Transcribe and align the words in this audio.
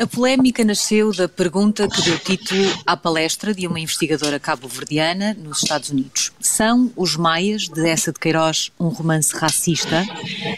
A 0.00 0.06
polémica 0.06 0.64
nasceu 0.64 1.12
da 1.12 1.28
pergunta 1.28 1.86
que 1.86 2.00
deu 2.00 2.18
título 2.18 2.64
à 2.86 2.96
palestra 2.96 3.52
de 3.52 3.66
uma 3.66 3.78
investigadora 3.78 4.40
cabo-verdiana 4.40 5.34
nos 5.34 5.58
Estados 5.62 5.90
Unidos. 5.90 6.32
São 6.40 6.90
os 6.96 7.16
Maias, 7.16 7.68
de 7.68 7.86
Essa 7.86 8.10
de 8.10 8.18
Queiroz, 8.18 8.72
um 8.80 8.88
romance 8.88 9.36
racista? 9.36 10.06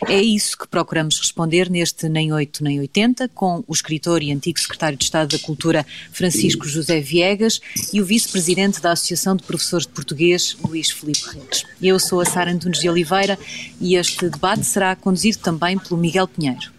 É 0.07 0.23
isso 0.23 0.57
que 0.57 0.69
procuramos 0.69 1.19
responder 1.19 1.69
neste 1.69 2.09
Nem 2.09 2.33
8 2.33 2.63
Nem 2.63 2.79
80, 2.79 3.31
com 3.31 3.65
o 3.67 3.73
escritor 3.73 4.23
e 4.23 4.31
antigo 4.31 4.61
secretário 4.61 4.97
de 4.97 5.03
Estado 5.03 5.37
da 5.37 5.45
Cultura 5.45 5.85
Francisco 6.13 6.69
José 6.69 7.01
Viegas 7.01 7.61
e 7.93 8.01
o 8.01 8.05
vice-presidente 8.05 8.81
da 8.81 8.93
Associação 8.93 9.35
de 9.35 9.43
Professores 9.43 9.89
de 9.89 9.93
Português, 9.93 10.57
Luís 10.63 10.89
Filipe 10.89 11.25
Redes. 11.35 11.65
Eu 11.83 11.99
sou 11.99 12.21
a 12.21 12.25
Sara 12.25 12.53
Antunes 12.53 12.79
de 12.79 12.89
Oliveira 12.89 13.37
e 13.81 13.97
este 13.97 14.29
debate 14.29 14.65
será 14.65 14.95
conduzido 14.95 15.39
também 15.39 15.77
pelo 15.77 15.99
Miguel 15.99 16.29
Pinheiro. 16.29 16.72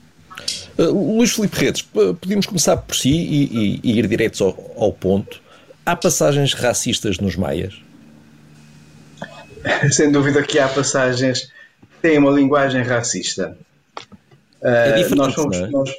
Uh, 0.77 1.15
Luís 1.17 1.33
Filipe 1.33 1.57
Redes, 1.57 1.81
podíamos 1.81 2.45
começar 2.45 2.77
por 2.77 2.95
si 2.95 3.11
e, 3.11 3.43
e, 3.43 3.79
e 3.83 3.99
ir 3.99 4.07
diretos 4.07 4.41
ao, 4.41 4.73
ao, 4.77 4.91
ponto. 4.91 5.41
Há 5.85 5.95
passagens 5.95 6.53
racistas 6.53 7.19
nos 7.19 7.35
Maias? 7.35 7.75
Sem 9.91 10.11
dúvida 10.11 10.41
que 10.41 10.57
há 10.59 10.67
passagens 10.67 11.41
que 11.81 12.01
têm 12.01 12.17
uma 12.17 12.31
linguagem 12.31 12.81
racista. 12.81 13.55
Uh, 14.61 14.67
é 14.67 14.91
diferente, 14.93 15.15
nós 15.15 15.33
fomos, 15.33 15.57
é? 15.57 15.67
nós... 15.67 15.93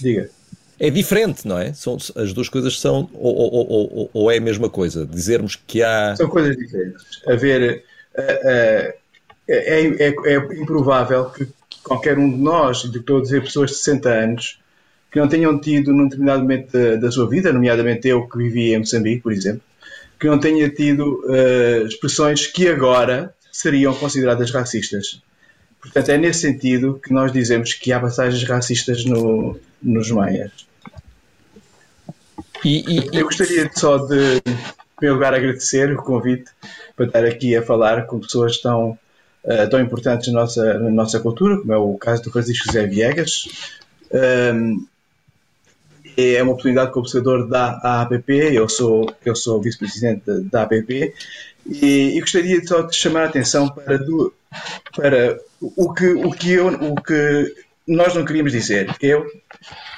Diga. 0.00 0.30
É 0.78 0.90
diferente, 0.90 1.48
não 1.48 1.58
é? 1.58 1.72
São, 1.72 1.96
as 2.14 2.32
duas 2.34 2.48
coisas 2.48 2.78
são, 2.78 3.08
ou, 3.14 3.34
ou, 3.34 3.68
ou, 3.68 4.10
ou, 4.12 4.30
é 4.30 4.36
a 4.36 4.40
mesma 4.40 4.68
coisa? 4.68 5.06
Dizermos 5.06 5.56
que 5.56 5.82
há. 5.82 6.14
São 6.16 6.28
coisas 6.28 6.56
diferentes. 6.56 7.22
Haver. 7.26 7.82
Uh, 8.14 8.20
uh, 8.20 9.06
é, 9.48 10.08
é, 10.08 10.08
é, 10.08 10.36
improvável 10.60 11.30
que 11.30 11.46
qualquer 11.86 12.18
um 12.18 12.28
de 12.28 12.36
nós, 12.36 12.82
e 12.82 12.96
estou 12.96 13.18
a 13.18 13.22
dizer 13.22 13.42
pessoas 13.42 13.70
de 13.70 13.76
60 13.76 14.08
anos, 14.08 14.58
que 15.10 15.20
não 15.20 15.28
tenham 15.28 15.58
tido 15.60 15.92
num 15.92 16.04
determinado 16.04 16.42
momento 16.42 16.72
da, 16.72 16.96
da, 16.96 17.10
sua 17.10 17.28
vida, 17.28 17.52
nomeadamente 17.52 18.08
eu 18.08 18.28
que 18.28 18.36
vivi 18.36 18.74
em 18.74 18.78
Moçambique, 18.78 19.22
por 19.22 19.32
exemplo, 19.32 19.62
que 20.18 20.26
não 20.26 20.38
tenha 20.38 20.68
tido 20.68 21.22
uh, 21.24 21.86
expressões 21.86 22.46
que 22.46 22.68
agora 22.68 23.32
seriam 23.52 23.94
consideradas 23.94 24.50
racistas. 24.50 25.22
Portanto, 25.80 26.08
é 26.08 26.18
nesse 26.18 26.40
sentido 26.40 27.00
que 27.02 27.12
nós 27.12 27.32
dizemos 27.32 27.72
que 27.72 27.92
há 27.92 28.00
passagens 28.00 28.42
racistas 28.42 29.04
no, 29.04 29.58
nos 29.80 30.10
Maias. 30.10 30.66
E, 32.64 32.98
e, 32.98 33.16
eu 33.16 33.24
gostaria 33.24 33.70
só 33.72 33.98
de, 33.98 34.38
em 34.38 34.56
primeiro 34.96 35.14
lugar, 35.14 35.34
agradecer 35.34 35.92
o 35.92 36.02
convite 36.02 36.50
para 36.96 37.06
estar 37.06 37.24
aqui 37.24 37.54
a 37.54 37.62
falar 37.62 38.06
com 38.06 38.18
pessoas 38.18 38.58
tão 38.58 38.98
uh, 39.46 39.70
tão 39.70 39.80
importantes 39.80 40.32
na 40.32 40.40
nossa, 40.40 40.78
na 40.78 40.90
nossa 40.90 41.20
cultura, 41.20 41.58
como 41.58 41.72
é 41.72 41.76
o 41.76 41.96
caso 41.96 42.22
do 42.22 42.30
Francisco 42.30 42.66
José 42.66 42.86
Viegas. 42.86 43.48
Um, 44.12 44.86
é 46.16 46.42
uma 46.42 46.52
oportunidade 46.52 46.92
como 46.92 47.04
pesquisador 47.04 47.46
da 47.46 47.78
AAPP, 47.82 48.30
eu 48.54 48.68
sou, 48.68 49.12
eu 49.24 49.36
sou 49.36 49.60
vice-presidente 49.60 50.22
da 50.50 50.62
AAPP, 50.62 51.12
e, 51.66 52.16
e, 52.16 52.20
gostaria 52.20 52.64
só 52.66 52.82
de 52.82 52.96
chamar 52.96 53.24
a 53.24 53.26
atenção 53.26 53.68
para, 53.68 53.98
do, 53.98 54.32
para 54.96 55.38
o, 55.60 55.92
que, 55.92 56.06
o, 56.06 56.30
que 56.30 56.52
eu, 56.52 56.68
o 56.68 56.94
que 56.94 57.54
nós 57.86 58.14
não 58.14 58.24
queríamos 58.24 58.52
dizer. 58.52 58.94
Eu, 59.00 59.26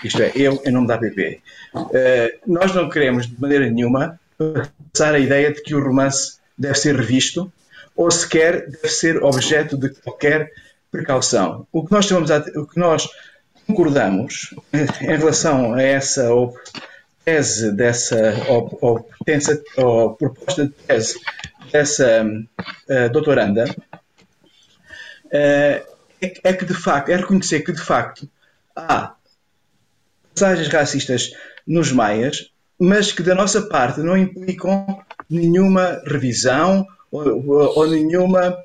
isto 0.02 0.20
é, 0.22 0.32
eu 0.34 0.60
em 0.64 0.72
nome 0.72 0.88
da 0.88 0.94
APP, 0.94 1.40
uh, 1.74 1.88
nós 2.46 2.74
não 2.74 2.88
queremos 2.88 3.26
de 3.26 3.40
maneira 3.40 3.70
nenhuma 3.70 4.18
passar 4.92 5.14
a 5.14 5.18
ideia 5.18 5.52
de 5.52 5.62
que 5.62 5.74
o 5.74 5.82
romance 5.82 6.38
deve 6.56 6.76
ser 6.76 6.96
revisto 6.96 7.52
ou 7.98 8.08
sequer 8.12 8.70
deve 8.70 8.88
ser 8.88 9.22
objeto 9.24 9.76
de 9.76 9.90
qualquer 9.90 10.52
precaução. 10.88 11.66
O 11.72 11.84
que 11.84 11.90
nós, 11.90 12.10
a, 12.12 12.38
o 12.60 12.64
que 12.64 12.78
nós 12.78 13.08
concordamos 13.66 14.54
em 14.72 15.16
relação 15.16 15.74
a 15.74 15.82
essa 15.82 16.28
tese 17.24 17.72
dessa 17.72 18.34
ou, 18.48 18.78
ou, 18.80 19.10
ou 19.76 20.14
proposta 20.14 20.66
de 20.66 20.72
tese 20.72 21.18
dessa 21.72 22.24
uh, 22.24 23.10
doutoranda 23.10 23.64
uh, 25.26 25.98
é, 26.20 26.52
que 26.52 26.64
de 26.64 26.74
facto 26.74 27.10
é 27.10 27.16
reconhecer 27.16 27.60
que 27.60 27.72
de 27.72 27.82
facto 27.82 28.30
há 28.76 29.14
passagens 30.34 30.68
racistas 30.68 31.32
nos 31.66 31.90
maias, 31.90 32.52
mas 32.78 33.10
que 33.10 33.24
da 33.24 33.34
nossa 33.34 33.62
parte 33.62 34.00
não 34.00 34.16
implicam 34.16 35.02
nenhuma 35.28 36.00
revisão 36.06 36.86
ou, 37.10 37.78
ou 37.78 37.86
nenhuma 37.86 38.56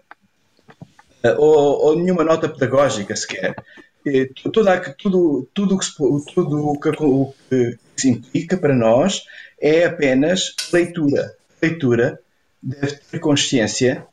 ou, 1.37 1.85
ou, 1.85 1.95
nenhuma 1.95 2.23
nota 2.23 2.49
pedagógica 2.49 3.15
sequer. 3.15 3.55
Tudo, 4.43 4.65
tudo, 5.01 5.47
tudo, 5.53 6.25
tudo 6.33 6.67
o, 6.67 6.79
que, 6.79 6.89
o 6.89 7.33
que 7.49 7.77
se 7.95 8.09
implica 8.09 8.57
para 8.57 8.75
nós 8.75 9.23
é 9.59 9.85
apenas 9.85 10.53
leitura. 10.73 11.33
Leitura 11.61 12.19
deve 12.61 12.95
ter 12.97 13.19
consciência 13.19 14.05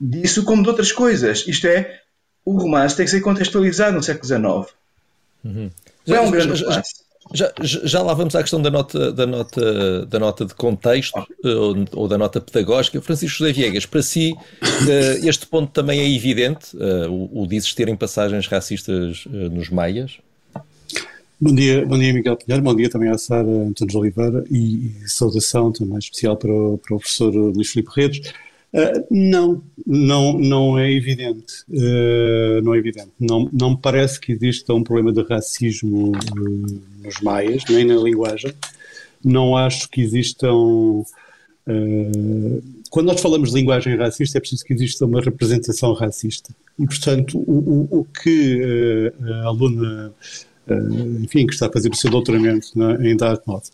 disso 0.00 0.44
como 0.44 0.62
de 0.62 0.68
outras 0.68 0.90
coisas. 0.90 1.46
Isto 1.46 1.68
é, 1.68 2.00
o 2.44 2.58
romance 2.58 2.96
tem 2.96 3.04
que 3.04 3.10
ser 3.12 3.20
contextualizado 3.20 3.94
no 3.94 4.02
século 4.02 4.26
XIX. 4.26 4.74
Uhum. 5.44 5.70
Não 6.06 6.16
é 6.16 6.20
um 6.20 6.30
grande 6.30 6.64
romance. 6.64 7.03
Já, 7.32 7.52
já 7.62 8.02
lá 8.02 8.12
vamos 8.12 8.34
à 8.34 8.42
questão 8.42 8.60
da 8.60 8.70
nota, 8.70 9.12
da 9.12 9.26
nota, 9.26 10.06
da 10.06 10.18
nota 10.18 10.44
de 10.44 10.54
contexto 10.54 11.26
ou, 11.42 11.74
ou, 11.92 12.08
da 12.08 12.18
nota 12.18 12.40
pedagógica. 12.40 13.00
Francisco 13.00 13.38
José 13.38 13.52
Viegas, 13.52 13.86
para 13.86 14.02
si, 14.02 14.32
uh, 14.32 15.26
este 15.26 15.46
ponto 15.46 15.72
também 15.72 16.00
é 16.00 16.08
evidente, 16.08 16.76
uh, 16.76 17.10
o, 17.10 17.42
o 17.42 17.46
de 17.46 17.56
existirem 17.56 17.96
passagens 17.96 18.46
racistas 18.46 19.24
nos 19.26 19.70
maias? 19.70 20.18
Bom 21.40 21.54
dia, 21.54 21.84
bom 21.84 21.98
dia 21.98 22.12
Miguel 22.12 22.36
Pinheiro, 22.36 22.62
bom 22.62 22.74
dia 22.74 22.88
também 22.88 23.10
à 23.10 23.18
Sara 23.18 23.48
Antunes 23.48 23.94
Oliveira 23.94 24.44
e, 24.50 24.92
e 25.02 25.08
saudação 25.08 25.72
também 25.72 25.98
especial 25.98 26.36
para 26.36 26.52
o, 26.52 26.78
para 26.78 26.94
o 26.94 26.98
professor 26.98 27.34
Luís 27.34 27.70
Filipe 27.70 27.90
Redes. 27.94 28.32
Uh, 28.74 29.06
não, 29.08 29.62
não, 29.86 30.32
não 30.36 30.78
é 30.78 30.90
evidente. 30.90 31.62
Uh, 31.68 32.60
não 32.64 32.74
é 32.74 32.78
evidente. 32.78 33.12
Não, 33.20 33.48
me 33.70 33.78
parece 33.80 34.18
que 34.18 34.32
exista 34.32 34.74
um 34.74 34.82
problema 34.82 35.12
de 35.12 35.22
racismo 35.22 36.10
uh, 36.10 36.82
nos 37.04 37.20
maias, 37.22 37.62
nem 37.68 37.84
na 37.84 37.94
linguagem. 37.94 38.52
Não 39.24 39.56
acho 39.56 39.88
que 39.88 40.00
existam. 40.00 41.04
quando 42.90 43.06
nós 43.06 43.20
falamos 43.20 43.50
de 43.50 43.56
linguagem 43.56 43.96
racista, 43.96 44.38
é 44.38 44.40
preciso 44.40 44.64
que 44.64 44.74
exista 44.74 45.06
uma 45.06 45.20
representação 45.20 45.92
racista. 45.92 46.52
E, 46.76 46.84
portanto, 46.84 47.38
o, 47.38 47.88
o, 47.92 48.00
o 48.00 48.04
que 48.04 49.12
a 49.22 49.46
aluna 49.46 50.12
enfim, 51.22 51.46
que 51.46 51.52
está 51.52 51.66
a 51.66 51.72
fazer 51.72 51.90
o 51.90 51.94
seu 51.94 52.10
doutoramento 52.10 52.68
na, 52.74 52.94
em 53.06 53.16
Dartmouth, 53.16 53.64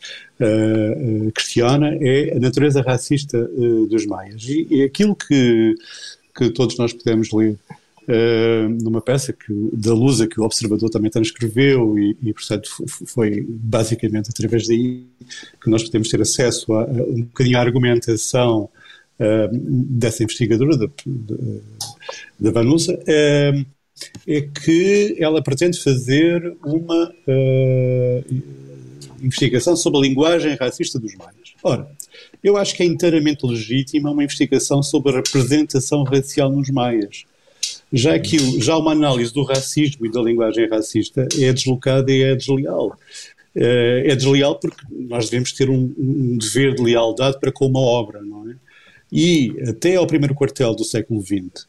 uh, 0.40 1.28
uh, 1.28 1.32
questiona 1.32 1.96
é 2.00 2.36
a 2.36 2.40
natureza 2.40 2.82
racista 2.82 3.48
dos 3.88 4.06
maias. 4.06 4.42
E, 4.44 4.66
e 4.70 4.82
aquilo 4.82 5.14
que, 5.14 5.74
que 6.36 6.50
todos 6.50 6.76
nós 6.78 6.92
podemos 6.92 7.30
ler 7.32 7.56
numa 8.82 9.00
peça 9.00 9.32
que, 9.32 9.70
da 9.72 9.94
Lusa 9.94 10.26
que 10.26 10.40
o 10.40 10.42
Observador 10.42 10.90
também 10.90 11.12
transcreveu 11.12 11.96
e, 11.96 12.16
e, 12.20 12.32
portanto, 12.32 12.68
foi 13.06 13.46
basicamente 13.48 14.30
através 14.30 14.66
daí 14.66 15.06
que 15.62 15.70
nós 15.70 15.84
podemos 15.84 16.08
ter 16.08 16.20
acesso 16.20 16.72
a, 16.72 16.82
a 16.82 16.86
um 16.86 17.22
bocadinho 17.22 17.56
à 17.56 17.60
argumentação 17.60 18.68
dessa 19.52 20.24
investigadora, 20.24 20.76
da, 20.76 20.88
da 22.40 22.50
Vanusa, 22.50 22.98
é 24.26 24.40
que 24.40 25.16
ela 25.18 25.42
pretende 25.42 25.82
fazer 25.82 26.56
uma 26.64 27.12
uh, 27.26 28.24
investigação 29.22 29.76
sobre 29.76 29.98
a 29.98 30.02
linguagem 30.02 30.54
racista 30.54 30.98
dos 30.98 31.14
maias. 31.16 31.54
Ora, 31.62 31.90
eu 32.42 32.56
acho 32.56 32.74
que 32.74 32.82
é 32.82 32.86
inteiramente 32.86 33.46
legítima 33.46 34.10
uma 34.10 34.24
investigação 34.24 34.82
sobre 34.82 35.12
a 35.12 35.16
representação 35.16 36.02
racial 36.04 36.50
nos 36.50 36.70
maias. 36.70 37.24
Já 37.92 38.14
aquilo, 38.14 38.60
já 38.60 38.76
uma 38.76 38.92
análise 38.92 39.32
do 39.32 39.42
racismo 39.42 40.06
e 40.06 40.12
da 40.12 40.22
linguagem 40.22 40.68
racista 40.68 41.26
é 41.38 41.52
deslocada 41.52 42.10
e 42.10 42.22
é 42.22 42.34
desleal. 42.34 42.96
Uh, 43.54 44.06
é 44.06 44.14
desleal 44.14 44.58
porque 44.58 44.82
nós 44.90 45.28
devemos 45.28 45.52
ter 45.52 45.68
um, 45.68 45.92
um 45.98 46.38
dever 46.38 46.74
de 46.74 46.82
lealdade 46.82 47.38
para 47.40 47.50
com 47.50 47.66
uma 47.66 47.80
obra, 47.80 48.22
não 48.22 48.48
é? 48.48 48.54
E 49.12 49.56
até 49.66 49.96
ao 49.96 50.06
primeiro 50.06 50.34
quartel 50.34 50.72
do 50.74 50.84
século 50.84 51.20
XX, 51.20 51.66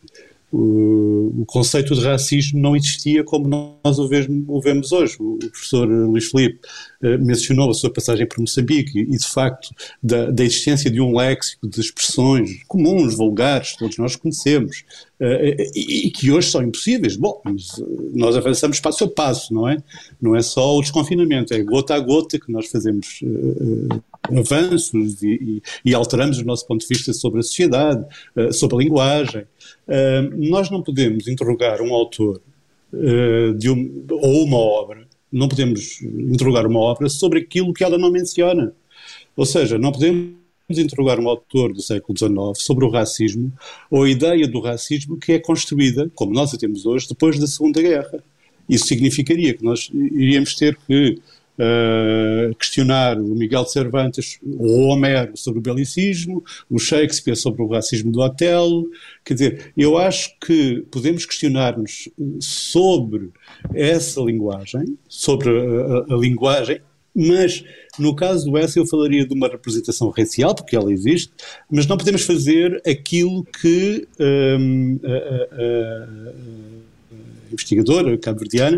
o, 0.51 1.45
conceito 1.45 1.95
de 1.95 2.01
racismo 2.01 2.59
não 2.59 2.75
existia 2.75 3.24
como 3.24 3.48
nós 3.48 4.00
o 4.00 4.07
vemos, 4.07 4.92
hoje. 4.92 5.15
O, 5.19 5.38
professor 5.38 5.88
Luís 5.88 6.30
Filipe 6.30 6.59
uh, 7.03 7.18
mencionou 7.24 7.69
a 7.69 7.74
sua 7.74 7.92
passagem 7.92 8.27
por 8.27 8.39
Moçambique 8.39 9.00
e, 9.00 9.18
de 9.18 9.27
facto, 9.27 9.69
da, 10.03 10.30
da, 10.30 10.44
existência 10.44 10.92
de 10.92 11.00
um 11.00 11.15
léxico 11.15 11.68
de 11.68 11.80
expressões 11.80 12.63
comuns, 12.68 13.15
vulgares, 13.15 13.75
todos 13.77 13.98
nós 13.98 14.15
conhecemos, 14.15 14.83
uh, 15.21 15.71
e, 15.74 16.07
e, 16.07 16.12
que 16.12 16.31
hoje 16.31 16.51
são 16.51 16.62
impossíveis. 16.62 17.15
Bom, 17.15 17.42
nós 18.13 18.36
avançamos 18.36 18.80
passo 18.80 19.06
a 19.06 19.09
passo, 19.09 19.53
não 19.53 19.69
é? 19.69 19.77
Não 20.21 20.36
é 20.36 20.42
só 20.42 20.75
o 20.75 20.81
desconfinamento, 20.81 21.53
é 21.53 21.63
gota 21.63 21.95
a 21.95 22.00
gota 22.00 22.39
que 22.39 22.51
nós 22.51 22.68
fazemos 22.68 23.21
avanços 24.24 25.24
e, 25.24 25.27
e, 25.27 25.63
e, 25.86 25.94
alteramos 25.94 26.39
o 26.39 26.45
nosso 26.45 26.68
ponto 26.68 26.81
de 26.81 26.88
vista 26.88 27.13
sobre 27.13 27.39
a 27.39 27.44
sociedade, 27.44 28.06
sobre 28.51 28.75
a 28.75 28.80
linguagem. 28.80 29.45
Nós 30.38 30.69
não 30.69 30.81
podemos 30.81 31.27
interrogar 31.27 31.81
um 31.81 31.93
autor 31.93 32.41
uh, 32.93 33.53
de 33.55 33.69
um, 33.69 34.05
ou 34.09 34.43
uma 34.45 34.57
obra 34.57 35.07
não 35.31 35.47
podemos 35.47 36.01
interrogar 36.01 36.67
uma 36.67 36.79
obra 36.79 37.07
sobre 37.07 37.39
aquilo 37.39 37.73
que 37.73 37.83
ela 37.83 37.97
não 37.97 38.11
menciona. 38.11 38.73
Ou 39.35 39.45
seja, 39.45 39.77
não 39.77 39.91
podemos 39.91 40.35
interrogar 40.69 41.19
um 41.19 41.29
autor 41.29 41.71
do 41.73 41.81
século 41.81 42.17
XIX 42.17 42.63
sobre 42.63 42.85
o 42.85 42.89
racismo 42.89 43.51
ou 43.89 44.03
a 44.03 44.09
ideia 44.09 44.47
do 44.47 44.59
racismo 44.59 45.17
que 45.17 45.33
é 45.33 45.39
construída, 45.39 46.11
como 46.15 46.33
nós 46.33 46.53
a 46.53 46.57
temos 46.57 46.85
hoje, 46.85 47.07
depois 47.07 47.39
da 47.39 47.47
Segunda 47.47 47.81
Guerra. 47.81 48.21
Isso 48.67 48.88
significaria 48.88 49.53
que 49.53 49.63
nós 49.63 49.89
iríamos 49.93 50.53
ter 50.55 50.77
que 50.88 51.19
uh, 51.57 52.56
questionar 52.56 53.18
o 53.19 53.36
Miguel 53.36 53.65
Cervantes 53.65 54.39
o 54.44 54.88
Homero 54.88 55.36
sobre 55.36 55.59
o 55.59 55.63
belicismo, 55.63 56.44
o 56.69 56.80
Shakespeare 56.80 57.36
sobre 57.36 57.62
o 57.62 57.68
racismo 57.68 58.12
do 58.12 58.21
Otelo. 58.21 58.89
Quer 59.24 59.33
dizer, 59.33 59.74
eu 59.77 59.98
acho 59.98 60.38
que 60.39 60.86
podemos 60.92 61.25
questionar-nos 61.25 62.09
sobre 62.39 63.30
essa 63.74 64.21
linguagem, 64.21 64.98
sobre 65.07 65.50
a, 65.50 66.13
a, 66.13 66.15
a 66.15 66.18
linguagem 66.18 66.81
mas 67.13 67.63
no 68.00 68.15
caso 68.15 68.50
do 68.50 68.57
Essa 68.57 68.80
eu 68.80 68.88
falaria 68.88 69.27
de 69.27 69.33
uma 69.33 69.48
representação 69.48 70.09
racial, 70.09 70.56
porque 70.56 70.75
ela 70.75 70.92
existe, 70.92 71.31
mas 71.69 71.86
não 71.86 71.98
podemos 71.98 72.24
fazer 72.24 72.81
aquilo 72.88 73.44
que 73.44 74.07
a, 74.18 75.07
a, 75.07 75.56
a, 75.62 76.90
investigadora 77.53 78.18
cabo-verdiana 78.18 78.77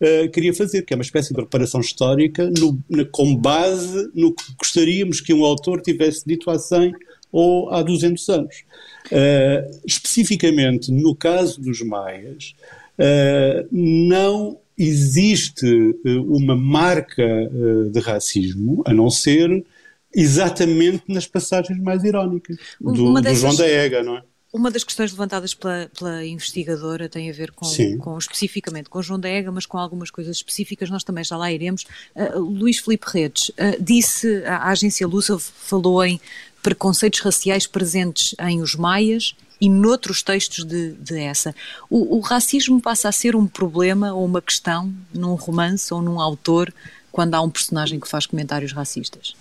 uh, 0.00 0.30
queria 0.30 0.54
fazer, 0.54 0.82
que 0.82 0.92
é 0.92 0.96
uma 0.96 1.02
espécie 1.02 1.32
de 1.32 1.40
reparação 1.40 1.80
histórica 1.80 2.50
no, 2.58 2.78
na, 2.88 3.04
com 3.04 3.34
base 3.34 4.10
no 4.14 4.32
que 4.32 4.44
gostaríamos 4.58 5.20
que 5.20 5.32
um 5.32 5.44
autor 5.44 5.80
tivesse 5.80 6.24
dito 6.26 6.50
há 6.50 6.58
100 6.58 6.92
ou 7.32 7.70
há 7.70 7.82
200 7.82 8.28
anos. 8.28 8.64
Uh, 9.06 9.80
especificamente 9.84 10.90
no 10.90 11.14
caso 11.14 11.60
dos 11.60 11.80
maias, 11.82 12.54
uh, 12.98 13.66
não 13.70 14.58
existe 14.76 15.66
uma 16.04 16.56
marca 16.56 17.48
de 17.92 18.00
racismo, 18.00 18.82
a 18.84 18.92
não 18.92 19.08
ser 19.08 19.64
exatamente 20.12 21.04
nas 21.06 21.28
passagens 21.28 21.78
mais 21.80 22.02
irónicas 22.02 22.56
do, 22.80 23.14
dessas, 23.20 23.38
do 23.38 23.40
João 23.40 23.56
da 23.56 23.68
Ega, 23.68 24.02
não 24.02 24.16
é? 24.16 24.22
Uma 24.54 24.70
das 24.70 24.84
questões 24.84 25.10
levantadas 25.10 25.52
pela, 25.52 25.90
pela 25.98 26.24
investigadora 26.24 27.08
tem 27.08 27.28
a 27.28 27.32
ver 27.32 27.50
com, 27.50 27.66
com, 27.98 28.16
especificamente 28.16 28.88
com 28.88 29.02
João 29.02 29.18
da 29.18 29.28
Ega, 29.28 29.50
mas 29.50 29.66
com 29.66 29.76
algumas 29.76 30.12
coisas 30.12 30.36
específicas, 30.36 30.88
nós 30.88 31.02
também 31.02 31.24
já 31.24 31.36
lá 31.36 31.50
iremos. 31.50 31.84
Uh, 32.14 32.38
Luís 32.38 32.78
Filipe 32.78 33.04
Redes 33.12 33.50
disse, 33.80 34.44
a 34.44 34.68
agência 34.68 35.08
Lusa 35.08 35.36
falou 35.40 36.04
em 36.04 36.20
preconceitos 36.62 37.18
raciais 37.18 37.66
presentes 37.66 38.36
em 38.38 38.62
os 38.62 38.76
maias 38.76 39.34
e 39.60 39.68
noutros 39.68 40.22
textos 40.22 40.64
de, 40.64 40.92
de 40.92 41.18
essa. 41.18 41.52
O, 41.90 42.18
o, 42.18 42.20
racismo 42.20 42.80
passa 42.80 43.08
a 43.08 43.12
ser 43.12 43.34
um 43.34 43.48
problema 43.48 44.12
ou 44.12 44.24
uma 44.24 44.40
questão 44.40 44.94
num 45.12 45.34
romance 45.34 45.92
ou 45.92 46.00
num 46.00 46.20
autor 46.20 46.72
quando 47.10 47.34
há 47.34 47.40
um 47.40 47.50
personagem 47.50 47.98
que 47.98 48.06
faz 48.06 48.24
comentários 48.24 48.70
racistas? 48.70 49.34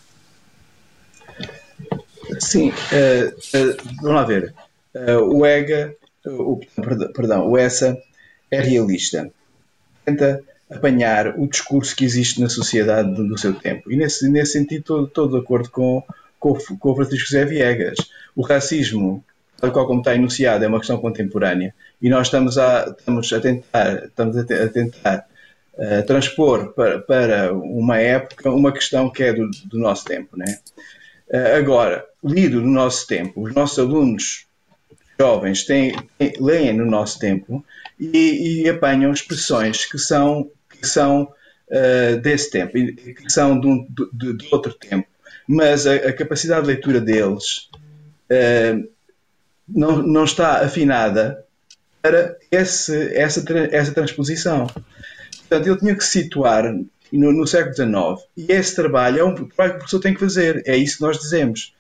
Sim, 2.40 2.70
uh, 2.70 3.30
uh, 3.30 3.78
vamos 4.02 4.16
lá 4.16 4.24
ver. 4.24 4.56
Uh, 4.96 5.38
o 5.38 5.46
EGA, 5.46 5.96
o, 6.26 6.60
perdão, 7.14 7.50
o 7.50 7.58
ESSA 7.58 7.98
é 8.52 8.62
realista. 8.62 9.32
Tenta 10.06 10.44
apanhar 10.70 11.40
o 11.40 11.48
discurso 11.48 11.96
que 11.96 12.06
existe 12.06 12.42
na 12.42 12.50
sociedade 12.50 13.14
do, 13.14 13.28
do 13.28 13.38
seu 13.38 13.54
tempo. 13.54 13.92
E 13.92 13.96
nesse, 13.96 14.30
nesse 14.30 14.54
sentido, 14.54 15.06
estou 15.06 15.30
de 15.30 15.38
acordo 15.38 15.70
com, 15.70 16.04
com, 16.40 16.54
com 16.54 16.92
o 16.92 16.96
Francisco 16.96 17.28
José 17.28 17.46
Viegas. 17.46 17.98
O 18.36 18.42
racismo 18.42 19.24
tal 19.64 19.72
qual 19.72 19.88
como 19.88 20.02
está 20.02 20.14
enunciado, 20.14 20.66
é 20.66 20.68
uma 20.68 20.80
questão 20.80 20.98
contemporânea 20.98 21.74
e 22.02 22.10
nós 22.10 22.28
estamos 22.28 22.58
a, 22.58 22.94
estamos 22.98 23.32
a 23.32 23.40
tentar, 23.40 24.04
estamos 24.04 24.38
a, 24.38 24.68
tentar 24.68 25.26
uh, 25.76 26.06
transpor 26.06 26.74
para, 26.74 27.00
para, 27.00 27.54
uma 27.54 27.98
época 27.98 28.50
uma 28.52 28.74
questão 28.74 29.10
que 29.10 29.24
é 29.24 29.32
do, 29.32 29.50
do 29.66 29.80
nosso 29.80 30.04
tempo. 30.04 30.36
Né? 30.36 30.60
Uh, 31.30 31.58
agora, 31.58 32.06
lido 32.22 32.60
no 32.60 32.72
nosso 32.72 33.08
tempo, 33.08 33.42
os 33.42 33.56
nossos 33.56 33.80
alunos 33.80 34.48
jovens 35.20 35.66
têm, 35.66 35.96
têm, 36.18 36.34
leem 36.40 36.74
no 36.74 36.86
nosso 36.86 37.20
tempo 37.20 37.64
e, 38.00 38.64
e, 38.64 38.70
apanham 38.70 39.12
expressões 39.12 39.86
que 39.86 39.98
são, 39.98 40.50
que 40.70 40.88
são 40.88 41.32
uh, 41.70 42.18
desse 42.22 42.50
tempo, 42.50 42.74
que 42.74 43.30
são 43.30 43.60
de, 43.60 43.68
um, 43.68 43.88
de, 44.12 44.38
de 44.38 44.48
outro 44.52 44.74
tempo, 44.74 45.08
mas 45.48 45.86
a, 45.86 45.96
a, 45.96 46.14
capacidade 46.14 46.62
de 46.62 46.68
leitura 46.68 47.00
deles 47.00 47.70
Uh, 48.34 48.90
não, 49.68 50.02
não 50.02 50.24
está 50.24 50.64
afinada 50.64 51.46
para 52.02 52.36
esse, 52.52 53.16
essa, 53.16 53.44
essa 53.72 53.94
transposição. 53.94 54.68
Portanto, 54.68 55.68
ele 55.68 55.78
tinha 55.78 55.96
que 55.96 56.04
se 56.04 56.24
situar 56.24 56.64
no, 57.12 57.32
no, 57.32 57.48
século 57.48 57.76
XIX 57.76 58.28
e 58.36 58.52
esse 58.52 58.76
trabalho 58.76 59.20
é 59.20 59.24
um 59.24 59.36
trabalho 59.36 59.72
que 59.72 59.76
o 59.76 59.80
professor 59.80 60.00
tem 60.00 60.14
que 60.14 60.20
fazer, 60.20 60.64
é 60.66 60.76
isso 60.76 60.98
que 60.98 61.04
nós 61.04 61.20
dizemos. 61.20 61.74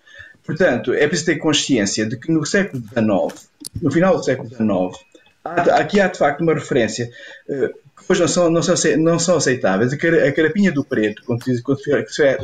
Portanto, 0.45 0.93
é 0.93 1.07
preciso 1.07 1.31
ter 1.31 1.37
consciência 1.37 2.05
de 2.05 2.17
que 2.17 2.31
no 2.31 2.45
século 2.45 2.83
XIX, 2.83 3.49
no 3.81 3.91
final 3.91 4.17
do 4.17 4.23
século 4.23 4.49
XIX, 4.49 5.05
há, 5.43 5.61
aqui 5.77 5.99
há 5.99 6.07
de 6.07 6.17
facto 6.17 6.41
uma 6.41 6.53
referência 6.53 7.09
uh, 7.47 7.69
que 7.69 8.11
hoje 8.11 8.21
não 8.21 8.27
são, 8.27 8.49
não 8.49 8.61
são, 8.61 8.97
não 8.97 9.19
são 9.19 9.37
aceitáveis. 9.37 9.93
A, 9.93 9.97
carapinha 10.31 10.71
do 10.71 10.83
preto, 10.83 11.23
quando, 11.25 11.43
quando 11.63 11.79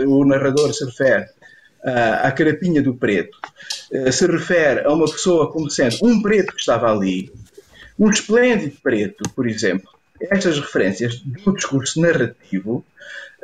o 0.08 0.26
narrador 0.26 0.74
se 0.74 0.86
refere 0.86 1.26
uh, 1.84 2.24
à 2.24 2.32
carapinha 2.32 2.82
do 2.82 2.96
preto, 2.96 3.38
uh, 3.92 4.12
se 4.12 4.26
refere 4.26 4.82
a 4.82 4.94
uma 4.94 5.06
pessoa 5.06 5.52
como 5.52 5.70
sendo 5.70 5.98
um 6.04 6.22
preto 6.22 6.54
que 6.54 6.60
estava 6.60 6.92
ali, 6.92 7.32
um 7.98 8.10
esplêndido 8.10 8.78
preto, 8.82 9.30
por 9.36 9.48
exemplo. 9.48 9.90
Estas 10.22 10.60
referências 10.60 11.20
do 11.20 11.54
discurso 11.54 12.00
narrativo 12.02 12.86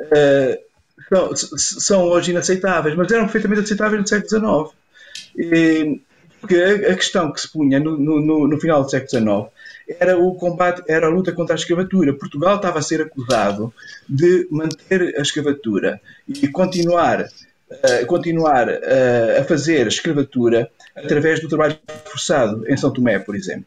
uh, 0.00 0.65
são, 1.08 1.36
são, 1.56 2.02
hoje 2.04 2.30
inaceitáveis, 2.30 2.96
mas 2.96 3.10
eram 3.10 3.24
perfeitamente 3.24 3.62
aceitáveis 3.62 4.00
no 4.00 4.08
século 4.08 4.72
XIX. 4.74 4.76
E, 5.36 6.00
porque 6.40 6.56
a, 6.56 6.92
a, 6.92 6.94
questão 6.94 7.32
que 7.32 7.40
se 7.40 7.50
punha 7.50 7.80
no, 7.80 7.96
no, 7.96 8.48
no 8.48 8.60
final 8.60 8.82
do 8.82 8.90
século 8.90 9.08
XIX 9.08 9.56
era 10.00 10.18
o 10.18 10.34
combate, 10.34 10.82
era 10.88 11.06
a 11.06 11.10
luta 11.10 11.32
contra 11.32 11.54
a 11.54 11.58
escravatura. 11.58 12.12
Portugal 12.12 12.56
estava 12.56 12.78
a 12.78 12.82
ser 12.82 13.02
acusado 13.02 13.72
de 14.08 14.46
manter 14.50 15.14
a 15.16 15.22
escravatura 15.22 16.00
e 16.28 16.48
continuar 16.48 17.28
uh, 17.70 18.06
continuar 18.06 18.68
uh, 18.68 19.40
a 19.40 19.44
fazer 19.44 19.86
escravatura 19.86 20.70
através 20.94 21.40
do 21.40 21.48
trabalho 21.48 21.78
forçado 22.04 22.68
em 22.68 22.76
São 22.76 22.92
Tomé, 22.92 23.18
por 23.18 23.36
exemplo. 23.36 23.66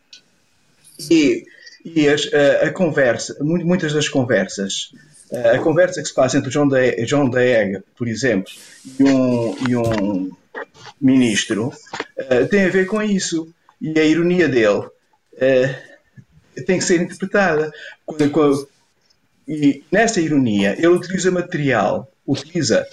E, 1.10 1.46
e 1.86 2.08
as, 2.08 2.26
uh, 2.26 2.66
a 2.66 2.70
conversa, 2.72 3.38
muitas 3.42 3.94
das 3.94 4.10
conversas, 4.10 4.92
a 5.32 5.60
conversa 5.60 6.02
que 6.02 6.08
se 6.08 6.14
passa 6.14 6.38
entre 6.38 6.52
João 6.52 6.68
da, 6.68 6.80
João 7.06 7.30
da 7.30 7.44
Ega, 7.44 7.84
por 7.96 8.08
exemplo, 8.08 8.52
e 9.00 9.04
um, 9.04 9.56
e 9.68 9.76
um 9.76 10.32
ministro, 11.00 11.72
tem 12.50 12.66
a 12.66 12.70
ver 12.70 12.86
com 12.88 13.02
isso. 13.02 13.54
E 13.82 13.98
a 14.00 14.04
ironia 14.04 14.48
dele 14.48 14.90
tem 16.66 16.80
que 16.80 16.84
ser 16.84 17.02
interpretada. 17.02 17.72
Quando, 18.06 18.30
quando, 18.32 18.70
e 19.48 19.84
nessa 19.92 20.22
ironia, 20.22 20.76
ele 20.78 20.88
utiliza 20.88 21.32
material, 21.32 22.12
utiliza 22.26 22.86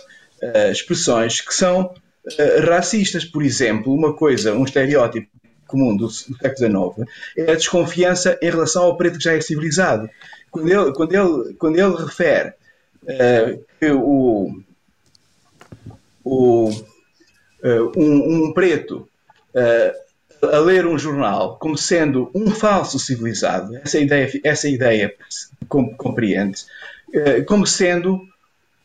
uh, 0.42 0.70
expressões 0.70 1.40
que 1.40 1.54
são 1.54 1.82
uh, 1.84 2.66
racistas. 2.66 3.24
Por 3.24 3.42
exemplo, 3.42 3.92
uma 3.92 4.14
coisa, 4.14 4.54
um 4.54 4.64
estereótipo 4.64 5.28
comum 5.66 5.96
do, 5.96 6.06
do 6.06 6.10
século 6.12 6.94
XIX 6.96 7.08
é 7.36 7.52
a 7.52 7.56
desconfiança 7.56 8.38
em 8.40 8.50
relação 8.50 8.84
ao 8.84 8.96
preto 8.96 9.18
que 9.18 9.24
já 9.24 9.34
é 9.34 9.40
civilizado. 9.40 10.08
Quando 10.50 10.68
ele, 10.68 10.92
quando 10.92 11.12
ele, 11.12 11.54
quando 11.54 11.78
ele 11.78 11.96
refere 11.96 12.50
uh, 13.02 13.64
que 13.78 13.90
o, 13.90 14.62
o, 16.24 16.70
um, 17.96 18.46
um, 18.46 18.52
preto 18.52 19.08
a 20.42 20.58
ler 20.58 20.86
um 20.86 20.98
jornal 20.98 21.58
como 21.58 21.76
sendo 21.76 22.30
um 22.34 22.50
falso 22.50 22.98
civilizado, 22.98 23.76
essa 23.76 23.98
ideia, 23.98 24.30
essa 24.44 24.68
ideia 24.68 25.14
compreende, 25.68 26.64
como 27.46 27.66
sendo 27.66 28.20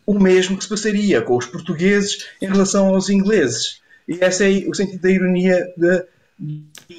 o 0.06 0.20
mesmo 0.20 0.58
que 0.58 0.64
se 0.64 0.70
passaria 0.70 1.22
com 1.22 1.38
os 1.38 1.46
portugueses 1.46 2.28
em 2.42 2.48
relação 2.48 2.90
aos 2.90 3.10
ingleses. 3.10 3.82
E 4.08 4.14
esse 4.22 4.66
é 4.66 4.70
o 4.70 4.74
sentido 4.74 5.02
da 5.02 5.10
ironia 5.10 5.66
de, 5.78 6.06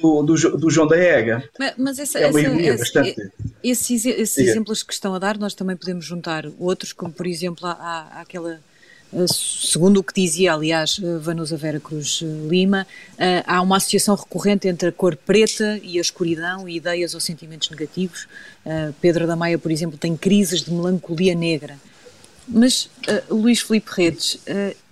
do, 0.01 0.23
do, 0.23 0.57
do, 0.57 0.69
João 0.69 0.87
da 0.87 0.97
Ega. 0.97 1.43
Mas, 1.59 1.73
mas 1.77 1.99
essa, 1.99 2.19
é 2.19 2.27
uma 2.27 2.39
essa, 2.39 2.49
ironia 2.49 2.73
essa, 2.73 2.79
bastante. 2.79 3.31
Esses, 3.61 4.05
esses 4.05 4.37
exemplos 4.37 4.83
que 4.83 4.93
estão 4.93 5.13
a 5.13 5.19
dar, 5.19 5.37
nós 5.37 5.53
também 5.53 5.75
podemos 5.75 6.05
juntar 6.05 6.45
outros, 6.57 6.93
como 6.93 7.11
por 7.11 7.27
exemplo, 7.27 7.67
há, 7.67 7.73
há 7.73 8.21
aquela. 8.21 8.61
Eh, 9.11 9.25
segundo 9.27 9.99
o 9.99 10.03
que 10.03 10.13
dizia, 10.13 10.53
aliás, 10.53 10.99
eh, 11.03 11.17
Vanusa 11.19 11.57
Vera 11.57 11.79
Cruz 11.79 12.21
eh, 12.23 12.47
Lima, 12.47 12.87
há 13.45 13.61
uma 13.61 13.77
associação 13.77 14.15
recorrente 14.15 14.67
entre 14.67 14.89
a 14.89 14.91
cor 14.91 15.15
preta 15.15 15.77
e 15.83 15.97
a 15.97 16.01
escuridão 16.01 16.67
e 16.67 16.77
ideias 16.77 17.13
ou 17.13 17.19
sentimentos 17.19 17.69
negativos. 17.69 18.27
Pedro 19.01 19.27
da 19.27 19.35
Maia, 19.35 19.59
por 19.59 19.71
exemplo, 19.71 19.97
tem 19.97 20.15
crises 20.15 20.61
de 20.61 20.71
melancolia 20.71 21.35
negra. 21.35 21.77
Mas, 22.47 22.89
Luís 23.29 23.59
Filipe 23.59 23.89
Redes, 23.93 24.39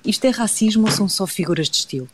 isto 0.05 0.25
é 0.25 0.29
racismo 0.29 0.86
ou 0.86 0.91
são 0.91 1.08
só 1.08 1.25
figuras 1.25 1.70
de 1.70 1.77
estilo? 1.77 2.10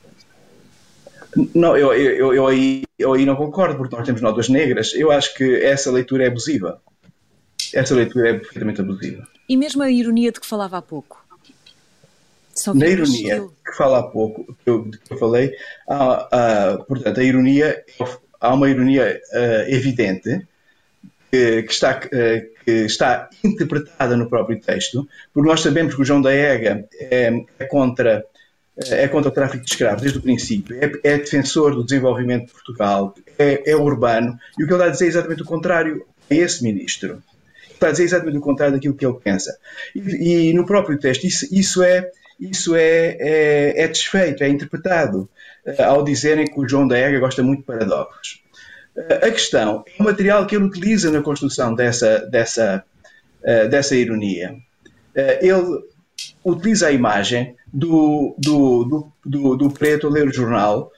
Não, 1.54 1.78
eu, 1.78 1.94
eu, 1.94 2.34
eu, 2.34 2.48
aí, 2.48 2.84
eu 2.98 3.14
aí 3.14 3.26
não 3.26 3.36
concordo, 3.36 3.78
porque 3.78 3.96
nós 3.96 4.06
temos 4.06 4.22
notas 4.22 4.50
negras. 4.50 4.94
Eu 4.94 5.12
acho 5.12 5.36
que 5.36 5.64
essa 5.64 5.92
leitura 5.92 6.24
é 6.24 6.28
abusiva. 6.28 6.82
Essa 7.74 7.94
leitura 7.96 8.30
é 8.30 8.34
perfeitamente 8.34 8.82
abusiva. 8.82 9.28
E 9.48 9.56
mesmo 9.56 9.84
a 9.84 9.92
ironia 9.92 10.32
de 10.32 10.40
que 10.40 10.48
falava 10.48 10.78
há 10.78 10.82
pouco? 10.82 11.26
Na 12.74 12.88
ironia 12.88 13.48
que 13.64 13.78
fala 13.78 14.00
há 14.00 14.04
pouco, 14.04 14.46
que 14.64 14.70
eu, 14.70 14.90
que 14.90 15.14
eu 15.14 15.18
falei, 15.18 15.54
há, 15.88 16.28
há, 16.32 16.78
portanto, 16.80 17.20
a 17.20 17.24
ironia, 17.24 17.84
há 18.40 18.54
uma 18.54 18.70
ironia 18.70 19.22
uh, 19.32 19.72
evidente 19.72 20.48
que, 21.32 21.64
que, 21.64 21.72
está, 21.72 22.00
uh, 22.00 22.64
que 22.66 22.72
está 22.72 23.30
interpretada 23.44 24.18
no 24.18 24.28
próprio 24.28 24.60
texto, 24.60 25.08
porque 25.32 25.48
nós 25.48 25.62
sabemos 25.62 25.94
que 25.94 26.02
o 26.02 26.06
João 26.06 26.22
da 26.22 26.34
Ega 26.34 26.88
é, 27.00 27.32
é 27.60 27.66
contra 27.66 28.26
é 28.86 29.08
contra 29.08 29.30
o 29.30 29.34
tráfico 29.34 29.64
de 29.64 29.72
escravos 29.72 30.02
desde 30.02 30.20
o 30.20 30.22
princípio, 30.22 30.78
é, 30.80 30.92
é 31.04 31.18
defensor 31.18 31.74
do 31.74 31.84
desenvolvimento 31.84 32.48
de 32.48 32.54
Portugal, 32.54 33.16
é, 33.38 33.72
é, 33.72 33.76
urbano, 33.76 34.38
e 34.58 34.64
o 34.64 34.68
que 34.68 34.74
ele 34.74 34.82
está 34.82 34.86
a 34.86 34.90
dizer 34.90 35.06
é 35.06 35.08
exatamente 35.08 35.42
o 35.42 35.46
contrário 35.46 36.06
a 36.30 36.36
esse 36.36 36.64
ministro. 36.64 37.22
Está 37.72 37.88
a 37.88 37.92
dizer 37.92 38.04
exatamente 38.04 38.38
o 38.38 38.42
contrário 38.42 38.76
daquilo 38.76 38.94
que 38.94 39.06
ele 39.06 39.18
pensa. 39.24 39.58
E, 39.96 40.50
e 40.50 40.54
no 40.54 40.66
próprio 40.66 40.98
texto, 41.00 41.26
isso, 41.26 41.48
isso 41.52 41.84
é, 41.84 42.10
isso 42.40 42.76
é, 42.76 43.18
é, 43.20 43.84
é 43.84 43.88
desfeito, 43.88 44.44
é 44.44 44.50
interpretado, 44.50 45.30
uh, 45.66 45.84
ao 45.84 46.04
dizerem 46.04 46.46
que 46.46 46.60
o 46.60 46.68
João 46.68 46.88
da 46.88 46.98
Ega 46.98 47.20
gosta 47.20 47.42
muito 47.42 47.60
de 47.60 47.66
paradoxos. 47.66 48.44
Uh, 48.96 49.26
a 49.26 49.32
questão 49.32 49.84
é 49.88 50.02
o 50.02 50.06
material 50.06 50.46
que 50.46 50.56
ele 50.56 50.66
utiliza 50.66 51.12
na 51.12 51.22
construção 51.22 51.74
dessa, 51.74 52.20
dessa, 52.28 52.84
uh, 53.42 53.68
dessa 53.70 53.96
ironia. 53.96 54.56
ele 55.42 55.84
utiliza 56.44 56.88
a 56.88 56.92
imagem 56.92 57.56
do, 57.74 58.36
do, 58.38 58.86
do, 58.86 59.12
do, 59.26 59.56
do 59.56 59.72
preto 59.72 60.08
a 60.08 60.10
ler 60.10 60.28
o 60.28 60.34
jornal 60.34 60.92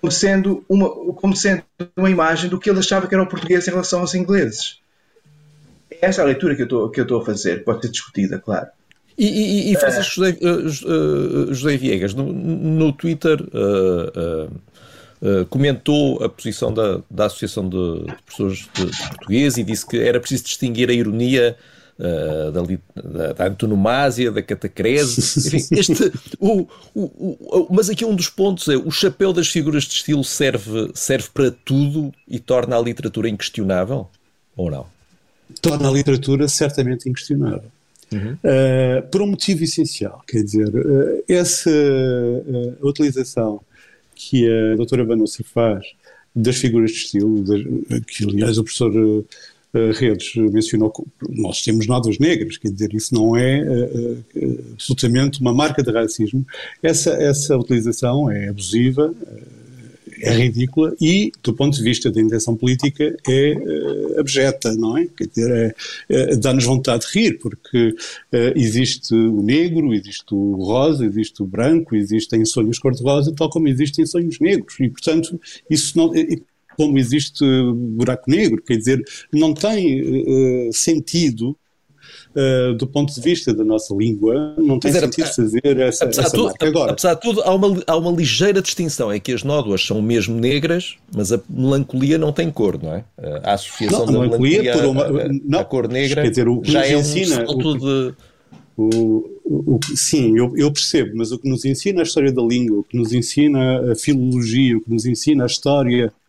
como 0.00 0.12
sendo, 0.12 0.64
uma, 0.68 0.88
como 1.14 1.34
sendo 1.34 1.64
uma 1.96 2.10
imagem 2.10 2.48
do 2.48 2.60
que 2.60 2.70
ele 2.70 2.78
achava 2.78 3.08
que 3.08 3.14
era 3.14 3.22
o 3.22 3.28
português 3.28 3.66
em 3.66 3.70
relação 3.70 4.00
aos 4.00 4.14
ingleses. 4.14 4.78
Essa 6.00 6.20
é 6.20 6.24
a 6.24 6.26
leitura 6.26 6.54
que 6.54 6.62
eu 6.62 6.90
estou 6.90 7.20
a 7.20 7.24
fazer, 7.24 7.64
pode 7.64 7.82
ser 7.82 7.90
discutida, 7.90 8.38
claro. 8.38 8.66
E, 9.18 9.26
e, 9.26 9.72
e 9.72 9.76
uh, 9.76 10.02
José, 10.02 10.36
uh, 10.42 11.54
José 11.54 11.76
Viegas, 11.76 12.12
no, 12.12 12.30
no 12.32 12.92
Twitter, 12.92 13.40
uh, 13.40 15.46
comentou 15.48 16.22
a 16.22 16.28
posição 16.28 16.72
da, 16.72 17.00
da 17.10 17.24
Associação 17.24 17.68
de, 17.68 18.04
Professores 18.26 18.58
de 18.58 19.08
Português 19.08 19.56
e 19.56 19.64
disse 19.64 19.86
que 19.86 19.98
era 19.98 20.20
preciso 20.20 20.44
distinguir 20.44 20.90
a 20.90 20.92
ironia 20.92 21.56
uh, 21.98 22.52
da, 22.52 23.32
da, 23.32 23.46
antonomásia, 23.46 24.30
da 24.30 24.42
catacrese, 24.42 25.38
enfim, 25.46 25.66
este, 25.72 26.12
o, 26.38 26.66
o, 26.94 27.02
o, 27.02 27.68
mas 27.70 27.88
aqui 27.90 28.04
um 28.04 28.14
dos 28.14 28.28
pontos 28.28 28.68
é 28.68 28.76
o 28.76 28.90
chapéu 28.90 29.32
das 29.32 29.48
figuras 29.48 29.84
de 29.84 29.94
estilo 29.94 30.24
serve, 30.24 30.90
serve 30.94 31.28
para 31.32 31.50
tudo 31.50 32.12
e 32.28 32.38
torna 32.38 32.76
a 32.76 32.80
literatura 32.80 33.28
inquestionável 33.28 34.08
ou 34.56 34.70
não? 34.70 34.86
Torna 35.60 35.88
a 35.88 35.92
literatura 35.92 36.48
certamente 36.48 37.08
inquestionável. 37.08 37.70
Uhum. 38.12 38.34
Uh, 38.34 39.02
por 39.10 39.22
um 39.22 39.26
motivo 39.28 39.64
essencial, 39.64 40.22
quer 40.26 40.42
dizer, 40.42 40.68
uh, 40.68 41.24
essa 41.28 41.70
uh, 41.70 42.86
utilização 42.86 43.60
que 44.14 44.48
a 44.48 44.76
doutora 44.76 45.04
Vanucci 45.04 45.42
faz 45.42 45.84
das 46.34 46.56
figuras 46.56 46.90
de 46.90 46.96
estilo, 46.98 47.44
que 48.06 48.24
aliás 48.24 48.58
o 48.58 48.64
professor 48.64 49.24
Redes 49.94 50.34
mencionou 50.36 50.90
que 50.90 51.02
nós 51.28 51.62
temos 51.62 51.86
nódulos 51.86 52.18
negros, 52.18 52.58
quer 52.58 52.70
dizer, 52.70 52.92
isso 52.94 53.14
não 53.14 53.36
é 53.36 53.62
uh, 53.62 54.24
uh, 54.36 54.64
absolutamente 54.72 55.40
uma 55.40 55.52
marca 55.52 55.82
de 55.82 55.90
racismo. 55.90 56.44
Essa, 56.82 57.10
essa 57.12 57.56
utilização 57.56 58.30
é 58.30 58.48
abusiva, 58.48 59.14
é 60.22 60.32
ridícula 60.32 60.94
e, 61.00 61.30
do 61.42 61.52
ponto 61.52 61.76
de 61.76 61.82
vista 61.82 62.10
da 62.10 62.20
intenção 62.20 62.56
política, 62.56 63.16
é 63.28 63.54
abjeta, 64.18 64.72
não 64.74 64.96
é? 64.96 65.06
Quer 65.16 65.26
dizer, 65.26 65.50
é, 65.50 65.74
é, 66.08 66.36
dá-nos 66.36 66.64
vontade 66.64 67.06
de 67.06 67.18
rir, 67.18 67.38
porque 67.38 67.88
uh, 67.88 68.52
existe 68.54 69.14
o 69.14 69.42
negro, 69.42 69.92
existe 69.94 70.34
o 70.34 70.54
rosa, 70.54 71.04
existe 71.04 71.42
o 71.42 71.46
branco, 71.46 71.94
existem 71.94 72.44
sonhos 72.44 72.78
cor-de-rosa, 72.78 73.32
tal 73.34 73.50
como 73.50 73.68
existem 73.68 74.06
sonhos 74.06 74.40
negros, 74.40 74.74
e, 74.80 74.88
portanto, 74.88 75.40
isso 75.68 75.96
não 75.96 76.12
como 76.76 76.98
existe 76.98 77.44
buraco 77.74 78.30
negro, 78.30 78.62
quer 78.62 78.76
dizer, 78.76 79.02
não 79.32 79.54
tem 79.54 80.02
uh, 80.02 80.72
sentido 80.72 81.56
Uh, 82.36 82.74
do 82.74 82.86
ponto 82.86 83.14
de 83.14 83.20
vista 83.22 83.54
da 83.54 83.64
nossa 83.64 83.94
língua, 83.94 84.54
não 84.58 84.78
tem 84.78 84.90
era, 84.90 85.06
sentido 85.06 85.26
fazer 85.26 85.80
essa, 85.80 86.04
apesar 86.04 86.22
essa 86.24 86.36
tudo. 86.36 86.54
Agora, 86.60 86.92
apesar 86.92 87.14
de 87.14 87.20
tudo, 87.22 87.40
há 87.42 87.54
uma, 87.54 87.82
há 87.86 87.96
uma 87.96 88.10
ligeira 88.10 88.60
distinção, 88.60 89.10
é 89.10 89.18
que 89.18 89.32
as 89.32 89.42
nódoas 89.42 89.82
são 89.82 90.02
mesmo 90.02 90.38
negras, 90.38 90.96
mas 91.14 91.32
a 91.32 91.40
melancolia 91.48 92.18
não 92.18 92.34
tem 92.34 92.50
cor, 92.50 92.78
não 92.82 92.92
é? 92.92 93.04
A 93.42 93.54
associação 93.54 94.00
não, 94.00 94.02
a 94.02 94.06
da 94.06 94.12
melancolia, 94.12 94.62
melancolia 94.62 94.90
uma, 94.90 95.22
a, 95.22 95.28
não, 95.44 95.60
a, 95.60 95.64
cor 95.64 95.88
negra 95.88 96.22
quer 96.22 96.28
dizer, 96.28 96.46
o 96.46 96.60
que 96.60 96.72
já 96.72 96.84
é 96.84 96.92
ensina, 96.92 97.42
um 97.42 97.46
salto 97.46 97.78
de... 97.78 98.14
O, 98.76 99.24
o, 99.42 99.80
sim, 99.96 100.36
eu, 100.36 100.54
eu, 100.58 100.70
percebo, 100.70 101.12
mas 101.16 101.32
o 101.32 101.38
que 101.38 101.48
nos 101.48 101.64
ensina 101.64 102.00
a 102.00 102.02
história 102.02 102.30
da 102.30 102.42
língua, 102.42 102.80
o 102.80 102.84
que 102.84 102.98
nos 102.98 103.14
ensina 103.14 103.92
a 103.92 103.94
filologia, 103.94 104.76
o 104.76 104.82
que 104.82 104.90
nos 104.90 105.06
ensina 105.06 105.44
a 105.44 105.46
história 105.46 106.12
eh, 106.12 106.25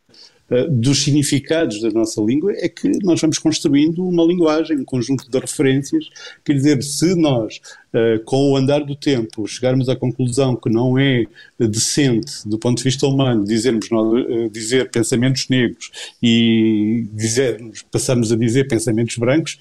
dos 0.70 1.04
significados 1.04 1.82
da 1.82 1.90
nossa 1.92 2.22
língua 2.22 2.54
é 2.54 2.70
que 2.70 2.90
nós 3.04 3.20
vamos 3.20 3.38
construindo 3.38 4.08
uma 4.08 4.24
linguagem, 4.24 4.78
um 4.78 4.86
conjunto 4.86 5.30
de 5.30 5.40
referências. 5.40 6.10
Quer 6.46 6.54
dizer, 6.54 6.82
se 6.82 7.16
nós, 7.16 7.60
uh, 7.94 8.24
com 8.24 8.52
o 8.52 8.56
andar 8.56 8.80
do 8.80 8.96
tempo, 8.96 9.46
chegarmos 9.46 9.90
à 9.90 9.96
conclusão 9.96 10.56
que 10.56 10.70
não 10.70 10.98
é 10.98 11.26
decente, 11.60 12.48
do 12.48 12.58
ponto 12.58 12.78
de 12.78 12.84
vista 12.84 13.06
humano, 13.06 13.44
dizermos, 13.44 13.90
uh, 13.92 14.50
dizer 14.50 14.90
pensamentos 14.90 15.50
negros 15.50 15.92
e 16.24 17.06
dizermos, 17.12 17.84
passamos 17.92 18.32
a 18.32 18.38
dizer 18.38 18.68
pensamentos 18.68 19.18
brancos, 19.18 19.60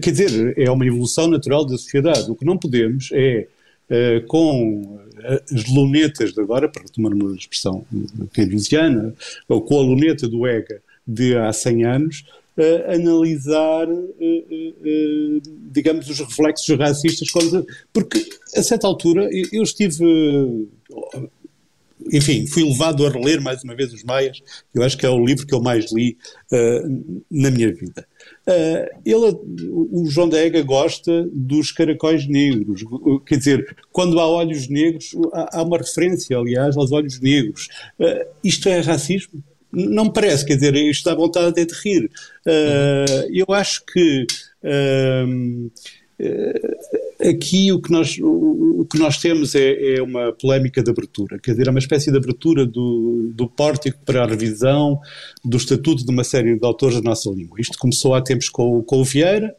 quer 0.00 0.10
dizer, 0.10 0.54
é 0.58 0.70
uma 0.70 0.86
evolução 0.86 1.28
natural 1.28 1.66
da 1.66 1.76
sociedade. 1.76 2.30
O 2.30 2.34
que 2.34 2.46
não 2.46 2.56
podemos 2.56 3.10
é 3.12 3.46
Uh, 3.90 4.26
com 4.26 4.98
as 5.52 5.66
lunetas 5.68 6.32
de 6.32 6.40
agora, 6.40 6.68
para 6.68 6.82
retomar 6.82 7.12
uma 7.12 7.34
expressão 7.36 7.84
keynesiana, 8.32 9.14
ou 9.48 9.62
com 9.62 9.78
a 9.78 9.82
luneta 9.82 10.26
do 10.26 10.46
EGA 10.46 10.82
de 11.06 11.36
há 11.36 11.52
100 11.52 11.84
anos, 11.84 12.24
uh, 12.56 12.92
analisar, 12.92 13.86
digamos, 15.70 16.08
os 16.08 16.18
reflexos 16.18 16.78
racistas, 16.78 17.28
porque 17.92 18.24
a 18.56 18.62
certa 18.62 18.86
altura 18.86 19.28
eu 19.52 19.62
estive 19.62 20.68
enfim, 22.12 22.46
fui 22.46 22.64
levado 22.64 23.06
a 23.06 23.10
reler 23.10 23.40
mais 23.40 23.62
uma 23.62 23.74
vez 23.74 23.92
os 23.92 24.02
Maias, 24.02 24.42
eu 24.74 24.82
acho 24.82 24.96
que 24.96 25.06
é 25.06 25.10
o 25.10 25.24
livro 25.24 25.46
que 25.46 25.54
eu 25.54 25.60
mais 25.60 25.92
li 25.92 26.16
uh, 26.52 27.16
na 27.30 27.50
minha 27.50 27.72
vida. 27.72 28.06
Uh, 28.46 29.00
ele, 29.04 29.36
o 29.72 30.06
João 30.06 30.28
da 30.28 30.38
Ega 30.38 30.62
gosta 30.62 31.28
dos 31.32 31.72
caracóis 31.72 32.26
negros, 32.26 32.84
quer 33.26 33.38
dizer, 33.38 33.76
quando 33.92 34.18
há 34.20 34.26
olhos 34.26 34.68
negros, 34.68 35.14
há, 35.32 35.58
há 35.58 35.62
uma 35.62 35.78
referência, 35.78 36.36
aliás, 36.36 36.76
aos 36.76 36.92
olhos 36.92 37.20
negros. 37.20 37.68
Uh, 37.98 38.26
isto 38.42 38.68
é 38.68 38.80
racismo? 38.80 39.42
Não 39.72 40.04
me 40.04 40.12
parece, 40.12 40.44
quer 40.44 40.54
dizer, 40.54 40.74
isto 40.76 41.04
dá 41.04 41.16
vontade 41.16 41.48
até 41.48 41.64
de 41.64 41.74
rir. 41.82 42.08
eu 43.32 43.52
acho 43.52 43.84
que 43.86 44.24
aqui 47.24 47.72
o 47.72 47.80
que 47.80 47.90
nós, 47.90 48.18
o, 48.20 48.86
que 48.90 48.98
nós 48.98 49.18
temos 49.18 49.54
é, 49.54 49.96
é, 49.96 50.02
uma 50.02 50.32
polémica 50.32 50.82
de 50.82 50.90
abertura, 50.90 51.38
quer 51.38 51.52
dizer, 51.52 51.66
é 51.66 51.70
uma 51.70 51.78
espécie 51.78 52.10
de 52.10 52.16
abertura 52.16 52.66
do, 52.66 53.30
do 53.34 53.48
pórtico 53.48 53.98
para 54.04 54.24
a 54.24 54.26
revisão 54.26 55.00
do 55.44 55.56
estatuto 55.56 56.04
de 56.04 56.10
uma 56.10 56.24
série 56.24 56.58
de 56.58 56.66
autores 56.66 56.96
da 56.96 57.02
nossa 57.02 57.30
língua. 57.30 57.60
Isto 57.60 57.78
começou 57.78 58.14
há 58.14 58.22
tempos 58.22 58.48
com, 58.48 58.82
com 58.82 59.00
o 59.00 59.04
Vieira, 59.04 59.54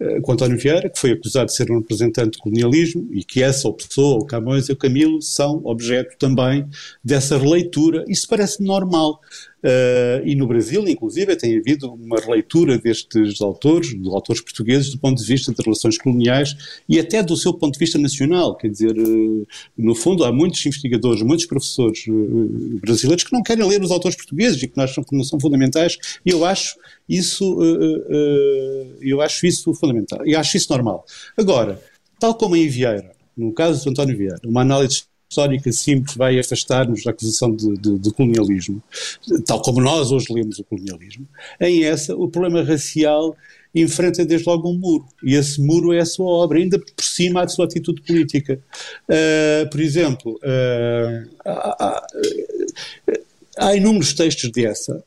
eh, 0.00 0.20
com 0.20 0.32
António 0.32 0.58
Vieira, 0.58 0.88
que 0.88 0.98
foi 0.98 1.12
acusado 1.12 1.46
de 1.46 1.56
ser 1.56 1.70
um 1.70 1.78
representante 1.78 2.38
do 2.38 2.42
colonialismo 2.42 3.08
e 3.12 3.24
que 3.24 3.42
essa 3.42 3.70
pessoa, 3.72 4.18
o 4.18 4.24
Camões 4.24 4.68
e 4.68 4.72
o 4.72 4.76
Camilo, 4.76 5.20
são 5.20 5.60
objeto 5.64 6.16
também 6.18 6.66
dessa 7.04 7.36
releitura. 7.36 8.04
Isso 8.08 8.26
parece 8.28 8.62
normal. 8.62 9.20
Uh, 9.58 10.22
e 10.24 10.36
no 10.36 10.46
Brasil, 10.46 10.86
inclusive, 10.88 11.34
tem 11.34 11.58
havido 11.58 11.92
uma 11.92 12.20
releitura 12.20 12.78
destes 12.78 13.40
autores, 13.40 13.92
dos 13.94 14.14
autores 14.14 14.40
portugueses, 14.40 14.90
do 14.90 14.98
ponto 14.98 15.20
de 15.20 15.26
vista 15.26 15.52
de 15.52 15.60
relações 15.60 15.98
coloniais 15.98 16.54
e 16.88 16.98
até 16.98 17.22
do 17.22 17.36
seu 17.36 17.52
ponto 17.52 17.72
de 17.72 17.78
vista 17.78 17.98
nacional. 17.98 18.56
Quer 18.56 18.68
dizer, 18.70 18.96
uh, 18.96 19.46
no 19.76 19.94
fundo, 19.94 20.24
há 20.24 20.32
muitos 20.32 20.64
investigadores, 20.64 21.22
muitos 21.22 21.46
professores 21.46 22.06
uh, 22.06 22.80
brasileiros 22.80 23.24
que 23.24 23.32
não 23.32 23.42
querem 23.42 23.66
ler 23.66 23.82
os 23.82 23.90
autores 23.90 24.16
portugueses 24.16 24.62
e 24.62 24.68
que 24.68 24.76
não, 24.76 24.86
que 24.86 25.16
não 25.16 25.24
são 25.24 25.40
fundamentais, 25.40 25.98
e 26.24 26.30
eu 26.30 26.44
acho 26.44 26.76
isso, 27.08 27.58
eu 29.00 29.22
acho 29.22 29.46
isso 29.46 29.72
fundamental, 29.74 30.26
e 30.26 30.36
acho 30.36 30.56
isso 30.58 30.70
normal. 30.70 31.06
Agora, 31.36 31.80
tal 32.20 32.34
como 32.34 32.54
em 32.54 32.68
Vieira, 32.68 33.12
no 33.36 33.52
caso 33.52 33.82
de 33.82 33.88
António 33.88 34.16
Vieira, 34.16 34.40
uma 34.44 34.60
análise 34.60 35.04
histórica 35.28 35.70
simples 35.70 36.16
vai 36.16 36.38
afastar-nos 36.38 37.04
da 37.04 37.10
acusação 37.10 37.54
de, 37.54 37.74
de, 37.74 37.98
de, 37.98 38.12
colonialismo, 38.12 38.82
tal 39.46 39.60
como 39.60 39.80
nós 39.80 40.10
hoje 40.10 40.26
lemos 40.30 40.58
o 40.58 40.64
colonialismo. 40.64 41.28
Em 41.60 41.84
essa, 41.84 42.16
o 42.16 42.28
problema 42.28 42.62
racial 42.62 43.36
enfrenta 43.74 44.24
desde 44.24 44.48
logo 44.48 44.70
um 44.70 44.78
muro, 44.78 45.06
e 45.22 45.34
esse 45.34 45.60
muro 45.60 45.92
é 45.92 46.00
a 46.00 46.06
sua 46.06 46.26
obra, 46.26 46.58
ainda 46.58 46.78
por 46.78 47.04
cima 47.04 47.42
da 47.42 47.48
sua 47.48 47.66
atitude 47.66 48.00
política. 48.02 48.58
Uh, 49.04 49.68
por 49.70 49.80
exemplo, 49.80 50.40
uh, 50.42 51.30
há, 51.44 51.76
há, 51.84 52.06
há, 53.58 53.76
inúmeros 53.76 54.14
textos 54.14 54.50
dessa 54.50 55.04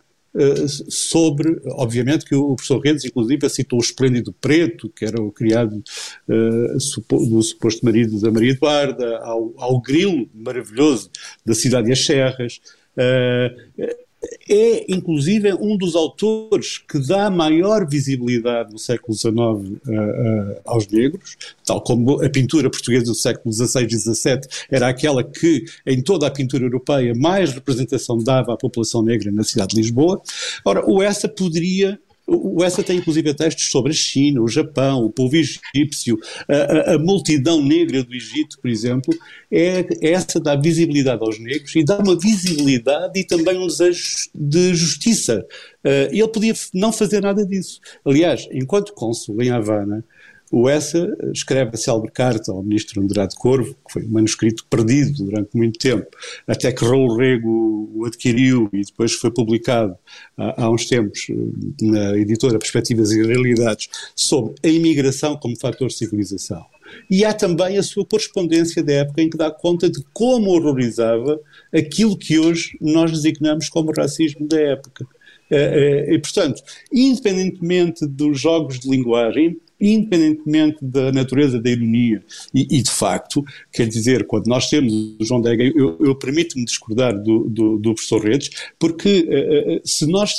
sobre, 0.90 1.62
obviamente 1.72 2.26
que 2.26 2.36
o 2.36 2.56
professor 2.56 2.80
Redes, 2.80 3.06
inclusive, 3.06 3.50
citou 3.50 3.80
o 3.80 3.82
Esplêndido 3.82 4.34
Preto, 4.34 4.90
que 4.90 5.06
era 5.06 5.22
o 5.22 5.32
criado 5.32 5.84
uh, 6.28 7.28
do 7.30 7.42
suposto 7.42 7.84
marido 7.84 8.20
da 8.20 8.32
Maria 8.32 8.52
Eduarda, 8.52 9.18
ao, 9.20 9.54
ao 9.58 9.82
Grilo, 9.82 10.30
maravilhoso, 10.34 11.10
da 11.46 11.54
Cidade 11.54 11.90
e 11.90 11.92
as 11.92 12.06
Serras. 12.06 12.62
Uh, 12.96 14.11
é, 14.48 14.86
inclusive, 14.92 15.54
um 15.54 15.75
dos 15.75 15.96
autores 15.96 16.78
que 16.78 17.00
dá 17.00 17.30
maior 17.30 17.88
visibilidade 17.88 18.72
no 18.72 18.78
século 18.78 19.18
XIX 19.18 19.34
uh, 19.34 19.56
uh, 19.63 20.62
aos 20.66 20.88
negros, 20.88 21.38
tal 21.66 21.82
como 21.82 22.24
a 22.24 22.30
pintura 22.30 22.70
portuguesa 22.70 23.06
do 23.06 23.16
século 23.16 23.51
XVI 23.51 23.86
e 23.86 23.90
XVII 23.90 24.42
era 24.70 24.88
aquela 24.90 25.24
que, 25.24 25.66
em 25.86 26.01
toda 26.01 26.28
a 26.28 26.32
pintura 26.32 26.66
europeia, 26.66 27.13
mais 27.16 27.51
representação 27.51 28.18
dava 28.18 28.54
à 28.54 28.58
população 28.58 29.01
negra 29.01 29.32
na 29.32 29.44
cidade 29.44 29.74
de 29.74 29.82
Lisboa. 29.82 30.22
Ora, 30.63 30.88
o 30.88 31.01
Essa 31.01 31.28
poderia 31.28 32.00
o 32.28 32.63
Essa 32.63 32.84
tem 32.84 32.98
inclusive 32.98 33.34
textos 33.34 33.70
sobre 33.70 33.92
a 33.92 33.96
China, 33.96 34.42
o 34.42 34.48
Japão, 34.48 35.04
o 35.04 35.10
povo 35.10 35.36
egípcio, 35.36 36.18
a, 36.48 36.92
a, 36.92 36.96
a 36.96 37.00
multidão 37.00 37.62
negra 37.62 38.04
do 38.04 38.13
Egito, 38.13 38.60
por 38.62 38.70
exemplo, 38.70 39.13
é 39.51 39.86
essa 40.01 40.40
dá 40.40 40.56
visibilidade 40.56 41.22
aos 41.24 41.40
negros 41.40 41.75
e 41.75 41.84
dá 41.84 41.98
uma 41.98 42.18
visibilidade 42.18 43.20
e 43.20 43.25
também 43.25 43.58
um 43.58 43.68
desejo 43.68 44.01
de 44.34 44.74
justiça. 44.74 45.46
Uh, 45.84 46.08
ele 46.12 46.28
podia 46.28 46.54
não 46.74 46.92
fazer 46.94 47.22
nada 47.22 47.46
disso. 47.46 47.80
Aliás, 48.06 48.48
enquanto 48.51 48.94
cônsul 48.94 49.42
em 49.42 49.50
Havana, 49.50 50.06
o 50.51 50.67
Essa 50.67 51.08
escreve 51.34 51.72
a 51.74 51.77
célebre 51.77 52.12
carta 52.12 52.51
ao 52.51 52.62
ministro 52.62 53.01
Andrade 53.01 53.36
Corvo, 53.36 53.74
que 53.88 53.93
foi 53.93 54.03
um 54.03 54.10
manuscrito 54.10 54.65
perdido 54.70 55.24
durante 55.24 55.55
muito 55.55 55.79
tempo, 55.79 56.05
até 56.46 56.72
que 56.72 56.84
Raul 56.84 57.15
Rego 57.15 57.89
o 57.93 58.05
adquiriu 58.05 58.70
e 58.74 58.81
depois 58.81 59.13
foi 59.13 59.31
publicado 59.31 59.96
há, 60.38 60.63
há 60.63 60.70
uns 60.70 60.86
tempos 60.88 61.27
eh, 61.29 61.36
na 61.81 62.17
editora 62.17 62.60
Perspectivas 62.60 63.12
e 63.12 63.24
Realidades, 63.24 63.88
sobre 64.15 64.55
a 64.63 64.67
imigração 64.67 65.38
como 65.38 65.58
fator 65.58 65.88
de 65.88 65.96
civilização. 65.96 66.65
E 67.10 67.24
há 67.24 67.34
também 67.34 67.77
a 67.77 67.84
sua 67.84 68.05
correspondência 68.05 68.84
da 68.84 68.93
época 68.93 69.22
em 69.22 69.29
que 69.29 69.38
dá 69.38 69.50
conta 69.50 69.89
de 69.89 70.03
como 70.12 70.51
horrorizava 70.51 71.39
aquilo 71.74 72.17
que 72.17 72.38
hoje 72.38 72.77
nós 72.81 73.12
designamos 73.12 73.70
como 73.70 73.93
racismo 73.93 74.46
da 74.48 74.60
época. 74.60 75.05
Eh, 75.50 76.08
eh, 76.10 76.13
e, 76.15 76.20
portanto, 76.20 76.62
independentemente 76.91 78.05
dos 78.05 78.39
jogos 78.39 78.79
de 78.79 78.89
linguagem, 78.89 79.58
independentemente 79.82 80.78
da 80.82 81.12
natureza 81.12 81.60
da 81.60 81.70
ironia. 81.70 82.24
E, 82.54 82.78
e, 82.78 82.82
de 82.82 82.92
facto, 82.92 83.44
quer 83.72 83.88
dizer, 83.88 84.28
quando 84.28 84.48
nós 84.48 84.70
temos 84.70 84.94
o 84.94 85.26
João 85.26 85.42
Dega, 85.42 85.64
eu, 85.64 85.98
eu 86.00 86.16
permito-me 86.16 86.64
discordar 86.64 87.18
do, 87.22 87.50
do, 87.50 87.78
do, 87.78 87.94
professor 87.96 88.24
Redes, 88.24 88.50
porque 88.80 89.28
uh, 89.28 89.88
se 89.88 90.06
nós. 90.06 90.36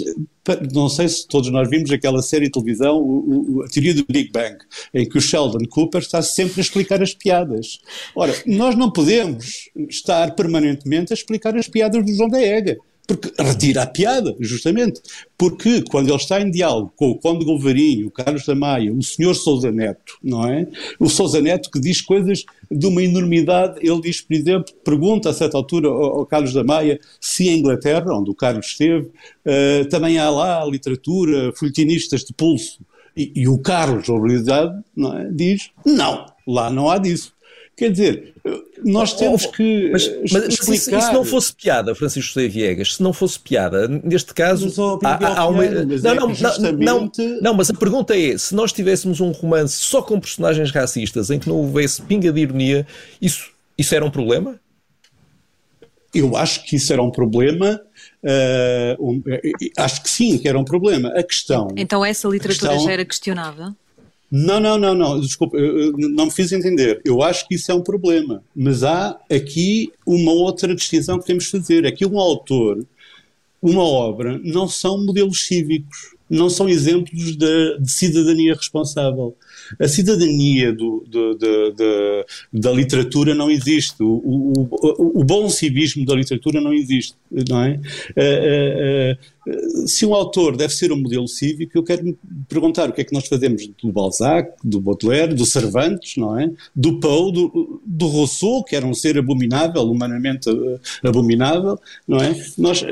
Não 0.72 0.88
sei 0.88 1.08
se 1.08 1.28
todos 1.28 1.52
nós 1.52 1.70
vimos 1.70 1.88
aquela 1.92 2.20
série 2.20 2.46
de 2.46 2.50
televisão, 2.50 3.00
o, 3.00 3.58
o, 3.58 3.62
a 3.62 3.68
teoria 3.68 3.94
do 3.94 4.04
Big 4.08 4.32
Bang, 4.32 4.56
em 4.92 5.08
que 5.08 5.16
o 5.16 5.20
Sheldon 5.20 5.64
Cooper 5.70 6.00
está 6.00 6.20
sempre 6.20 6.60
a 6.60 6.64
explicar 6.64 7.00
as 7.00 7.14
piadas. 7.14 7.78
Ora, 8.12 8.34
nós 8.44 8.74
não 8.74 8.90
podemos 8.90 9.70
estar 9.88 10.34
permanentemente 10.34 11.12
a 11.12 11.14
explicar 11.14 11.56
as 11.56 11.68
piadas 11.68 12.04
do 12.04 12.12
João 12.12 12.28
Dega 12.28 12.76
porque 13.06 13.32
retira 13.42 13.82
a 13.82 13.86
piada, 13.86 14.34
justamente. 14.40 15.00
Porque 15.36 15.82
quando 15.82 16.08
ele 16.08 16.16
está 16.16 16.40
em 16.40 16.50
diálogo 16.50 16.92
com 16.96 17.10
o 17.10 17.18
Conde 17.18 17.44
Golvarinho, 17.44 18.06
o 18.06 18.10
Carlos 18.10 18.46
da 18.46 18.54
Maia, 18.54 18.92
o 18.92 19.02
senhor 19.02 19.34
Sousa 19.34 19.72
Neto, 19.72 20.18
não 20.22 20.46
é? 20.46 20.66
O 20.98 21.08
Sousa 21.08 21.40
Neto 21.40 21.70
que 21.70 21.80
diz 21.80 22.00
coisas 22.00 22.44
de 22.70 22.86
uma 22.86 23.02
enormidade, 23.02 23.80
ele 23.82 24.00
diz, 24.00 24.20
por 24.20 24.34
exemplo, 24.34 24.72
pergunta 24.84 25.30
a 25.30 25.34
certa 25.34 25.56
altura 25.56 25.88
ao, 25.88 26.24
Carlos 26.26 26.52
da 26.52 26.62
Maia 26.62 27.00
se 27.20 27.48
em 27.48 27.58
Inglaterra, 27.58 28.14
onde 28.14 28.30
o 28.30 28.34
Carlos 28.34 28.66
esteve, 28.66 29.06
uh, 29.06 29.88
também 29.90 30.18
há 30.18 30.30
lá 30.30 30.64
literatura, 30.64 31.52
folhetinistas 31.54 32.24
de 32.24 32.32
pulso. 32.32 32.80
E, 33.16 33.32
e 33.34 33.48
o 33.48 33.58
Carlos, 33.58 34.08
na 34.08 34.14
realidade, 34.14 34.82
é? 34.98 35.30
diz, 35.32 35.70
não, 35.84 36.24
lá 36.46 36.70
não 36.70 36.88
há 36.88 36.98
disso. 36.98 37.32
Quer 37.74 37.90
dizer, 37.90 38.34
nós 38.84 39.14
temos 39.14 39.46
que 39.46 39.90
mas, 39.90 40.06
mas 40.30 40.48
explicar... 40.48 41.00
Se, 41.00 41.06
se 41.06 41.12
não 41.12 41.24
fosse 41.24 41.54
piada, 41.54 41.94
Francisco 41.94 42.34
José 42.34 42.46
Viegas, 42.46 42.96
se 42.96 43.02
não 43.02 43.12
fosse 43.12 43.40
piada, 43.40 43.88
neste 43.88 44.34
caso... 44.34 44.98
Há, 45.02 45.40
há 45.40 45.46
uma... 45.46 45.64
não, 45.64 46.14
não, 46.14 46.30
é 46.30 46.34
justamente... 46.34 46.84
não, 46.84 47.10
não, 47.40 47.54
mas 47.54 47.70
a 47.70 47.74
pergunta 47.74 48.16
é, 48.16 48.36
se 48.36 48.54
nós 48.54 48.72
tivéssemos 48.72 49.20
um 49.20 49.30
romance 49.30 49.76
só 49.76 50.02
com 50.02 50.20
personagens 50.20 50.70
racistas, 50.70 51.30
em 51.30 51.38
que 51.38 51.48
não 51.48 51.56
houvesse 51.56 52.02
pinga 52.02 52.30
de 52.30 52.40
ironia, 52.40 52.86
isso, 53.20 53.50
isso 53.78 53.94
era 53.94 54.04
um 54.04 54.10
problema? 54.10 54.60
Eu 56.14 56.36
acho 56.36 56.64
que 56.64 56.76
isso 56.76 56.92
era 56.92 57.02
um 57.02 57.10
problema. 57.10 57.80
Uh, 58.22 59.12
um, 59.12 59.22
acho 59.78 60.02
que 60.02 60.10
sim, 60.10 60.36
que 60.36 60.46
era 60.46 60.58
um 60.58 60.64
problema. 60.64 61.08
A 61.16 61.22
questão. 61.22 61.68
Então 61.74 62.04
essa 62.04 62.28
literatura 62.28 62.68
questão, 62.68 62.86
já 62.86 62.92
era 62.92 63.04
questionável? 63.04 63.74
Não, 64.34 64.58
não, 64.58 64.78
não, 64.78 64.94
não, 64.94 65.20
desculpa, 65.20 65.58
não 65.58 66.24
me 66.24 66.30
fiz 66.30 66.52
entender. 66.52 67.02
Eu 67.04 67.22
acho 67.22 67.46
que 67.46 67.54
isso 67.54 67.70
é 67.70 67.74
um 67.74 67.82
problema, 67.82 68.42
mas 68.56 68.82
há 68.82 69.20
aqui 69.30 69.92
uma 70.06 70.32
outra 70.32 70.74
distinção 70.74 71.18
que 71.18 71.26
temos 71.26 71.44
de 71.44 71.50
fazer. 71.50 71.84
É 71.84 71.92
que 71.92 72.06
um 72.06 72.18
autor, 72.18 72.82
uma 73.60 73.82
obra, 73.82 74.40
não 74.42 74.66
são 74.66 75.04
modelos 75.04 75.44
cívicos, 75.46 76.16
não 76.30 76.48
são 76.48 76.66
exemplos 76.66 77.36
de, 77.36 77.78
de 77.78 77.90
cidadania 77.90 78.54
responsável. 78.54 79.36
A 79.78 79.86
cidadania 79.86 80.72
do, 80.72 81.04
do, 81.06 81.34
do, 81.34 82.26
da 82.50 82.72
literatura 82.72 83.34
não 83.34 83.50
existe, 83.50 84.02
o, 84.02 84.22
o, 84.24 85.20
o, 85.20 85.24
bom 85.24 85.50
civismo 85.50 86.06
da 86.06 86.14
literatura 86.14 86.58
não 86.58 86.72
existe, 86.72 87.14
não 87.50 87.62
é? 87.62 87.78
Uh, 89.46 89.50
uh, 89.50 89.84
uh, 89.84 89.88
se 89.88 90.06
um 90.06 90.14
autor 90.14 90.56
deve 90.56 90.72
ser 90.74 90.92
um 90.92 90.96
modelo 90.96 91.28
cívico, 91.28 91.76
eu 91.76 91.82
quero 91.82 92.04
me 92.04 92.16
perguntar 92.48 92.88
o 92.88 92.92
que 92.92 93.00
é 93.00 93.04
que 93.04 93.12
nós 93.12 93.26
fazemos 93.26 93.66
do 93.82 93.92
Balzac, 93.92 94.52
do 94.62 94.80
Baudelaire, 94.80 95.34
do 95.34 95.46
Cervantes, 95.46 96.16
não 96.16 96.38
é? 96.38 96.50
Do 96.74 97.00
Poe, 97.00 97.32
do, 97.32 97.80
do 97.84 98.06
Rousseau, 98.06 98.62
que 98.64 98.76
era 98.76 98.86
um 98.86 98.94
ser 98.94 99.18
abominável, 99.18 99.82
humanamente 99.82 100.50
uh, 100.50 100.80
abominável, 101.02 101.78
não 102.06 102.18
é? 102.18 102.34
Nós, 102.58 102.82
uh, 102.82 102.86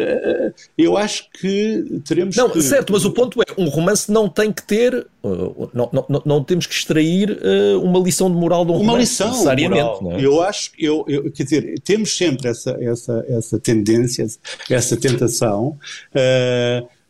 eu 0.76 0.96
acho 0.96 1.28
que 1.30 2.00
teremos 2.04 2.36
não, 2.36 2.50
que... 2.50 2.62
certo, 2.62 2.92
mas 2.92 3.04
o 3.04 3.10
ponto 3.10 3.40
é, 3.42 3.44
um 3.58 3.68
romance 3.68 4.10
não 4.10 4.28
tem 4.28 4.52
que 4.52 4.62
ter, 4.62 5.06
uh, 5.22 5.70
não, 5.72 5.90
não, 5.92 6.22
não, 6.24 6.44
temos 6.44 6.66
que 6.66 6.74
extrair 6.74 7.38
uma 7.82 7.98
lição 8.00 8.30
de 8.30 8.36
moral 8.36 8.64
de 8.64 8.72
um 8.72 8.76
uma 8.76 8.92
romance, 8.92 9.12
lição 9.12 9.30
necessariamente. 9.30 10.02
Moral. 10.02 10.18
É? 10.18 10.24
Eu 10.24 10.42
acho, 10.42 10.70
eu, 10.78 11.04
eu, 11.08 11.30
quer 11.30 11.44
dizer, 11.44 11.74
temos 11.84 12.16
sempre 12.16 12.48
essa, 12.48 12.76
essa, 12.80 13.24
essa 13.28 13.58
tendência, 13.58 14.26
essa 14.68 14.96
tentação, 14.96 15.76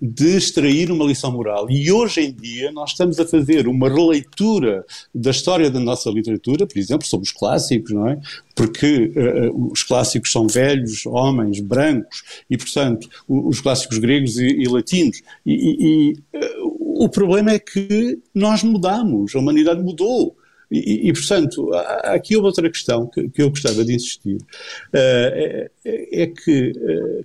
de 0.00 0.36
extrair 0.36 0.90
uma 0.90 1.04
lição 1.04 1.30
moral. 1.30 1.70
E 1.70 1.92
hoje 1.92 2.22
em 2.22 2.32
dia 2.32 2.72
nós 2.72 2.90
estamos 2.90 3.20
a 3.20 3.26
fazer 3.26 3.68
uma 3.68 3.88
releitura 3.88 4.84
da 5.14 5.30
história 5.30 5.70
da 5.70 5.78
nossa 5.78 6.08
literatura, 6.08 6.66
por 6.66 6.78
exemplo, 6.78 7.06
sobre 7.06 7.26
os 7.26 7.32
clássicos, 7.32 7.90
não 7.90 8.08
é? 8.08 8.18
Porque 8.54 9.12
uh, 9.14 9.70
os 9.70 9.82
clássicos 9.82 10.32
são 10.32 10.46
velhos, 10.46 11.04
homens, 11.04 11.60
brancos, 11.60 12.22
e 12.48 12.56
portanto 12.56 13.08
os 13.28 13.60
clássicos 13.60 13.98
gregos 13.98 14.38
e, 14.38 14.46
e 14.46 14.68
latinos. 14.68 15.20
E, 15.44 15.52
e, 15.52 16.12
e 16.32 16.38
uh, 16.38 17.04
o 17.04 17.08
problema 17.08 17.50
é 17.50 17.58
que 17.58 18.18
nós 18.34 18.62
mudamos, 18.62 19.34
a 19.34 19.38
humanidade 19.38 19.82
mudou. 19.82 20.34
E, 20.70 21.08
e, 21.08 21.12
portanto, 21.12 21.74
há 21.74 22.14
aqui 22.14 22.36
outra 22.36 22.70
questão 22.70 23.08
que, 23.08 23.28
que 23.28 23.42
eu 23.42 23.50
gostava 23.50 23.84
de 23.84 23.92
insistir, 23.92 24.36
uh, 24.36 24.46
é, 24.94 25.70
é, 25.84 26.26
que 26.28 26.70
uh, 26.70 27.24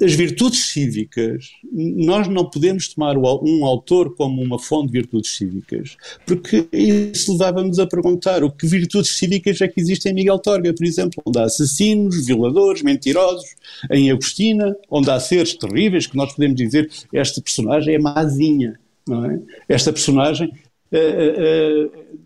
as 0.00 0.12
virtudes 0.12 0.66
cívicas, 0.66 1.50
nós 1.72 2.28
não 2.28 2.48
podemos 2.48 2.88
tomar 2.88 3.16
um 3.18 3.64
autor 3.64 4.14
como 4.14 4.40
uma 4.40 4.58
fonte 4.58 4.86
de 4.86 4.92
virtudes 4.92 5.36
cívicas, 5.36 5.96
porque 6.24 6.68
isso 6.72 7.32
levava-nos 7.32 7.80
a 7.80 7.86
perguntar 7.86 8.44
o 8.44 8.52
que 8.52 8.66
virtudes 8.66 9.18
cívicas 9.18 9.60
é 9.60 9.66
que 9.66 9.80
existem 9.80 10.12
em 10.12 10.14
Miguel 10.14 10.38
Torga, 10.38 10.72
por 10.72 10.84
exemplo, 10.84 11.20
onde 11.26 11.38
há 11.40 11.44
assassinos, 11.44 12.24
violadores, 12.24 12.82
mentirosos, 12.82 13.56
em 13.90 14.10
Agostina, 14.12 14.76
onde 14.88 15.10
há 15.10 15.18
seres 15.18 15.54
terríveis 15.54 16.06
que 16.06 16.16
nós 16.16 16.32
podemos 16.32 16.56
dizer 16.56 16.88
esta 17.12 17.40
personagem 17.40 17.96
é 17.96 17.98
mazinha, 17.98 18.78
não 19.08 19.24
é? 19.24 19.40
Esta 19.68 19.92
personagem 19.92 20.52
uh, 20.92 21.86
uh, 21.86 22.18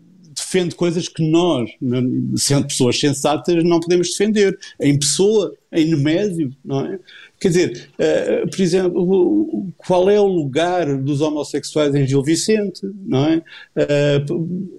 defende 0.53 0.75
coisas 0.75 1.07
que 1.07 1.27
nós, 1.27 1.71
sendo 2.37 2.67
pessoas 2.67 2.99
sensatas, 2.99 3.63
não 3.63 3.79
podemos 3.79 4.09
defender. 4.09 4.57
Em 4.79 4.97
Pessoa, 4.97 5.53
em 5.71 5.85
Nemésio, 5.85 6.51
não 6.63 6.85
é? 6.85 6.99
Quer 7.39 7.47
dizer, 7.47 7.89
uh, 7.99 8.49
por 8.49 8.61
exemplo, 8.61 9.73
qual 9.77 10.09
é 10.09 10.19
o 10.19 10.27
lugar 10.27 10.95
dos 10.97 11.19
homossexuais 11.21 11.95
em 11.95 12.07
Gil 12.07 12.21
Vicente, 12.21 12.81
não 13.05 13.25
é? 13.25 13.37
Uh, 13.75 14.69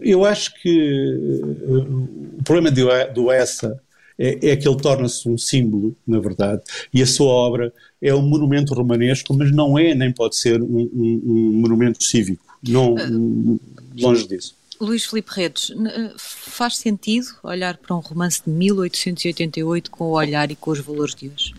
eu 0.00 0.24
acho 0.24 0.54
que 0.60 1.40
uh, 1.42 2.38
o 2.38 2.42
problema 2.44 2.70
do, 2.70 2.88
do 3.14 3.32
Essa 3.32 3.80
é, 4.18 4.50
é 4.50 4.56
que 4.56 4.68
ele 4.68 4.76
torna-se 4.76 5.28
um 5.28 5.38
símbolo, 5.38 5.96
na 6.06 6.20
verdade, 6.20 6.62
e 6.92 7.02
a 7.02 7.06
sua 7.06 7.32
obra 7.32 7.72
é 8.00 8.14
um 8.14 8.22
monumento 8.22 8.74
romanesco, 8.74 9.34
mas 9.34 9.50
não 9.50 9.78
é 9.78 9.94
nem 9.94 10.12
pode 10.12 10.36
ser 10.36 10.62
um, 10.62 10.78
um, 10.94 11.22
um 11.24 11.52
monumento 11.54 12.04
cívico, 12.04 12.44
não, 12.62 12.94
longe 13.98 14.28
disso. 14.28 14.54
Luís 14.80 15.04
Filipe 15.04 15.30
Redes, 15.32 15.72
faz 16.16 16.76
sentido 16.76 17.26
olhar 17.42 17.76
para 17.76 17.94
um 17.94 18.00
romance 18.00 18.42
de 18.44 18.50
1888 18.50 19.90
com 19.90 20.04
o 20.04 20.10
olhar 20.10 20.50
e 20.50 20.56
com 20.56 20.70
os 20.70 20.80
valores 20.80 21.14
de 21.14 21.28
hoje? 21.28 21.54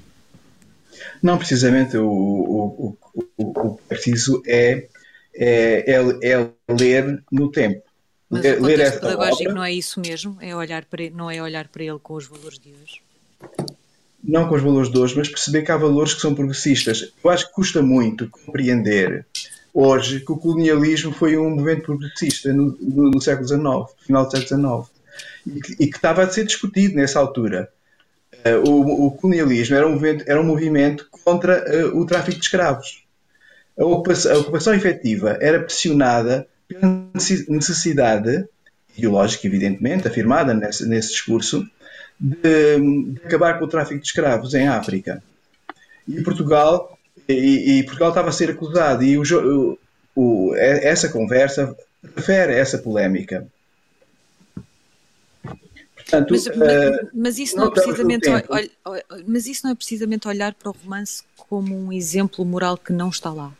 Não, 1.22 1.38
precisamente 1.38 1.98
o, 1.98 2.08
o, 2.08 2.98
o, 3.14 3.26
o 3.38 3.78
preciso 3.88 4.42
é, 4.46 4.88
é, 5.34 5.94
é, 5.94 6.32
é 6.32 6.74
ler 6.74 7.24
no 7.32 7.52
tempo. 7.52 7.84
Mas 8.30 8.42
ler, 8.42 8.58
o 8.58 8.62
contexto 8.62 9.00
pedagógico 9.00 9.42
obra, 9.44 9.54
não 9.54 9.64
é 9.64 9.72
isso 9.72 10.00
mesmo? 10.00 10.38
É 10.42 10.56
olhar 10.56 10.86
para, 10.86 11.10
não 11.12 11.30
é 11.30 11.42
olhar 11.42 11.68
para 11.68 11.84
ele 11.84 12.00
com 12.02 12.16
os 12.16 12.26
valores 12.26 12.60
de 12.60 12.70
hoje? 12.70 13.02
Não 14.24 14.48
com 14.50 14.56
os 14.56 14.62
valores 14.64 14.92
de 14.92 14.98
hoje, 14.98 15.16
mas 15.16 15.30
perceber 15.30 15.62
que 15.62 15.72
há 15.72 15.78
valores 15.78 16.14
que 16.16 16.22
são 16.22 16.34
progressistas. 16.34 17.14
Eu 17.24 17.30
acho 17.30 17.48
que 17.48 17.54
custa 17.54 17.82
muito 17.82 18.28
compreender 18.30 19.26
hoje 19.76 20.22
que 20.22 20.32
o 20.32 20.38
colonialismo 20.38 21.12
foi 21.12 21.38
um 21.38 21.50
movimento 21.50 21.84
progressista 21.84 22.54
no, 22.54 22.78
no, 22.80 23.12
no 23.12 23.22
século 23.22 23.46
XIX, 23.46 24.06
final 24.06 24.26
do 24.26 24.32
século 24.32 24.88
XIX, 24.88 24.96
e 25.46 25.58
e 25.82 25.88
que, 25.88 25.98
estava 25.98 26.24
a 26.24 26.30
ser 26.30 26.46
discutido 26.46 26.96
nessa 26.96 27.20
altura. 27.20 27.70
Uh, 28.34 28.70
o, 28.70 29.08
o, 29.08 29.12
colonialismo 29.12 29.76
era 29.76 29.86
um 29.86 29.92
movimento, 29.92 30.24
era 30.28 30.42
um 30.42 30.46
movimento 30.46 31.08
contra 31.24 31.66
uh, 31.88 32.00
o 32.00 32.06
tráfico 32.06 32.40
de 32.40 32.46
escravos. 32.46 33.04
A 33.78 33.84
ocupação, 33.84 34.34
a 34.34 34.40
ocupação 34.40 34.74
efetiva 34.74 35.38
era 35.42 35.60
pressionada 35.60 36.48
pela 36.68 37.06
necessidade 37.50 38.48
ideológica, 38.98 39.46
evidentemente, 39.46 40.08
afirmada 40.08 40.54
nesse, 40.54 40.88
nesse 40.88 41.10
discurso, 41.10 41.68
de, 42.18 42.80
de, 42.80 43.22
acabar 43.26 43.60
com 43.60 43.66
o 43.66 43.68
tráfico 43.68 44.00
de 44.00 44.06
escravos 44.06 44.54
em 44.54 44.70
África. 44.70 45.22
E 46.08 46.22
Portugal, 46.22 46.95
e, 47.28 47.80
e 47.80 47.84
Portugal 47.84 48.10
estava 48.10 48.30
a 48.30 48.32
ser 48.32 48.52
acusado, 48.52 49.04
e 49.04 49.18
o, 49.18 49.78
o, 50.16 50.56
essa 50.56 51.10
conversa 51.10 51.76
refere 52.16 52.54
a 52.54 52.58
essa 52.58 52.78
polémica. 52.78 53.48
Portanto, 55.96 56.32
mas, 56.32 56.46
uh, 56.46 57.10
mas, 57.14 57.40
isso 57.40 57.58
não, 57.58 57.66
não 57.66 57.72
é 57.72 57.74
precisamente 57.74 58.30
mas 59.28 59.48
isso 59.48 59.62
não 59.64 59.72
é 59.72 59.76
precisamente 59.76 60.28
olhar 60.28 60.54
para 60.54 60.70
o 60.70 60.76
romance 60.84 61.24
como 61.36 61.76
um 61.76 61.92
exemplo 61.92 62.46
moral 62.46 62.78
que 62.78 62.94
não 62.94 63.10
está 63.10 63.34
lá. 63.34 63.52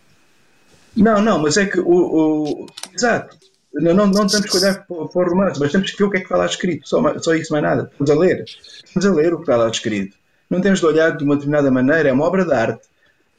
Não, 0.96 1.22
não, 1.22 1.40
mas 1.40 1.58
é 1.58 1.66
que 1.66 1.80
o, 1.80 1.88
o 1.88 2.66
exato. 2.94 3.36
Não, 3.74 3.94
não, 3.94 4.08
não 4.08 4.28
temos 4.28 4.50
que 4.50 4.58
olhar 4.58 4.86
para, 4.86 5.08
para 5.08 5.28
o 5.28 5.30
romance, 5.30 5.60
mas 5.60 5.72
temos 5.72 5.92
que 5.92 5.98
ver 5.98 6.04
o 6.06 6.10
que 6.10 6.18
é 6.18 6.20
que 6.20 6.26
está 6.28 6.38
lá 6.38 6.46
escrito. 6.46 6.88
Só, 6.88 7.20
só 7.20 7.34
isso, 7.34 7.52
mais 7.52 7.64
nada. 7.64 7.90
Estamos 7.92 8.10
a 8.10 8.16
ler. 8.16 8.46
Estamos 8.46 9.06
a 9.06 9.14
ler 9.14 9.34
o 9.34 9.38
que 9.38 9.44
está 9.44 9.58
lá 9.58 9.70
escrito. 9.70 10.16
Não 10.50 10.62
temos 10.62 10.80
de 10.80 10.86
olhar 10.86 11.18
de 11.18 11.24
uma 11.24 11.36
determinada 11.36 11.70
maneira. 11.72 12.08
É 12.08 12.14
uma 12.14 12.26
obra 12.26 12.46
de 12.46 12.54
arte 12.54 12.88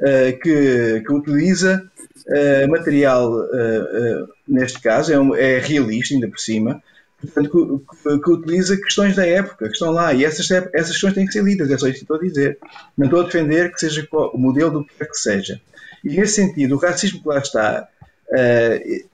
uh, 0.01 0.39
que, 0.41 1.03
que 1.05 1.13
utiliza 1.13 1.89
uh, 2.27 2.71
material, 2.71 3.33
uh, 3.33 4.29
neste 4.47 4.81
caso, 4.81 5.13
é, 5.13 5.19
um, 5.19 5.35
é 5.35 5.59
realista, 5.59 6.15
ainda 6.15 6.29
por 6.29 6.39
cima, 6.39 6.83
portanto, 7.21 7.83
que, 8.03 8.19
que, 8.19 8.31
utiliza 8.31 8.77
questões 8.77 9.17
da 9.17 9.27
época 9.27 9.67
que 9.67 9.73
estão 9.73 9.91
lá 9.91 10.13
e 10.13 10.25
essas, 10.25 10.51
essas 10.51 10.93
questões 10.93 11.15
têm 11.15 11.27
que 11.27 11.33
ser 11.33 11.45
lidas, 11.45 11.71
é 11.71 11.79
só 11.79 11.87
isso 11.87 11.99
que 11.99 12.05
estou 12.05 12.17
a 12.17 12.21
dizer. 12.21 12.59
Não 12.97 13.07
estou 13.07 13.21
a 13.21 13.25
defender 13.25 13.73
que 13.73 13.81
seja 13.81 14.07
o 14.11 14.39
modelo 14.39 14.71
do 14.71 14.85
que 14.85 14.95
quer 14.95 15.09
que 15.09 15.19
seja. 15.19 15.61
E 16.05 16.09
nesse 16.11 16.35
sentido, 16.35 16.77
o 16.77 16.79
racismo 16.79 17.21
que 17.21 17.29
lá 17.29 17.39
está 17.39 17.89
uh, 18.29 19.07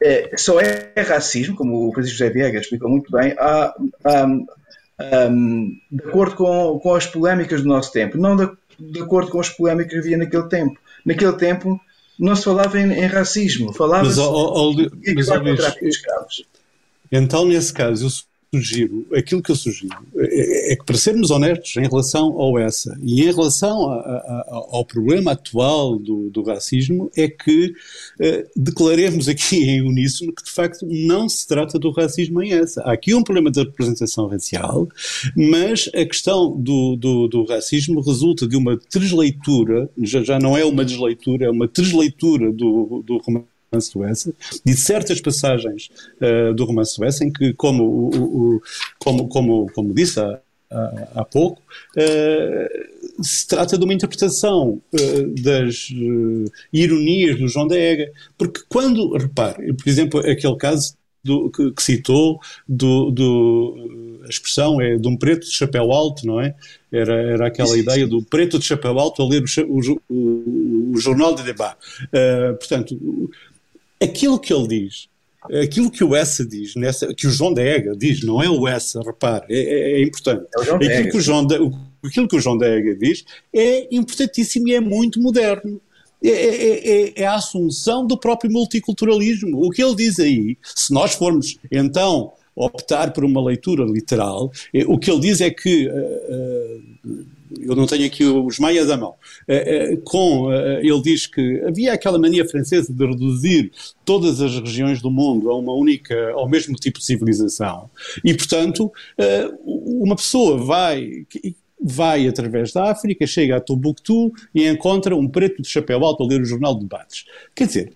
é, 0.00 0.36
só 0.36 0.60
é 0.60 0.92
racismo, 1.02 1.56
como 1.56 1.88
o 1.88 1.92
Francisco 1.92 2.18
José 2.18 2.30
Viegas 2.30 2.62
explicou 2.62 2.90
muito 2.90 3.10
bem, 3.10 3.34
a, 3.38 3.74
a, 4.04 5.28
de 5.90 6.04
acordo 6.06 6.36
com, 6.36 6.78
com 6.78 6.94
as 6.94 7.06
polémicas 7.06 7.62
do 7.62 7.68
nosso 7.68 7.92
tempo, 7.92 8.18
não 8.18 8.36
de, 8.36 8.48
de 8.78 9.00
acordo 9.00 9.30
com 9.30 9.40
as 9.40 9.48
polémicas 9.48 9.92
que 9.92 9.98
havia 9.98 10.16
naquele 10.18 10.48
tempo. 10.48 10.78
Naquele 11.04 11.32
tempo 11.34 11.80
não 12.18 12.34
se 12.34 12.44
falava 12.44 12.80
em, 12.80 12.92
em 12.92 13.06
racismo, 13.06 13.72
falava-se 13.72 14.18
de 15.80 15.88
escravos. 15.88 16.44
Então, 17.10 17.44
nesse 17.46 17.72
caso, 17.72 18.06
eu 18.06 18.10
sugiro, 18.56 19.06
aquilo 19.14 19.42
que 19.42 19.50
eu 19.50 19.56
sugiro, 19.56 19.96
é, 20.16 20.72
é, 20.72 20.76
que 20.76 20.84
para 20.84 20.96
sermos 20.96 21.30
honestos 21.30 21.76
em 21.76 21.88
relação 21.88 22.40
ao 22.40 22.58
essa 22.58 22.98
e 23.02 23.22
em 23.22 23.32
relação 23.32 23.90
a, 23.90 23.96
a, 23.96 24.66
ao 24.70 24.84
problema 24.84 25.32
atual 25.32 25.98
do, 25.98 26.30
do 26.30 26.42
racismo, 26.42 27.10
é 27.16 27.28
que 27.28 27.74
eh, 28.20 28.46
declaremos 28.56 29.28
aqui 29.28 29.64
em 29.68 29.82
uníssono 29.82 30.32
que 30.32 30.44
de 30.44 30.50
facto 30.50 30.86
não 30.86 31.28
se 31.28 31.46
trata 31.46 31.78
do 31.78 31.90
racismo 31.90 32.42
em 32.42 32.52
essa. 32.52 32.82
Há 32.82 32.92
aqui 32.92 33.14
um 33.14 33.22
problema 33.22 33.50
de 33.50 33.60
representação 33.60 34.26
racial, 34.26 34.88
mas 35.36 35.90
a 35.94 36.04
questão 36.04 36.56
do, 36.56 36.96
do, 36.96 37.28
do 37.28 37.44
racismo 37.44 38.00
resulta 38.00 38.46
de 38.46 38.56
uma 38.56 38.78
desleitura, 38.92 39.90
já, 39.98 40.22
já 40.22 40.38
não 40.38 40.56
é 40.56 40.64
uma 40.64 40.84
desleitura, 40.84 41.46
é 41.46 41.50
uma 41.50 41.68
desleitura 41.68 42.52
do, 42.52 43.02
do 43.04 43.18
romance 43.18 43.55
romance 43.72 44.28
do 44.28 44.34
de 44.64 44.76
certas 44.76 45.20
passagens 45.20 45.90
uh, 46.20 46.54
do 46.54 46.64
romance 46.64 46.96
do 46.98 47.04
Essa 47.04 47.24
em 47.24 47.32
que, 47.32 47.52
como, 47.54 47.84
o, 47.84 48.56
o, 48.56 48.62
como, 48.98 49.28
como, 49.28 49.70
como 49.72 49.94
disse 49.94 50.20
há, 50.20 50.38
há, 50.70 51.08
há 51.16 51.24
pouco, 51.24 51.60
uh, 51.96 53.24
se 53.24 53.46
trata 53.46 53.78
de 53.78 53.84
uma 53.84 53.94
interpretação 53.94 54.80
uh, 54.92 55.42
das 55.42 55.88
ironias 56.72 57.38
do 57.38 57.48
João 57.48 57.66
da 57.66 57.76
Ega, 57.76 58.10
porque 58.36 58.62
quando, 58.68 59.16
repare, 59.16 59.72
por 59.72 59.88
exemplo, 59.88 60.20
aquele 60.20 60.56
caso 60.56 60.94
do, 61.26 61.50
que, 61.50 61.72
que, 61.72 61.82
citou 61.82 62.40
do, 62.68 63.10
do, 63.10 64.20
a 64.24 64.28
expressão 64.28 64.80
é 64.80 64.96
de 64.96 65.08
um 65.08 65.16
preto 65.16 65.44
de 65.46 65.52
chapéu 65.52 65.90
alto, 65.92 66.24
não 66.24 66.40
é? 66.40 66.54
Era, 66.92 67.14
era 67.14 67.46
aquela 67.48 67.76
ideia 67.76 68.06
do 68.06 68.22
preto 68.22 68.58
de 68.58 68.64
chapéu 68.64 68.98
alto 68.98 69.20
a 69.22 69.28
ler 69.28 69.42
o, 69.42 69.80
o, 70.08 70.92
o 70.94 70.98
jornal 70.98 71.34
de 71.34 71.42
debat. 71.42 71.76
Uh, 72.04 72.56
portanto, 72.56 72.96
aquilo 74.02 74.38
que 74.38 74.52
ele 74.52 74.68
diz, 74.68 75.08
aquilo 75.62 75.90
que 75.90 76.04
o 76.04 76.14
Essa 76.14 76.44
diz, 76.44 76.74
nessa, 76.74 77.12
que 77.14 77.26
o 77.26 77.30
João 77.30 77.52
da 77.52 77.62
Ega 77.62 77.96
diz, 77.96 78.22
não 78.22 78.42
é 78.42 78.48
o 78.48 78.66
Essa, 78.66 79.00
repare, 79.02 79.46
é, 79.48 79.58
é, 79.58 79.92
é 79.92 80.02
importante. 80.02 80.46
É 80.58 80.86
aquilo, 80.86 81.10
que 81.10 81.16
o 81.16 81.20
João 81.20 81.46
da, 81.46 81.56
aquilo 82.04 82.28
que 82.28 82.36
o 82.36 82.40
João 82.40 82.58
da 82.58 82.66
Ega 82.66 82.94
diz 82.96 83.24
é 83.52 83.94
importantíssimo 83.94 84.68
e 84.68 84.74
é 84.74 84.80
muito 84.80 85.20
moderno. 85.20 85.80
É, 86.24 86.28
é, 86.28 86.88
é, 87.10 87.12
é, 87.22 87.26
a 87.26 87.34
assunção 87.34 88.06
do 88.06 88.18
próprio 88.18 88.50
multiculturalismo. 88.50 89.64
O 89.64 89.70
que 89.70 89.82
ele 89.82 89.94
diz 89.94 90.18
aí, 90.18 90.56
se 90.62 90.92
nós 90.92 91.14
formos 91.14 91.58
então 91.70 92.32
optar 92.54 93.12
por 93.12 93.22
uma 93.22 93.44
leitura 93.44 93.84
literal, 93.84 94.50
é, 94.74 94.84
o 94.86 94.98
que 94.98 95.10
ele 95.10 95.20
diz 95.20 95.42
é 95.42 95.50
que 95.50 95.86
uh, 95.88 97.04
uh, 97.04 97.26
eu 97.60 97.74
não 97.74 97.86
tenho 97.86 98.06
aqui 98.06 98.24
os 98.24 98.58
maias 98.58 98.90
à 98.90 98.96
mão, 98.96 99.14
eh, 99.46 99.92
eh, 99.92 99.96
com, 100.04 100.52
eh, 100.52 100.80
ele 100.82 101.00
diz 101.02 101.26
que 101.26 101.60
havia 101.66 101.92
aquela 101.92 102.18
mania 102.18 102.46
francesa 102.48 102.92
de 102.92 103.06
reduzir 103.06 103.72
todas 104.04 104.40
as 104.40 104.58
regiões 104.58 105.00
do 105.00 105.10
mundo 105.10 105.50
a 105.50 105.56
uma 105.56 105.72
única, 105.72 106.32
ao 106.32 106.48
mesmo 106.48 106.74
tipo 106.76 106.98
de 106.98 107.04
civilização, 107.04 107.90
e 108.24 108.34
portanto 108.34 108.92
uma 109.64 110.16
pessoa 110.16 110.58
vai 110.58 111.26
vai 111.80 112.26
através 112.26 112.72
da 112.72 112.90
África, 112.90 113.26
chega 113.26 113.56
a 113.56 113.60
Tombuctu 113.60 114.32
e 114.54 114.66
encontra 114.66 115.14
um 115.14 115.28
preto 115.28 115.62
de 115.62 115.68
chapéu 115.68 116.04
alto 116.04 116.24
a 116.24 116.26
ler 116.26 116.40
o 116.40 116.44
jornal 116.44 116.74
de 116.74 116.80
debates. 116.80 117.26
Quer 117.54 117.66
dizer, 117.66 117.92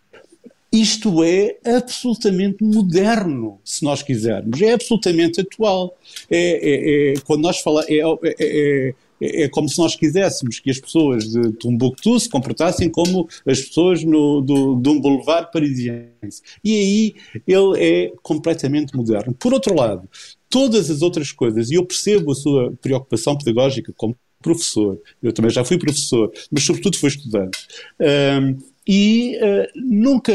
isto 0.72 1.24
é 1.24 1.58
absolutamente 1.64 2.62
moderno, 2.62 3.58
se 3.64 3.84
nós 3.84 4.02
quisermos, 4.02 4.60
é 4.62 4.72
absolutamente 4.72 5.40
atual. 5.40 5.96
É, 6.30 6.38
é, 6.38 7.12
é 7.12 7.14
quando 7.24 7.42
nós 7.42 7.58
falamos, 7.58 7.90
é, 7.90 8.94
é, 9.20 9.42
é 9.42 9.48
como 9.48 9.68
se 9.68 9.78
nós 9.78 9.94
quiséssemos 9.94 10.59
que 10.59 10.70
as 10.70 10.78
pessoas 10.78 11.24
de 11.28 11.52
Tombuctu 11.52 12.18
se 12.18 12.28
comportassem 12.28 12.88
como 12.88 13.28
as 13.46 13.61
pessoas 13.61 14.02
no, 14.02 14.40
do, 14.40 14.76
de 14.76 14.88
um 14.88 15.00
boulevard 15.00 15.50
parisiense. 15.52 16.42
E 16.64 16.74
aí 16.74 17.14
ele 17.46 17.78
é 17.78 18.12
completamente 18.22 18.94
moderno. 18.96 19.35
Por 19.35 19.52
outro 19.52 19.74
lado, 19.74 20.09
todas 20.48 20.90
as 20.90 21.02
outras 21.02 21.33
coisas, 21.33 21.70
e 21.70 21.74
eu 21.74 21.85
percebo 21.85 22.33
a 22.33 22.35
sua 22.35 22.72
preocupação 22.80 23.37
pedagógica 23.37 23.92
como 23.96 24.16
professor, 24.42 24.98
eu 25.22 25.33
também 25.33 25.50
já 25.50 25.64
fui 25.64 25.78
professor, 25.78 26.33
mas 26.50 26.64
sobretudo 26.64 26.96
fui 26.96 27.11
estudante. 27.11 27.59
Um, 28.00 28.56
e 28.86 29.36
uh, 29.36 29.66
nunca 29.76 30.32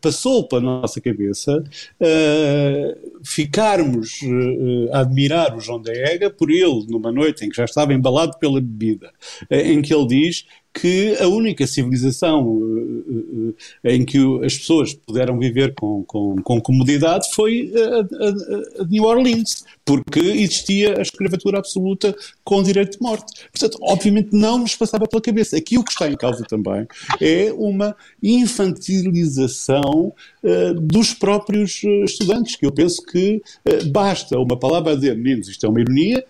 passou 0.00 0.48
pela 0.48 0.62
nossa 0.62 1.00
cabeça 1.00 1.62
uh, 2.00 3.20
ficarmos 3.24 4.20
uh, 4.22 4.92
a 4.92 5.00
admirar 5.00 5.56
o 5.56 5.60
João 5.60 5.80
da 5.80 5.92
Ega 5.92 6.30
por 6.30 6.50
ele, 6.50 6.86
numa 6.88 7.12
noite 7.12 7.44
em 7.44 7.48
que 7.50 7.56
já 7.56 7.64
estava 7.64 7.92
embalado 7.92 8.38
pela 8.38 8.60
bebida, 8.60 9.12
em 9.50 9.82
que 9.82 9.94
ele 9.94 10.06
diz 10.06 10.46
que 10.80 11.16
a 11.18 11.26
única 11.26 11.66
civilização 11.66 12.46
uh, 12.46 13.48
uh, 13.48 13.54
em 13.82 14.04
que 14.04 14.18
as 14.44 14.58
pessoas 14.58 14.92
puderam 14.92 15.38
viver 15.38 15.74
com, 15.74 16.04
com, 16.04 16.36
com 16.42 16.60
comodidade 16.60 17.28
foi 17.34 17.72
a, 17.74 18.00
a, 18.00 18.82
a, 18.82 18.84
New 18.84 19.04
Orleans, 19.04 19.64
porque 19.84 20.20
existia 20.20 20.98
a 20.98 21.02
escravatura 21.02 21.58
absoluta 21.58 22.14
com 22.44 22.62
direito 22.62 22.98
de 22.98 23.02
morte. 23.02 23.46
Portanto, 23.50 23.78
obviamente 23.80 24.28
não 24.32 24.58
nos 24.58 24.76
passava 24.76 25.06
pela 25.06 25.22
cabeça. 25.22 25.56
Aqui 25.56 25.78
o 25.78 25.84
que 25.84 25.92
está 25.92 26.08
em 26.08 26.16
causa 26.16 26.44
também 26.44 26.86
é 27.20 27.50
uma 27.54 27.96
infantilização 28.22 30.12
uh, 30.42 30.74
dos 30.74 31.14
próprios 31.14 31.82
estudantes, 32.04 32.56
que 32.56 32.66
eu 32.66 32.72
penso 32.72 33.02
que 33.02 33.42
basta 33.90 34.38
uma 34.38 34.58
palavra 34.58 34.92
a 34.92 34.94
dizer, 34.94 35.16
meninos, 35.16 35.48
isto 35.48 35.64
é 35.64 35.68
uma 35.68 35.80
ironia, 35.80 36.24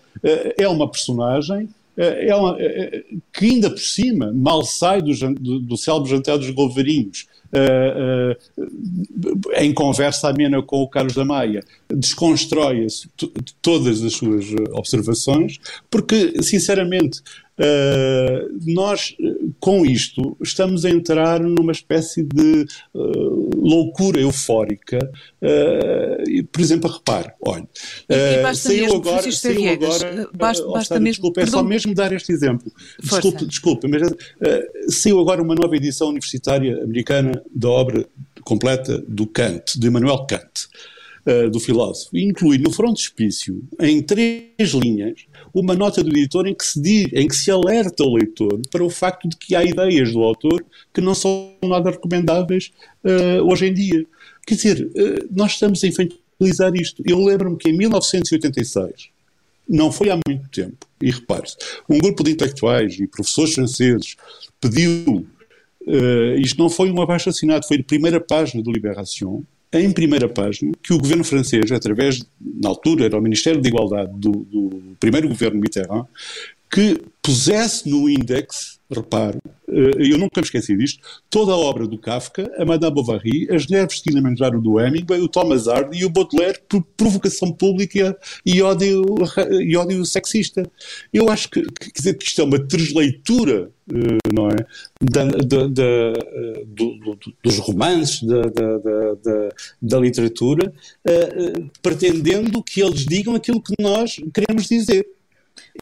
é 0.57 0.67
uma 0.67 0.89
personagem 0.89 1.69
é 1.97 2.35
uma, 2.35 2.55
que 3.33 3.45
ainda 3.45 3.69
por 3.69 3.79
cima 3.79 4.31
mal 4.33 4.63
sai 4.63 5.01
do, 5.01 5.13
do, 5.33 5.59
do 5.59 5.77
célebre 5.77 6.11
jantar 6.11 6.37
dos 6.37 6.49
Golvarinhos, 6.51 7.27
uh, 7.47 8.35
em 9.55 9.73
conversa 9.73 10.29
amena 10.29 10.61
com 10.61 10.81
o 10.81 10.87
Carlos 10.87 11.15
da 11.15 11.25
Maia, 11.25 11.63
desconstrói 11.89 12.85
todas 13.61 14.03
as 14.03 14.13
suas 14.13 14.45
observações, 14.71 15.57
porque, 15.89 16.41
sinceramente, 16.43 17.21
Uh, 17.59 18.55
nós, 18.71 19.15
com 19.59 19.83
isto, 19.83 20.37
estamos 20.43 20.85
a 20.85 20.91
entrar 20.91 21.39
numa 21.39 21.71
espécie 21.71 22.21
de 22.21 22.67
uh, 22.93 23.49
loucura 23.57 24.21
eufórica. 24.21 24.99
Uh, 25.41 26.43
por 26.51 26.61
exemplo, 26.61 26.87
repare, 26.91 27.31
olha, 27.41 27.67
saiu 28.53 28.93
agora. 28.93 29.31
Saiu 29.31 29.71
agora 29.71 30.29
basta, 30.33 30.67
oh, 30.67 30.73
basta 30.73 30.99
mesmo, 30.99 31.23
desculpa, 31.23 31.41
é 31.41 31.45
só 31.47 31.63
mesmo 31.63 31.95
dar 31.95 32.13
este 32.13 32.31
exemplo. 32.31 32.71
Desculpe, 33.01 33.45
desculpe, 33.45 33.87
mas 33.87 34.03
saiu 34.89 35.19
agora 35.19 35.41
uma 35.41 35.55
nova 35.55 35.75
edição 35.75 36.09
universitária 36.09 36.83
americana 36.83 37.41
da 37.53 37.69
obra 37.69 38.05
completa 38.43 39.03
do 39.07 39.25
Kant, 39.25 39.79
de 39.79 39.87
Immanuel 39.87 40.27
Kant. 40.27 40.67
do 41.51 41.59
filósofo, 41.59 42.15
e 42.15 42.23
inclui 42.23 42.57
no 42.57 42.71
frontispício, 42.71 43.61
em 43.81 44.01
três 44.01 44.71
linhas, 44.73 45.25
uma 45.53 45.75
nota 45.75 46.03
do 46.03 46.09
editor 46.09 46.47
em 46.47 46.55
que 46.55 46.65
se 46.65 46.81
diz, 46.81 47.07
em 47.13 47.27
que 47.27 47.35
se 47.35 47.49
alerta 47.51 48.03
o 48.03 48.15
leitor 48.15 48.61
para 48.71 48.83
o 48.83 48.89
facto 48.89 49.27
de 49.27 49.35
que 49.37 49.55
há 49.55 49.63
ideias 49.63 50.11
do 50.11 50.21
autor 50.21 50.65
que 50.93 51.01
não 51.01 51.13
são 51.13 51.53
nada 51.63 51.91
recomendáveis 51.91 52.71
uh, 53.03 53.43
hoje 53.43 53.67
em 53.67 53.73
dia. 53.73 54.05
Quer 54.45 54.55
dizer, 54.55 54.85
uh, 54.85 55.27
nós 55.31 55.53
estamos 55.53 55.83
a 55.83 55.87
infantilizar 55.87 56.73
isto. 56.75 57.03
Eu 57.05 57.23
lembro-me 57.23 57.57
que 57.57 57.69
em 57.69 57.77
1986, 57.77 59.09
não 59.67 59.91
foi 59.91 60.09
há 60.09 60.19
muito 60.27 60.47
tempo, 60.49 60.87
e 61.01 61.11
repare-se, 61.11 61.57
um 61.89 61.97
grupo 61.97 62.23
de 62.23 62.31
intelectuais 62.31 62.97
e 62.99 63.07
professores 63.07 63.53
franceses 63.53 64.15
pediu, 64.61 65.27
uh, 65.81 66.39
isto 66.39 66.57
não 66.57 66.69
foi 66.69 66.89
um 66.91 67.01
abaixo 67.01 67.29
assinado, 67.29 67.67
foi 67.67 67.77
a 67.77 67.83
primeira 67.83 68.19
página 68.19 68.63
do 68.63 68.71
Libération, 68.71 69.43
em 69.71 69.91
primeira 69.91 70.29
página 70.29 70.71
que 70.81 70.93
o 70.93 70.97
governo 70.97 71.23
francês, 71.23 71.71
através, 71.71 72.25
na 72.39 72.69
altura 72.69 73.05
era 73.05 73.17
o 73.17 73.21
Ministério 73.21 73.61
da 73.61 73.67
Igualdade 73.67 74.11
do, 74.15 74.31
do 74.31 74.95
primeiro 74.99 75.27
governo 75.27 75.59
Mitterrand, 75.59 76.05
que 76.69 77.01
pusesse 77.21 77.89
no 77.89 78.09
índex, 78.09 78.79
repare, 78.89 79.37
eh, 79.45 79.56
eu 79.77 80.17
nunca 80.17 80.41
me 80.41 80.45
esqueci 80.45 80.75
disto, 80.75 80.99
toda 81.29 81.51
a 81.51 81.57
obra 81.57 81.87
do 81.87 81.97
Kafka, 81.97 82.51
a 82.57 82.65
Madame 82.65 82.95
Bovary, 82.95 83.47
as 83.51 83.67
mulheres 83.67 83.97
de 83.97 84.03
Kilimanjaro 84.03 84.59
do 84.59 84.79
Hemingway, 84.79 85.21
o 85.21 85.27
Thomas 85.27 85.67
Hardy 85.67 85.99
e 85.99 86.05
o 86.05 86.09
Baudelaire 86.09 86.59
por 86.67 86.81
provocação 86.95 87.51
pública 87.51 88.17
e 88.45 88.61
ódio, 88.61 89.05
e 89.61 89.77
ódio 89.77 90.03
sexista. 90.05 90.63
Eu 91.13 91.29
acho 91.29 91.49
que, 91.49 91.61
quer 91.61 91.91
dizer, 91.95 92.13
que 92.15 92.25
isto 92.25 92.41
é 92.41 92.43
uma 92.43 92.59
transleitura, 92.59 93.71
eh, 93.93 94.33
não 94.33 94.49
é, 94.49 94.55
da, 95.01 95.25
da, 95.25 95.67
da, 95.67 95.83
eh, 95.83 96.63
do, 96.65 96.97
do, 96.97 97.19
dos 97.43 97.57
romances, 97.59 98.21
da 99.81 99.99
literatura, 99.99 100.73
pretendendo 101.81 102.63
que 102.63 102.81
eles 102.81 103.05
digam 103.05 103.35
aquilo 103.35 103.61
que 103.61 103.73
nós 103.79 104.19
queremos 104.33 104.67
dizer. 104.67 105.05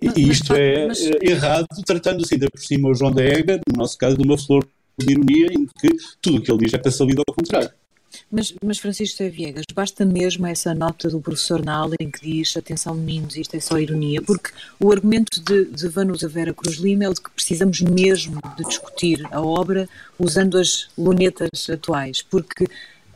E 0.02 0.30
isto 0.30 0.50
mas, 0.50 0.60
é 0.60 0.88
mas... 0.88 1.00
errado, 1.22 1.68
tratando-se 1.86 2.34
ainda 2.34 2.48
por 2.50 2.60
cima 2.60 2.90
o 2.90 2.94
João 2.94 3.12
da 3.12 3.24
Ega, 3.24 3.60
no 3.72 3.78
nosso 3.78 3.98
caso, 3.98 4.18
de 4.18 4.24
uma 4.24 4.38
flor 4.38 4.68
de 4.98 5.12
ironia, 5.12 5.48
em 5.52 5.66
que 5.66 5.90
tudo 6.22 6.38
o 6.38 6.42
que 6.42 6.52
ele 6.52 6.66
diz 6.66 6.74
é 6.74 6.78
para 6.78 6.92
lido 7.06 7.24
ao 7.28 7.34
contrário. 7.34 7.70
Mas, 8.32 8.54
mas 8.64 8.78
Francisco 8.78 9.30
Viegas, 9.30 9.66
basta 9.74 10.06
mesmo 10.06 10.48
essa 10.48 10.74
nota 10.74 11.10
do 11.10 11.20
professor 11.20 11.64
na 11.64 11.76
aula 11.76 11.96
em 12.00 12.10
que 12.10 12.22
diz 12.22 12.56
atenção 12.56 12.96
meninos, 12.96 13.36
isto 13.36 13.56
é 13.56 13.60
só 13.60 13.78
ironia, 13.78 14.22
porque 14.22 14.52
o 14.80 14.92
argumento 14.92 15.42
de, 15.44 15.66
de 15.66 15.88
Vanusa 15.88 16.28
Vera 16.28 16.54
Cruz 16.54 16.78
Lima 16.78 17.06
é 17.06 17.10
o 17.10 17.14
de 17.14 17.22
que 17.22 17.30
precisamos 17.30 17.82
mesmo 17.82 18.40
de 18.58 18.64
discutir 18.64 19.26
a 19.32 19.42
obra 19.42 19.88
usando 20.18 20.58
as 20.58 20.88
lunetas 20.98 21.70
atuais, 21.70 22.22
porque 22.22 22.66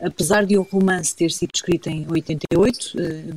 apesar 0.02 0.44
de 0.44 0.56
o 0.56 0.62
romance 0.62 1.14
ter 1.14 1.30
sido 1.30 1.50
escrito 1.54 1.88
em 1.88 2.06
88, 2.08 2.96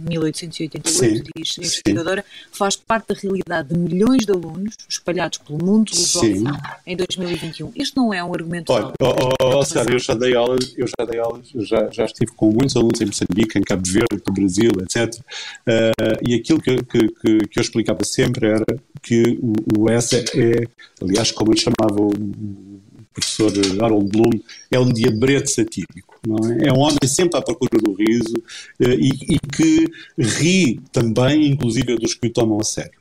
1888, 0.10 0.90
sim, 0.90 1.24
diz 1.36 1.56
a 1.58 1.62
investigadora, 1.62 2.26
faz 2.52 2.76
parte 2.76 3.14
da 3.14 3.16
realidade 3.20 3.70
de 3.70 3.78
milhões 3.78 4.26
de 4.26 4.32
alunos 4.32 4.76
espalhados 4.88 5.38
pelo 5.40 5.64
mundo 5.64 5.92
lusófono 5.92 6.58
em 6.86 6.96
2021. 6.96 7.72
Este 7.76 7.98
não 7.98 8.14
é 8.14 8.24
um 8.24 8.34
argumento 8.34 8.72
Olha, 8.72 8.94
oh, 9.00 9.06
oh, 9.06 9.60
oh, 9.60 9.92
eu 9.92 10.00
já 10.00 10.14
dei 10.14 10.36
aulas, 10.36 10.74
eu 10.78 10.88
já 10.88 11.06
dei 11.06 11.20
aulas, 11.20 11.50
já, 11.56 11.90
já 11.92 12.06
estive 12.06 12.32
com 12.34 12.52
muitos 12.52 12.76
alunos 12.76 13.00
em 13.02 13.06
Moçambique, 13.06 13.58
em 13.58 13.62
Cabo 13.62 13.84
Verde, 13.86 14.24
no 14.26 14.34
Brasil, 14.34 14.72
etc. 14.82 15.20
Uh, 15.20 16.28
e 16.28 16.36
aquilo 16.36 16.62
que, 16.62 16.78
que, 16.84 17.08
que, 17.08 17.38
que, 17.48 17.60
eu 17.60 17.62
explicava 17.62 18.04
sempre 18.04 18.48
era 18.48 18.66
que 19.02 19.40
o, 19.42 19.82
o 19.82 19.90
S 19.90 20.16
é, 20.16 20.68
aliás, 21.02 21.32
como 21.32 21.52
eu 21.52 21.58
chamava 21.58 22.02
o 22.02 22.14
professor 23.14 23.52
Harold 23.82 24.10
Bloom, 24.10 24.32
é 24.72 24.80
um 24.80 24.92
diabrete 24.92 25.52
satírico. 25.52 26.13
É? 26.62 26.70
é 26.70 26.74
um 26.74 26.80
homem 26.80 26.98
sempre 27.06 27.38
à 27.38 27.42
procura 27.42 27.82
do 27.82 27.94
riso 27.94 28.36
eh, 28.80 28.96
e, 28.96 29.36
e 29.36 29.40
que 29.40 29.92
ri 30.18 30.80
também, 30.92 31.48
inclusive, 31.48 31.96
dos 31.98 32.14
que 32.14 32.28
o 32.28 32.30
tomam 32.30 32.60
a 32.60 32.64
sério. 32.64 32.98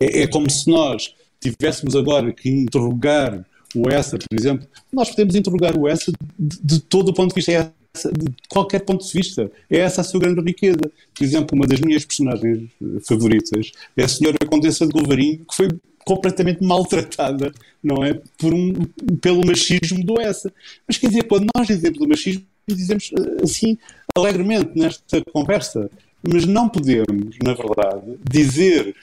É? 0.00 0.20
É, 0.20 0.22
é? 0.22 0.26
como 0.26 0.48
se 0.50 0.70
nós 0.70 1.14
tivéssemos 1.40 1.96
agora 1.96 2.32
que 2.32 2.48
interrogar 2.48 3.44
o 3.74 3.88
Essa, 3.88 4.16
por 4.16 4.38
exemplo, 4.38 4.66
nós 4.92 5.10
podemos 5.10 5.34
interrogar 5.34 5.76
o 5.76 5.86
Essa 5.86 6.12
de, 6.38 6.58
de 6.62 6.80
todo 6.80 7.10
o 7.10 7.14
ponto 7.14 7.30
de 7.30 7.34
vista, 7.34 7.52
é 7.52 7.70
de 8.12 8.32
qualquer 8.48 8.80
ponto 8.80 9.04
de 9.04 9.12
vista. 9.12 9.50
É 9.68 9.78
essa 9.78 10.00
a 10.00 10.04
sua 10.04 10.20
grande 10.20 10.40
riqueza. 10.40 10.78
Por 11.14 11.24
exemplo, 11.24 11.56
uma 11.56 11.66
das 11.66 11.80
minhas 11.80 12.04
personagens 12.04 12.70
favoritas 13.06 13.72
é 13.96 14.04
a 14.04 14.08
senhora 14.08 14.38
Condessa 14.46 14.86
de 14.86 14.92
Golvarinho, 14.92 15.38
que 15.38 15.54
foi 15.54 15.68
completamente 16.08 16.64
maltratada, 16.64 17.52
não 17.84 18.02
é? 18.02 18.18
Por 18.38 18.54
um, 18.54 18.72
pelo 19.20 19.46
machismo 19.46 20.02
do 20.02 20.18
essa. 20.18 20.50
Mas 20.86 20.96
quer 20.96 21.08
dizer, 21.08 21.24
quando 21.24 21.46
nós 21.54 21.66
dizemos 21.66 21.98
do 21.98 22.08
machismo, 22.08 22.46
dizemos 22.66 23.10
eh, 23.12 23.44
assim, 23.44 23.76
alegremente 24.16 24.70
nesta 24.74 25.22
conversa, 25.30 25.90
mas 26.26 26.46
não 26.46 26.66
podemos, 26.66 27.36
na 27.44 27.52
verdade, 27.52 28.18
dizer, 28.28 28.96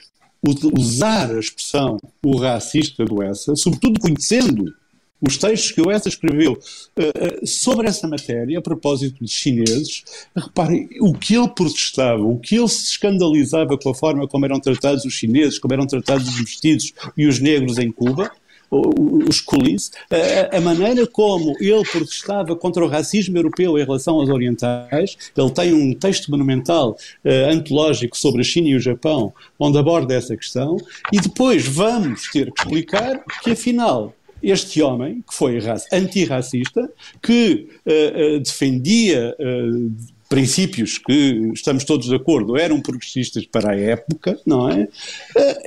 usar 0.76 1.30
a 1.30 1.38
expressão 1.38 1.96
o 2.24 2.36
racista 2.36 3.04
do 3.04 3.22
essa, 3.22 3.54
sobretudo 3.54 4.00
conhecendo 4.00 4.74
os 5.20 5.36
textos 5.38 5.72
que 5.72 5.80
o 5.80 5.90
Essa 5.90 6.08
escreveu 6.08 6.52
uh, 6.52 7.46
sobre 7.46 7.88
essa 7.88 8.06
matéria, 8.06 8.58
a 8.58 8.62
propósito 8.62 9.20
dos 9.20 9.32
chineses, 9.32 10.04
reparem, 10.34 10.88
o 11.00 11.14
que 11.14 11.34
ele 11.34 11.48
protestava, 11.48 12.22
o 12.22 12.38
que 12.38 12.56
ele 12.56 12.68
se 12.68 12.90
escandalizava 12.90 13.78
com 13.78 13.90
a 13.90 13.94
forma 13.94 14.28
como 14.28 14.44
eram 14.44 14.60
tratados 14.60 15.04
os 15.04 15.14
chineses, 15.14 15.58
como 15.58 15.74
eram 15.74 15.86
tratados 15.86 16.28
os 16.28 16.38
vestidos 16.38 16.92
e 17.16 17.26
os 17.26 17.40
negros 17.40 17.78
em 17.78 17.90
Cuba, 17.90 18.30
os 18.70 19.40
colis, 19.40 19.92
a, 20.10 20.56
a, 20.56 20.60
maneira 20.60 21.06
como 21.06 21.54
ele 21.60 21.84
protestava 21.84 22.56
contra 22.56 22.84
o 22.84 22.88
racismo 22.88 23.36
europeu 23.38 23.78
em 23.78 23.84
relação 23.84 24.16
aos 24.16 24.28
orientais. 24.28 25.16
Ele 25.36 25.50
tem 25.50 25.72
um 25.72 25.94
texto 25.94 26.30
monumental 26.30 26.96
uh, 27.24 27.52
antológico 27.52 28.16
sobre 28.16 28.40
a 28.40 28.44
China 28.44 28.68
e 28.68 28.74
o 28.74 28.80
Japão, 28.80 29.32
onde 29.58 29.78
aborda 29.78 30.14
essa 30.14 30.36
questão, 30.36 30.76
e 31.12 31.20
depois 31.20 31.66
vamos 31.66 32.28
ter 32.30 32.50
que 32.50 32.60
explicar 32.60 33.22
que, 33.42 33.52
afinal, 33.52 34.12
este 34.42 34.82
homem, 34.82 35.22
que 35.28 35.34
foi 35.34 35.58
antirracista, 35.92 36.90
que 37.22 37.68
uh, 37.86 38.36
uh, 38.36 38.40
defendia 38.40 39.34
uh, 39.38 39.92
princípios 40.28 40.98
que 40.98 41.52
estamos 41.54 41.84
todos 41.84 42.08
de 42.08 42.14
acordo 42.14 42.56
eram 42.56 42.80
progressistas 42.80 43.46
para 43.46 43.72
a 43.72 43.76
época, 43.76 44.38
não 44.44 44.68
é? 44.68 44.88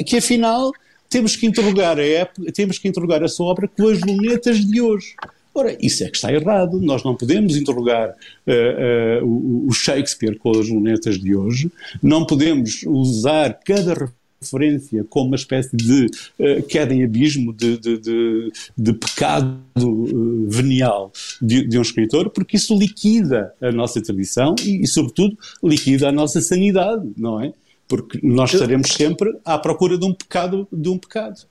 que 0.05 0.17
afinal 0.17 0.71
temos 1.09 1.35
que 1.35 1.47
interrogar 1.47 1.97
a 1.97 2.05
época, 2.05 2.51
temos 2.51 2.77
que 2.77 2.87
interrogar 2.87 3.23
a 3.23 3.27
sua 3.27 3.47
obra 3.47 3.67
com 3.67 3.87
as 3.87 3.99
lunetas 4.01 4.63
de 4.65 4.79
hoje. 4.79 5.15
Ora, 5.53 5.75
isso 5.81 6.03
é 6.03 6.09
que 6.09 6.15
está 6.15 6.31
errado. 6.31 6.79
Nós 6.79 7.03
não 7.03 7.15
podemos 7.15 7.57
interrogar 7.57 8.09
uh, 8.47 9.25
uh, 9.25 9.67
o 9.67 9.73
Shakespeare 9.73 10.37
com 10.37 10.51
as 10.51 10.69
lunetas 10.69 11.19
de 11.19 11.35
hoje, 11.35 11.71
não 12.01 12.25
podemos 12.25 12.83
usar 12.85 13.59
cada 13.65 14.13
referência 14.41 15.03
como 15.09 15.27
uma 15.27 15.35
espécie 15.35 15.75
de 15.75 16.05
uh, 16.39 16.63
queda 16.63 16.93
em 16.93 17.03
abismo, 17.03 17.53
de, 17.53 17.77
de, 17.77 17.97
de, 17.97 18.51
de 18.77 18.93
pecado 18.93 19.59
uh, 19.77 20.49
venial 20.49 21.11
de, 21.41 21.67
de, 21.67 21.77
um 21.77 21.81
escritor, 21.81 22.29
porque 22.29 22.57
isso 22.57 22.77
liquida 22.77 23.53
a 23.61 23.71
nossa 23.71 24.01
tradição 24.01 24.55
e, 24.63 24.83
e, 24.83 24.87
sobretudo, 24.87 25.37
liquida 25.63 26.07
a 26.09 26.11
nossa 26.11 26.39
sanidade, 26.41 27.11
não 27.17 27.41
é? 27.41 27.53
Porque 27.87 28.19
nós 28.23 28.53
estaremos 28.53 28.91
sempre 28.91 29.35
à 29.43 29.57
procura 29.57 29.97
de 29.97 30.05
um 30.05 30.13
pecado, 30.13 30.67
de 30.71 30.89
um 30.89 30.97
pecado. 30.97 31.41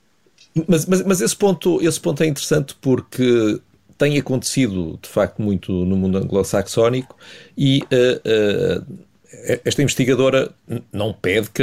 Mas, 0.67 0.87
mas, 0.87 1.05
mas 1.05 1.21
esse, 1.21 1.37
ponto, 1.37 1.81
esse 1.83 2.01
ponto 2.01 2.23
é 2.23 2.27
interessante 2.27 2.75
porque 2.81 3.61
tem 3.99 4.17
acontecido, 4.17 4.99
de 5.03 5.09
facto, 5.09 5.43
muito 5.43 5.73
no 5.73 5.97
mundo 5.97 6.17
anglo-saxónico 6.19 7.17
e 7.57 7.83
uh, 7.83 8.81
uh, 8.81 8.99
esta 9.65 9.83
investigadora 9.83 10.51
não 10.91 11.13
pede 11.13 11.51
que, 11.51 11.63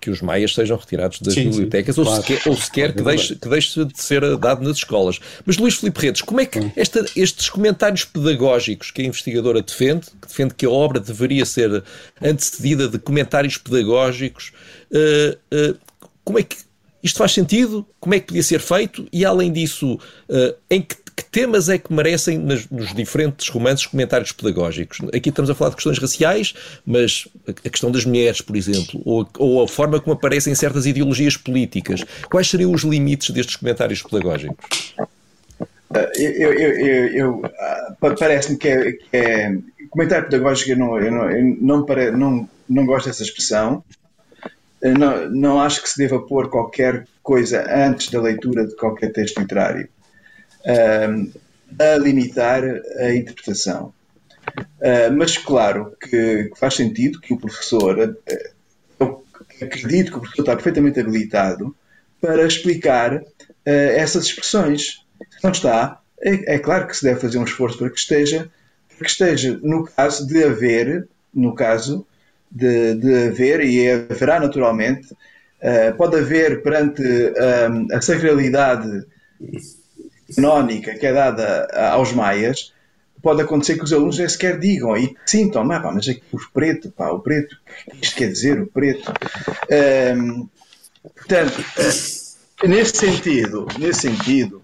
que 0.00 0.10
os 0.10 0.22
maias 0.22 0.54
sejam 0.54 0.76
retirados 0.76 1.20
das 1.20 1.34
sim, 1.34 1.50
bibliotecas 1.50 1.94
sim, 1.96 2.00
ou, 2.00 2.06
claro. 2.06 2.22
sequer, 2.22 2.48
ou 2.48 2.56
sequer 2.56 2.94
que, 2.94 3.02
deixe, 3.02 3.34
que 3.34 3.48
deixe 3.48 3.84
de 3.84 4.00
ser 4.00 4.36
dado 4.36 4.62
nas 4.62 4.76
escolas. 4.76 5.18
Mas 5.44 5.58
Luís 5.58 5.74
Filipe 5.74 6.00
Redes, 6.00 6.22
como 6.22 6.40
é 6.40 6.46
que 6.46 6.70
esta, 6.76 7.04
estes 7.16 7.48
comentários 7.48 8.04
pedagógicos 8.04 8.92
que 8.92 9.02
a 9.02 9.04
investigadora 9.04 9.60
defende, 9.60 10.06
que 10.22 10.28
defende 10.28 10.54
que 10.54 10.66
a 10.66 10.70
obra 10.70 11.00
deveria 11.00 11.44
ser 11.44 11.82
antecedida 12.22 12.86
de 12.86 12.98
comentários 12.98 13.58
pedagógicos, 13.58 14.52
uh, 14.92 15.72
uh, 15.72 15.78
como 16.22 16.38
é 16.38 16.44
que 16.44 16.56
isto 17.02 17.16
faz 17.18 17.32
sentido? 17.32 17.86
Como 17.98 18.14
é 18.14 18.20
que 18.20 18.26
podia 18.26 18.42
ser 18.42 18.60
feito? 18.60 19.08
E 19.12 19.24
além 19.24 19.50
disso, 19.50 19.94
uh, 19.94 20.54
em 20.70 20.82
que, 20.82 20.94
que, 21.20 21.24
temas 21.30 21.68
é 21.68 21.78
que 21.78 21.92
merecem 21.92 22.38
nas, 22.38 22.68
nos 22.68 22.94
diferentes 22.94 23.48
romances 23.48 23.86
comentários 23.86 24.32
pedagógicos? 24.32 24.98
Aqui 25.14 25.28
estamos 25.28 25.50
a 25.50 25.54
falar 25.54 25.70
de 25.70 25.76
questões 25.76 25.98
raciais, 25.98 26.54
mas 26.84 27.28
a, 27.46 27.52
questão 27.68 27.90
das 27.90 28.04
mulheres, 28.04 28.40
por 28.40 28.56
exemplo, 28.56 29.00
ou, 29.04 29.28
ou, 29.38 29.62
a 29.62 29.68
forma 29.68 30.00
como 30.00 30.14
aparecem 30.14 30.54
certas 30.54 30.86
ideologias 30.86 31.36
políticas. 31.36 32.04
Quais 32.30 32.48
seriam 32.48 32.72
os 32.72 32.82
limites 32.82 33.30
destes 33.30 33.56
comentários 33.56 34.02
pedagógicos? 34.02 34.94
Eu, 36.16 36.52
eu, 36.52 36.72
eu, 36.78 37.06
eu 37.14 37.42
parece-me 38.16 38.56
que 38.56 38.68
é, 38.68 38.92
que 38.92 39.16
é, 39.16 39.58
comentário 39.90 40.28
pedagógico. 40.28 40.70
Eu 40.70 40.78
não, 40.78 40.98
eu 40.98 41.12
não, 41.12 41.30
eu 41.30 41.56
não, 41.60 41.84
pare, 41.84 42.10
não, 42.12 42.48
não 42.68 42.86
gosto 42.86 43.06
dessa 43.06 43.22
expressão. 43.22 43.84
Não, 44.82 45.28
não 45.30 45.60
acho 45.60 45.82
que 45.82 45.90
se 45.90 45.98
deva 45.98 46.20
pôr 46.20 46.48
qualquer 46.48 47.06
coisa 47.22 47.66
antes 47.70 48.08
da 48.10 48.20
leitura 48.20 48.66
de 48.66 48.74
qualquer 48.76 49.12
texto 49.12 49.38
literário 49.38 49.88
um, 50.66 51.30
a 51.78 51.96
limitar 51.96 52.62
a 52.98 53.14
interpretação. 53.14 53.92
Uh, 54.80 55.12
mas 55.16 55.36
claro 55.36 55.96
que, 56.00 56.48
que, 56.48 56.58
faz 56.58 56.74
sentido 56.74 57.20
que 57.20 57.32
o 57.34 57.38
professor, 57.38 57.98
uh, 57.98 58.16
eu 58.98 59.24
acredito 59.62 60.10
que 60.10 60.18
o 60.18 60.20
professor 60.20 60.42
está 60.42 60.54
perfeitamente 60.54 60.98
habilitado 60.98 61.74
para 62.20 62.46
explicar 62.46 63.16
uh, 63.16 63.24
essas 63.64 64.24
expressões. 64.24 65.04
Se 65.30 65.44
não 65.44 65.52
está, 65.52 66.00
é, 66.20 66.54
é, 66.54 66.58
claro 66.58 66.86
que 66.86 66.96
se 66.96 67.04
deve 67.04 67.20
fazer 67.20 67.38
um 67.38 67.44
esforço 67.44 67.78
para 67.78 67.90
que 67.90 67.98
esteja, 67.98 68.50
para 68.88 69.04
que 69.06 69.10
esteja 69.10 69.58
no 69.62 69.84
caso 69.84 70.26
de 70.26 70.44
haver, 70.44 71.08
no 71.32 71.54
caso 71.54 72.06
de, 72.50 72.94
de 72.94 73.28
haver, 73.28 73.60
e 73.60 73.90
haverá 73.90 74.40
naturalmente, 74.40 75.12
uh, 75.12 75.96
pode 75.96 76.16
haver 76.16 76.62
perante 76.62 77.02
um, 77.02 77.94
a 77.94 78.00
sacralidade 78.00 79.06
canónica 80.34 80.94
que 80.94 81.06
é 81.06 81.12
dada 81.12 81.66
aos 81.92 82.12
maias, 82.12 82.72
pode 83.22 83.42
acontecer 83.42 83.76
que 83.76 83.84
os 83.84 83.92
alunos 83.92 84.18
nem 84.18 84.28
sequer 84.28 84.58
digam 84.58 84.96
e 84.96 85.14
sintam, 85.26 85.64
mas, 85.64 85.82
pá, 85.82 85.92
mas 85.92 86.08
aqui 86.08 86.22
o 86.32 86.38
preto, 86.52 86.90
pá, 86.90 87.10
o 87.10 87.20
preto, 87.20 87.56
o 87.86 87.90
que 87.92 88.04
isto 88.04 88.16
quer 88.16 88.28
dizer, 88.28 88.60
o 88.60 88.66
preto? 88.66 89.12
Um, 90.16 90.48
portanto, 91.14 91.64
nesse 92.66 92.96
sentido, 92.96 93.66
nesse 93.78 94.00
sentido, 94.00 94.62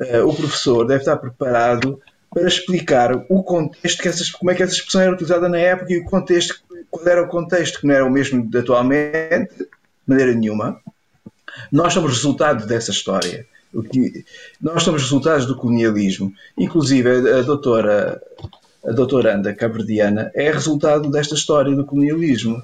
uh, 0.00 0.26
o 0.26 0.34
professor 0.34 0.84
deve 0.84 1.00
estar 1.00 1.16
preparado 1.16 2.00
para 2.30 2.46
explicar 2.46 3.14
o 3.28 3.42
contexto, 3.42 4.02
que 4.02 4.08
essas, 4.08 4.30
como 4.30 4.50
é 4.50 4.54
que 4.54 4.62
essa 4.62 4.74
expressão 4.74 5.00
era 5.00 5.12
utilizada 5.12 5.48
na 5.48 5.58
época 5.58 5.92
e 5.92 5.98
o 5.98 6.04
contexto, 6.04 6.60
qual 6.90 7.06
era 7.06 7.22
o 7.22 7.28
contexto, 7.28 7.80
que 7.80 7.86
não 7.86 7.94
era 7.94 8.04
o 8.04 8.10
mesmo 8.10 8.46
de 8.46 8.58
atualmente, 8.58 9.56
de 9.56 9.68
maneira 10.06 10.34
nenhuma. 10.34 10.80
Nós 11.72 11.92
somos 11.92 12.12
resultado 12.12 12.66
dessa 12.66 12.90
história. 12.90 13.46
Nós 14.60 14.82
somos 14.82 15.02
resultados 15.02 15.46
do 15.46 15.56
colonialismo. 15.56 16.32
Inclusive, 16.56 17.30
a 17.30 17.42
doutora, 17.42 18.20
a 18.84 18.92
doutora 18.92 19.36
Anda 19.36 19.54
Cabrediana 19.54 20.30
é 20.34 20.50
resultado 20.50 21.10
desta 21.10 21.34
história 21.34 21.74
do 21.74 21.84
colonialismo. 21.84 22.62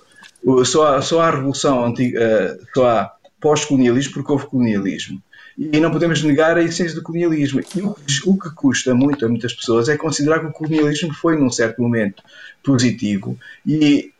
Só 0.65 0.95
há, 0.95 1.03
só 1.03 1.21
há 1.21 1.31
revolução 1.31 1.85
antiga, 1.85 2.59
só 2.75 2.87
há 2.89 3.13
pós-colonialismo 3.41 4.15
porque 4.15 4.33
houve 4.33 4.47
colonialismo. 4.47 5.23
E 5.59 5.79
não 5.79 5.91
podemos 5.91 6.23
negar 6.23 6.57
a 6.57 6.63
essência 6.63 6.95
do 6.95 7.03
colonialismo. 7.03 7.61
E 7.77 7.83
o, 7.83 7.95
o 8.27 8.39
que 8.39 8.51
custa 8.55 8.95
muito 8.95 9.25
a 9.25 9.29
muitas 9.29 9.53
pessoas 9.53 9.89
é 9.89 9.97
considerar 9.97 10.41
que 10.41 10.47
o 10.47 10.53
colonialismo 10.53 11.13
foi, 11.13 11.37
num 11.37 11.51
certo 11.51 11.83
momento, 11.83 12.23
positivo. 12.65 13.39
E, 13.67 14.11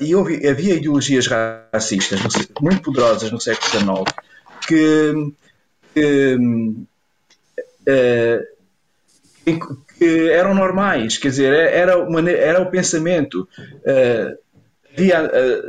e 0.00 0.14
houve, 0.14 0.46
havia 0.46 0.74
ideologias 0.74 1.26
racistas 1.26 2.20
muito 2.60 2.82
poderosas 2.82 3.32
no 3.32 3.40
século 3.40 4.04
XIX 4.06 4.28
que 4.68 5.32
que, 5.98 6.36
uh, 9.46 9.84
que 9.98 10.30
eram 10.30 10.54
normais, 10.54 11.18
quer 11.18 11.28
dizer, 11.28 11.52
era, 11.52 11.98
uma, 11.98 12.30
era 12.30 12.60
o 12.62 12.70
pensamento. 12.70 13.48
Uh, 13.62 14.48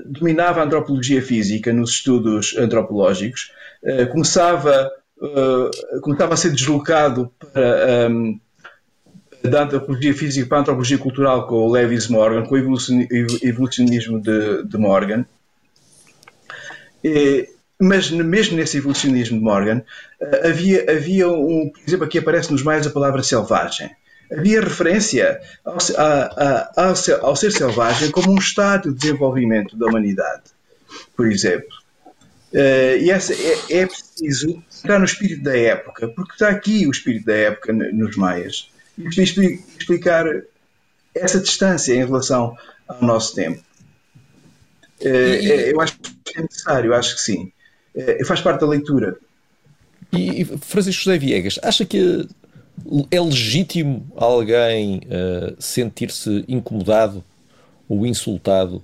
dominava 0.05 0.59
a 0.59 0.63
antropologia 0.63 1.21
física 1.21 1.71
nos 1.71 1.91
estudos 1.91 2.57
antropológicos, 2.57 3.51
começava, 4.11 4.91
começava 6.01 6.33
a 6.33 6.37
ser 6.37 6.49
deslocado 6.49 7.31
para, 7.37 8.09
da 9.43 9.63
antropologia 9.63 10.13
física 10.13 10.47
para 10.47 10.57
a 10.57 10.61
antropologia 10.61 10.97
cultural 10.97 11.47
com 11.47 11.55
o 11.55 11.71
Lewis 11.71 12.07
Morgan, 12.07 12.43
com 12.43 12.55
o 12.55 12.57
evolucionismo 12.57 14.19
de, 14.19 14.63
de 14.63 14.77
Morgan. 14.77 15.23
E, 17.03 17.47
mas 17.79 18.11
mesmo 18.11 18.57
nesse 18.57 18.77
evolucionismo 18.77 19.37
de 19.37 19.43
Morgan, 19.43 19.81
eh, 20.19 20.49
havia, 20.49 20.91
havia 20.91 21.29
um, 21.29 21.69
por 21.69 21.81
exemplo, 21.87 22.05
aqui 22.05 22.17
aparece 22.17 22.51
nos 22.51 22.61
mais 22.61 22.85
a 22.85 22.89
palavra 22.89 23.23
selvagem. 23.23 23.89
Havia 24.29 24.61
referência 24.61 25.39
ao, 25.63 25.77
a, 25.97 26.71
a, 26.75 26.83
ao, 26.83 26.93
ao 27.21 27.35
ser 27.35 27.51
selvagem 27.51 28.11
como 28.11 28.31
um 28.31 28.37
estádio 28.37 28.91
de 28.91 28.99
desenvolvimento 28.99 29.77
da 29.77 29.87
humanidade, 29.87 30.43
por 31.15 31.31
exemplo. 31.31 31.79
Uh, 32.53 32.97
e 32.99 33.11
essa, 33.11 33.33
é, 33.33 33.81
é, 33.81 33.85
preciso 33.85 34.61
entrar 34.83 34.99
no 34.99 35.05
espírito 35.05 35.43
da 35.43 35.55
época, 35.55 36.07
porque 36.09 36.33
está 36.33 36.49
aqui 36.49 36.85
o 36.85 36.91
espírito 36.91 37.25
da 37.25 37.35
época 37.35 37.71
nos 37.71 38.17
maias. 38.17 38.69
E 38.97 39.07
explicar 39.07 40.25
essa 41.15 41.39
distância 41.39 41.93
em 41.93 42.05
relação 42.05 42.57
ao 42.87 43.01
nosso 43.01 43.35
tempo. 43.35 43.63
Uh, 45.01 45.07
eu 45.07 45.79
acho 45.79 45.97
que 45.97 46.37
é 46.37 46.41
necessário, 46.41 46.93
acho 46.93 47.15
que 47.15 47.21
sim. 47.21 47.53
É, 47.95 48.23
faz 48.25 48.41
parte 48.41 48.61
da 48.61 48.67
leitura. 48.67 49.17
E, 50.11 50.45
Francisco 50.61 51.03
José 51.03 51.17
Viegas, 51.17 51.59
acha 51.61 51.85
que 51.85 52.27
é 53.11 53.19
legítimo 53.19 54.05
alguém 54.15 54.97
uh, 55.05 55.55
sentir-se 55.59 56.43
incomodado 56.47 57.23
ou 57.87 58.05
insultado 58.05 58.81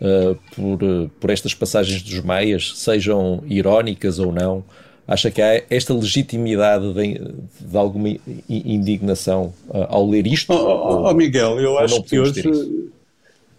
uh, 0.00 0.38
por, 0.54 0.82
uh, 0.82 1.10
por 1.20 1.30
estas 1.30 1.54
passagens 1.54 2.02
dos 2.02 2.20
Maias, 2.20 2.72
sejam 2.76 3.42
irónicas 3.46 4.18
ou 4.18 4.32
não? 4.32 4.64
Acha 5.08 5.28
que 5.30 5.42
há 5.42 5.62
esta 5.68 5.92
legitimidade 5.92 6.92
de, 6.92 7.20
de 7.60 7.76
alguma 7.76 8.10
indignação 8.48 9.52
ao 9.88 10.08
ler 10.08 10.24
isto? 10.24 10.52
Oh, 10.52 10.56
oh, 10.56 11.10
oh 11.10 11.14
Miguel, 11.14 11.58
eu 11.58 11.76
acho 11.78 12.00
que 12.04 12.20
hoje 12.20 12.44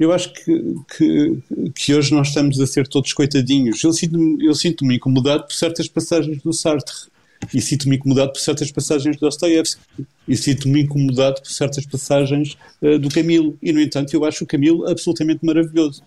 eu 0.03 0.11
acho 0.11 0.33
que, 0.33 0.75
que, 0.97 1.37
que, 1.75 1.93
hoje 1.93 2.13
nós 2.13 2.29
estamos 2.29 2.59
a 2.59 2.67
ser 2.67 2.87
todos 2.87 3.13
coitadinhos. 3.13 3.83
Eu 3.83 3.93
sinto-me 3.93 4.45
eu 4.45 4.55
sinto 4.55 4.89
incomodado 4.91 5.43
por 5.43 5.53
certas 5.53 5.87
passagens 5.87 6.41
do 6.41 6.51
Sartre. 6.53 7.11
E 7.53 7.59
sinto-me 7.59 7.95
incomodado 7.95 8.33
por 8.33 8.39
certas 8.39 8.71
passagens 8.71 9.17
do 9.17 9.21
Dostoevsky. 9.21 9.81
E 10.27 10.35
sinto-me 10.35 10.81
incomodado 10.81 11.41
por 11.41 11.49
certas 11.49 11.85
passagens 11.85 12.57
uh, 12.81 12.99
do 12.99 13.09
Camilo. 13.09 13.57
E, 13.61 13.71
no 13.71 13.81
entanto, 13.81 14.13
eu 14.13 14.23
acho 14.25 14.43
o 14.43 14.47
Camilo 14.47 14.87
absolutamente 14.87 15.45
maravilhoso. 15.45 16.03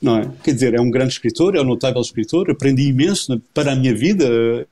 Não 0.00 0.18
é? 0.18 0.30
Quer 0.42 0.54
dizer, 0.54 0.74
é 0.74 0.80
um 0.80 0.90
grande 0.90 1.12
escritor, 1.12 1.56
é 1.56 1.60
um 1.60 1.64
notável 1.64 2.00
escritor. 2.00 2.50
Aprendi 2.50 2.82
imenso 2.82 3.40
para 3.52 3.72
a 3.72 3.76
minha 3.76 3.94
vida 3.94 4.66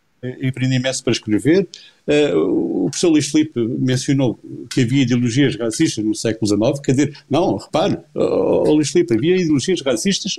aprendi 0.49 0.77
imenso 0.77 1.03
para 1.03 1.13
escrever. 1.13 1.69
Uh, 2.09 2.87
o 2.87 2.91
professor 2.91 3.11
Luís 3.11 3.27
Filipe 3.29 3.61
mencionou 3.61 4.39
que 4.71 4.81
havia 4.81 5.03
ideologias 5.03 5.57
racistas 5.57 6.03
no 6.03 6.15
século 6.15 6.47
XIX, 6.47 6.81
quer 6.81 6.93
dizer, 6.93 7.19
não, 7.29 7.57
repare, 7.57 7.99
oh, 8.15 8.73
Luís 8.73 8.91
Filipe, 8.91 9.15
havia 9.15 9.37
ideologias 9.37 9.83
racistas 9.83 10.39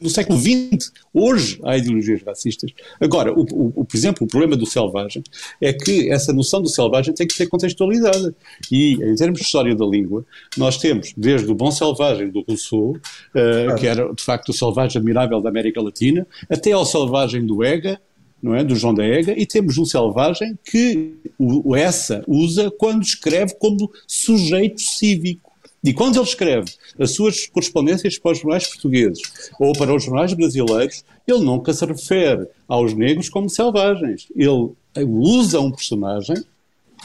no 0.00 0.10
século 0.10 0.38
XX. 0.38 0.92
Hoje 1.12 1.58
há 1.64 1.76
ideologias 1.76 2.22
racistas. 2.22 2.70
Agora, 3.00 3.32
o, 3.32 3.42
o, 3.74 3.84
por 3.84 3.96
exemplo, 3.96 4.26
o 4.26 4.28
problema 4.28 4.56
do 4.56 4.66
selvagem 4.66 5.22
é 5.60 5.72
que 5.72 6.10
essa 6.10 6.32
noção 6.32 6.60
do 6.60 6.68
selvagem 6.68 7.14
tem 7.14 7.26
que 7.26 7.34
ser 7.34 7.46
contextualizada. 7.46 8.34
E, 8.70 8.94
em 8.94 9.14
termos 9.14 9.40
de 9.40 9.44
história 9.44 9.74
da 9.74 9.86
língua, 9.86 10.24
nós 10.56 10.78
temos 10.78 11.12
desde 11.16 11.50
o 11.50 11.54
bom 11.54 11.70
selvagem 11.70 12.30
do 12.30 12.42
Rousseau, 12.42 12.90
uh, 12.90 13.74
que 13.78 13.86
era 13.86 14.12
de 14.12 14.22
facto 14.22 14.50
o 14.50 14.52
selvagem 14.52 14.98
admirável 14.98 15.40
da 15.40 15.48
América 15.48 15.80
Latina, 15.80 16.26
até 16.50 16.72
ao 16.72 16.84
selvagem 16.84 17.44
do 17.46 17.64
Ega, 17.64 18.00
não 18.42 18.54
é? 18.54 18.62
do 18.62 18.76
João 18.76 18.94
da 18.94 19.04
Ega, 19.04 19.34
e 19.36 19.46
temos 19.46 19.78
um 19.78 19.84
selvagem 19.84 20.58
que 20.64 21.14
o, 21.38 21.74
essa 21.74 22.22
usa 22.26 22.70
quando 22.70 23.02
escreve 23.02 23.54
como 23.56 23.90
sujeito 24.06 24.80
cívico. 24.80 25.52
E 25.82 25.92
quando 25.92 26.16
ele 26.16 26.24
escreve 26.24 26.72
as 26.98 27.12
suas 27.12 27.46
correspondências 27.46 28.18
para 28.18 28.32
os 28.32 28.40
jornais 28.40 28.66
portugueses 28.66 29.22
ou 29.60 29.72
para 29.72 29.94
os 29.94 30.04
jornais 30.04 30.32
brasileiros, 30.32 31.04
ele 31.26 31.44
nunca 31.44 31.72
se 31.72 31.84
refere 31.84 32.48
aos 32.66 32.92
negros 32.92 33.28
como 33.28 33.48
selvagens. 33.48 34.26
Ele 34.34 34.72
usa 34.96 35.60
um 35.60 35.70
personagem, 35.70 36.36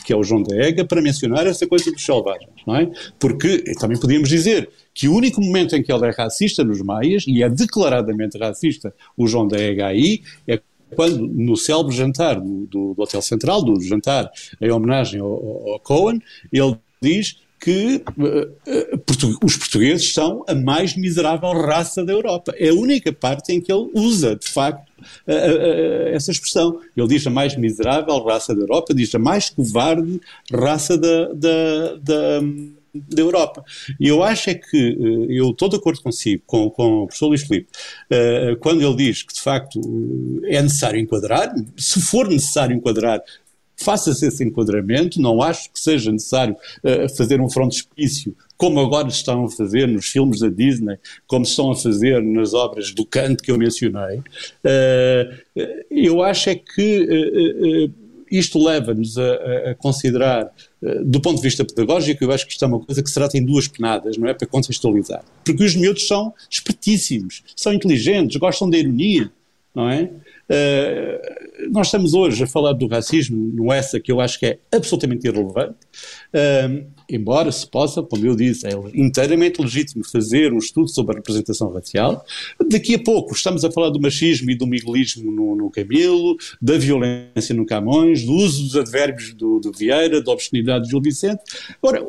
que 0.03 0.11
é 0.11 0.15
o 0.15 0.23
João 0.23 0.41
da 0.41 0.55
Ega, 0.55 0.83
para 0.83 1.01
mencionar 1.01 1.45
essa 1.45 1.67
coisa 1.67 1.91
dos 1.91 2.03
selvagens, 2.03 2.49
não 2.65 2.75
é? 2.75 2.89
Porque 3.19 3.59
também 3.79 3.99
podíamos 3.99 4.29
dizer 4.29 4.67
que 4.93 5.07
o 5.07 5.13
único 5.13 5.41
momento 5.41 5.75
em 5.75 5.83
que 5.83 5.91
ele 5.91 6.07
é 6.07 6.11
racista 6.11 6.63
nos 6.63 6.81
maias, 6.81 7.23
e 7.27 7.43
é 7.43 7.49
declaradamente 7.49 8.37
racista 8.37 8.93
o 9.15 9.27
João 9.27 9.47
da 9.47 9.59
Ega 9.59 9.87
aí, 9.87 10.23
é 10.47 10.59
quando 10.95 11.27
no 11.27 11.55
célebre 11.55 11.95
jantar 11.95 12.39
do, 12.39 12.65
do, 12.67 12.93
do, 12.93 13.01
Hotel 13.01 13.21
Central, 13.21 13.63
do 13.63 13.79
jantar 13.81 14.31
em 14.59 14.71
homenagem 14.71 15.19
ao, 15.19 15.73
ao 15.73 15.79
Cohen, 15.79 16.21
ele 16.51 16.77
diz 17.01 17.37
que 17.61 18.03
uh, 18.17 18.23
uh, 18.23 19.45
os 19.45 19.55
portugueses 19.55 20.11
são 20.13 20.43
a 20.47 20.55
mais 20.55 20.97
miserável 20.97 21.51
raça 21.51 22.03
da 22.03 22.11
Europa. 22.11 22.53
É 22.57 22.69
a 22.69 22.73
única 22.73 23.13
parte 23.13 23.53
em 23.53 23.61
que 23.61 23.71
ele 23.71 23.87
usa, 23.93 24.35
de 24.35 24.47
facto, 24.47 24.89
uh, 25.27 26.07
essa 26.07 26.31
expressão. 26.31 26.79
Ele 26.97 27.07
diz 27.07 27.25
a 27.27 27.29
mais 27.29 27.55
miserável 27.55 28.17
raça 28.23 28.55
da 28.55 28.61
Europa, 28.61 28.95
diz 28.95 29.13
a 29.13 29.19
mais 29.19 29.51
covarde 29.51 30.19
raça 30.51 30.97
da, 30.97 31.31
da, 31.33 31.95
da 32.01 32.41
da 32.93 33.21
Europa. 33.21 33.63
E 33.99 34.07
eu 34.07 34.23
acho 34.23 34.49
é 34.49 34.55
que, 34.55 34.77
eh, 34.77 35.25
eu 35.29 35.51
estou 35.51 35.69
de 35.69 35.77
acordo 35.77 36.01
consigo, 36.01 36.43
com, 36.45 36.69
com 36.69 37.03
o 37.03 37.05
professor 37.07 37.27
Luís 37.27 37.43
Filipe, 37.43 37.69
uh, 38.11 38.55
quando 38.57 38.81
ele 38.81 38.95
diz 38.95 39.23
que 39.23 39.33
de 39.33 39.41
facto 39.41 39.79
é 40.45 40.61
necessário 40.61 40.99
enquadrar, 40.99 41.53
se 41.77 42.01
for 42.01 42.27
necessário 42.27 42.75
enquadrar, 42.75 43.21
faça-se 43.77 44.27
esse 44.27 44.43
enquadramento, 44.43 45.19
não 45.21 45.41
acho 45.41 45.71
que 45.71 45.79
seja 45.79 46.11
necessário 46.11 46.55
fazer 47.17 47.41
um 47.41 47.49
frontispício 47.49 48.35
como 48.55 48.79
agora 48.79 49.07
estão 49.07 49.45
a 49.45 49.49
fazer 49.49 49.87
nos 49.87 50.05
filmes 50.05 50.41
da 50.41 50.49
Disney, 50.49 50.99
como 51.25 51.45
estão 51.45 51.71
a 51.71 51.75
fazer 51.75 52.21
nas 52.21 52.53
obras 52.53 52.91
do 52.91 53.03
Kant 53.03 53.41
que 53.41 53.49
eu 53.49 53.57
mencionei, 53.57 54.21
eu 55.89 56.21
acho 56.21 56.51
é 56.51 56.55
que 56.55 57.89
isto 58.31 58.63
leva-nos 58.63 59.17
a, 59.17 59.71
a, 59.71 59.75
considerar, 59.75 60.49
do 61.03 61.21
ponto 61.21 61.37
de 61.37 61.43
vista 61.43 61.63
pedagógico, 61.63 62.23
eu 62.23 62.31
acho 62.31 62.45
que 62.45 62.53
isto 62.53 62.65
é 62.65 62.67
uma 62.67 62.79
coisa 62.79 63.03
que 63.03 63.09
se 63.09 63.13
trata 63.13 63.37
em 63.37 63.45
duas 63.45 63.67
penadas, 63.67 64.17
não 64.17 64.27
é? 64.27 64.33
Para 64.33 64.47
contextualizar. 64.47 65.23
Porque 65.45 65.63
os 65.63 65.75
miúdos 65.75 66.07
são 66.07 66.33
espertíssimos, 66.49 67.43
são 67.55 67.71
inteligentes, 67.71 68.37
gostam 68.37 68.69
da 68.69 68.77
ironia, 68.77 69.31
não 69.75 69.89
é? 69.89 70.09
Uh, 70.51 71.71
nós 71.71 71.87
estamos 71.87 72.13
hoje 72.13 72.43
a 72.43 72.47
falar 72.47 72.73
do 72.73 72.85
racismo 72.85 73.37
no 73.53 73.71
essa 73.71 74.01
que 74.01 74.11
eu 74.11 74.19
acho 74.19 74.37
que 74.37 74.45
é 74.45 74.59
absolutamente 74.69 75.25
irrelevante, 75.25 75.77
uh, 76.35 76.85
embora 77.09 77.49
se 77.53 77.65
possa, 77.65 78.03
como 78.03 78.25
eu 78.25 78.35
disse, 78.35 78.67
é 78.67 78.71
inteiramente 78.93 79.61
legítimo 79.61 80.03
fazer 80.03 80.51
um 80.51 80.57
estudo 80.57 80.89
sobre 80.89 81.13
a 81.13 81.17
representação 81.19 81.71
racial. 81.71 82.25
Daqui 82.69 82.95
a 82.95 82.99
pouco 82.99 83.33
estamos 83.33 83.63
a 83.63 83.71
falar 83.71 83.91
do 83.91 84.01
machismo 84.01 84.51
e 84.51 84.55
do 84.55 84.67
miguelismo 84.67 85.31
no, 85.31 85.55
no 85.55 85.71
Camilo, 85.71 86.35
da 86.61 86.77
violência 86.77 87.55
no 87.55 87.65
Camões, 87.65 88.25
do 88.25 88.33
uso 88.33 88.63
dos 88.63 88.75
advérbios 88.75 89.33
do, 89.33 89.59
do 89.59 89.71
Vieira, 89.71 90.21
da 90.21 90.31
obscenidade 90.33 90.83
de 90.83 90.89
Gil 90.89 91.01
Vicente. 91.01 91.41
Ora, 91.81 92.05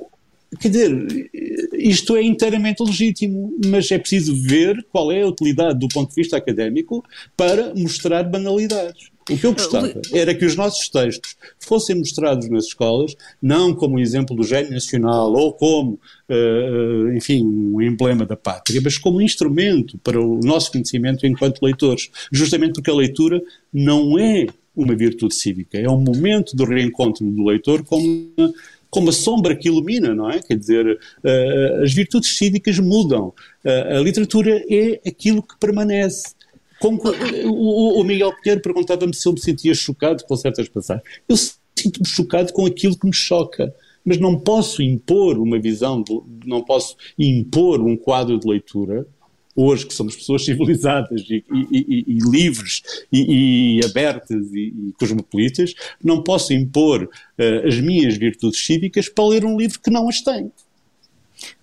Quer 0.61 0.69
dizer, 0.69 1.31
isto 1.73 2.15
é 2.15 2.23
inteiramente 2.23 2.83
legítimo, 2.83 3.55
mas 3.67 3.91
é 3.91 3.99
preciso 3.99 4.35
ver 4.35 4.85
qual 4.91 5.11
é 5.11 5.23
a 5.23 5.27
utilidade 5.27 5.79
do 5.79 5.89
ponto 5.89 6.11
de 6.11 6.17
vista 6.17 6.37
académico 6.37 7.03
para 7.37 7.75
mostrar 7.75 8.23
banalidades. 8.25 9.11
O 9.31 9.39
que 9.39 9.47
eu 9.47 9.53
gostava 9.53 9.93
era 10.13 10.35
que 10.35 10.45
os 10.45 10.57
nossos 10.57 10.89
textos 10.89 11.37
fossem 11.59 11.97
mostrados 11.97 12.49
nas 12.51 12.65
escolas, 12.65 13.15
não 13.41 13.73
como 13.73 13.95
um 13.95 13.99
exemplo 14.01 14.35
do 14.35 14.43
gênio 14.43 14.73
nacional 14.73 15.33
ou 15.33 15.53
como, 15.53 15.99
uh, 16.29 17.13
enfim, 17.15 17.45
um 17.45 17.81
emblema 17.81 18.27
da 18.27 18.37
pátria, 18.37 18.81
mas 18.83 18.99
como 18.99 19.19
um 19.19 19.23
instrumento 19.23 19.97
para 19.99 20.21
o 20.21 20.41
nosso 20.41 20.73
conhecimento 20.73 21.25
enquanto 21.25 21.63
leitores. 21.63 22.11
Justamente 22.33 22.75
porque 22.75 22.91
a 22.91 22.95
leitura 22.95 23.41
não 23.73 24.19
é 24.19 24.47
uma 24.75 24.95
virtude 24.97 25.35
cívica, 25.35 25.79
é 25.79 25.89
um 25.89 26.01
momento 26.01 26.57
do 26.57 26.65
reencontro 26.65 27.25
do 27.25 27.45
leitor 27.45 27.85
com 27.85 27.99
uma 28.37 28.53
como 28.93 29.09
a 29.09 29.13
sombra 29.13 29.57
que 29.57 29.69
ilumina, 29.69 30.15
não 30.15 30.31
é? 30.31 30.39
Quer 30.43 30.55
dizer, 30.55 30.87
uh, 30.87 31.83
as 31.83 31.95
virtudes 31.95 32.37
cívicas 32.37 32.79
mudam. 32.79 33.33
Uh, 33.65 33.97
a 33.97 34.01
literatura 34.01 34.63
é 34.71 35.01
aquilo 35.09 35.43
que 35.43 35.59
permanece. 35.59 36.35
O, 36.83 38.01
o, 38.01 38.05
Miguel 38.05 38.35
Pinheiro 38.43 38.61
perguntava-me 38.61 39.15
se 39.15 39.27
eu 39.27 39.33
me 39.33 39.41
sentia 39.41 39.73
chocado 39.73 40.23
com 40.25 40.37
certas 40.37 40.69
passagens. 40.69 41.07
Eu 41.27 41.37
sinto-me 41.37 42.07
chocado 42.07 42.53
com 42.53 42.67
aquilo 42.67 42.99
que 42.99 43.07
me 43.07 43.15
choca 43.15 43.75
mas 44.05 44.19
não 44.19 44.37
posso 44.37 44.83
impor 44.83 45.39
uma 45.39 45.61
visão, 45.61 46.03
não 46.45 46.61
posso 46.65 46.97
impor 47.17 47.81
um 47.81 47.97
quadro 47.97 48.37
de 48.37 48.49
leitura 48.49 49.07
hoje 49.55 49.87
que 49.87 49.95
somos 49.95 50.17
pessoas 50.17 50.45
civilizadas 50.47 51.23
e, 51.29 51.45
e, 51.53 51.67
e, 51.71 52.05
e 52.09 52.19
livres 52.31 52.83
e, 53.13 53.81
abertas 53.85 54.47
e, 54.53 54.93
cosmopolitas, 54.99 55.75
não 56.03 56.23
posso 56.23 56.53
impor 56.53 57.05
uh, 57.05 57.67
as 57.67 57.79
minhas 57.81 58.17
virtudes 58.17 58.65
cívicas 58.65 59.09
para 59.09 59.27
ler 59.27 59.45
um 59.45 59.57
livro 59.57 59.81
que 59.81 59.91
não 59.91 60.09
as 60.09 60.21
tem. 60.21 60.51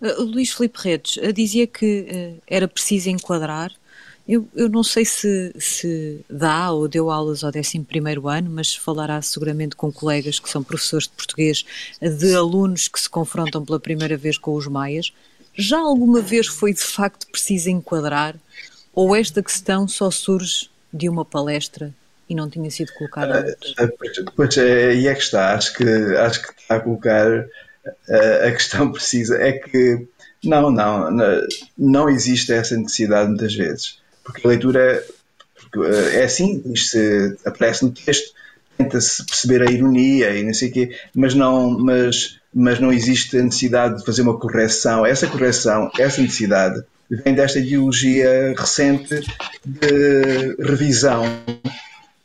Uh, 0.02 0.22
Luís 0.24 0.52
Filipe 0.52 0.80
Redes 0.82 1.18
uh, 1.18 1.34
dizia 1.34 1.66
que 1.66 2.40
era 2.48 2.68
preciso 2.68 3.10
enquadrar. 3.10 3.72
Eu, 4.28 4.48
eu 4.54 4.70
não 4.70 4.84
sei 4.84 5.06
se, 5.06 5.52
se, 5.58 6.20
dá 6.30 6.72
ou 6.72 6.88
deu 6.88 7.10
aulas 7.10 7.44
ao 7.44 7.50
11 7.50 7.84
ano, 8.26 8.52
mas 8.52 8.76
falará 8.76 9.20
seguramente 9.24 9.76
com 9.76 9.92
colegas 9.92 10.40
que 10.40 10.48
são 10.48 10.62
professores 10.62 11.08
de 11.08 11.14
português, 11.14 11.66
de 12.00 12.36
alunos 12.36 12.88
que 12.88 13.00
se 13.00 13.10
confrontam 13.10 13.66
pela 13.66 13.80
primeira 13.80 14.16
vez 14.16 14.38
com 14.38 14.54
os 14.54 14.68
maias. 14.68 15.12
Já 15.56 15.80
alguma 15.80 16.22
vez 16.22 16.48
foi 16.48 16.74
de 16.74 16.82
facto 16.82 17.28
preciso 17.32 17.70
enquadrar 17.70 18.36
ou 18.94 19.16
esta 19.16 19.42
questão 19.44 19.88
só 19.88 20.10
surge 20.10 20.70
de 20.92 21.08
uma 21.08 21.24
palestra 21.24 21.94
e 22.30 22.36
não 22.36 22.50
tinha 22.50 22.70
sido 22.70 22.94
colocada 22.94 23.40
antes? 23.40 23.74
Ah, 23.78 23.86
ah, 23.86 24.32
pois 24.36 24.58
é, 24.58 24.90
aí 24.90 25.08
é 25.08 25.16
que 25.16 25.22
está. 25.22 25.56
Acho 25.56 25.74
que, 25.74 25.84
acho 25.84 26.42
que 26.42 26.62
está 26.62 26.76
a 26.76 26.80
colocar 26.80 27.46
ah, 28.10 28.48
a 28.48 28.52
questão 28.52 28.92
precisa. 28.94 29.38
É 29.38 29.54
que 29.54 30.08
não, 30.44 30.72
não, 30.72 31.10
não 31.78 32.10
existe 32.10 32.54
essa 32.54 32.78
necessidade 32.78 33.30
muitas 33.30 33.54
vezes. 33.56 34.00
Porque 34.24 34.46
a 34.46 34.50
leitura 34.50 35.04
é 36.14 36.24
assim, 36.24 36.62
isto 36.74 36.98
aparece 37.46 37.84
no 37.84 37.92
texto, 37.92 38.34
tenta-se 38.78 39.26
perceber 39.26 39.62
a 39.62 39.72
ironia 39.72 40.36
e 40.36 40.44
não 40.44 40.54
sei 40.54 40.70
o 40.70 40.72
quê, 40.72 40.98
mas 41.14 41.34
não, 41.34 41.72
mas 41.80 42.39
mas 42.54 42.80
não 42.80 42.92
existe 42.92 43.38
a 43.38 43.44
necessidade 43.44 44.00
de 44.00 44.06
fazer 44.06 44.22
uma 44.22 44.38
correção. 44.38 45.06
Essa 45.06 45.28
correção, 45.28 45.92
essa 45.98 46.22
necessidade, 46.22 46.84
vem 47.10 47.34
desta 47.34 47.60
ideologia 47.60 48.54
recente 48.58 49.22
de 49.66 50.56
revisão 50.60 51.24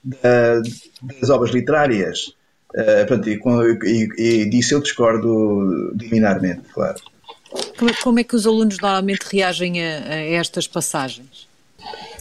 da, 0.02 0.60
das 1.20 1.30
obras 1.30 1.52
literárias. 1.52 2.34
Uh, 2.74 3.06
pronto, 3.06 3.28
e, 3.28 3.38
e, 3.84 4.42
e, 4.42 4.50
disso 4.50 4.74
eu 4.74 4.80
discordo 4.80 5.92
liminarmente, 5.94 6.62
claro. 6.72 6.98
Como, 8.02 8.18
é 8.18 8.24
que 8.24 8.34
os 8.34 8.46
alunos 8.46 8.78
normalmente 8.80 9.22
reagem 9.30 9.80
a, 9.80 9.98
a 10.08 10.16
estas 10.16 10.66
passagens? 10.66 11.46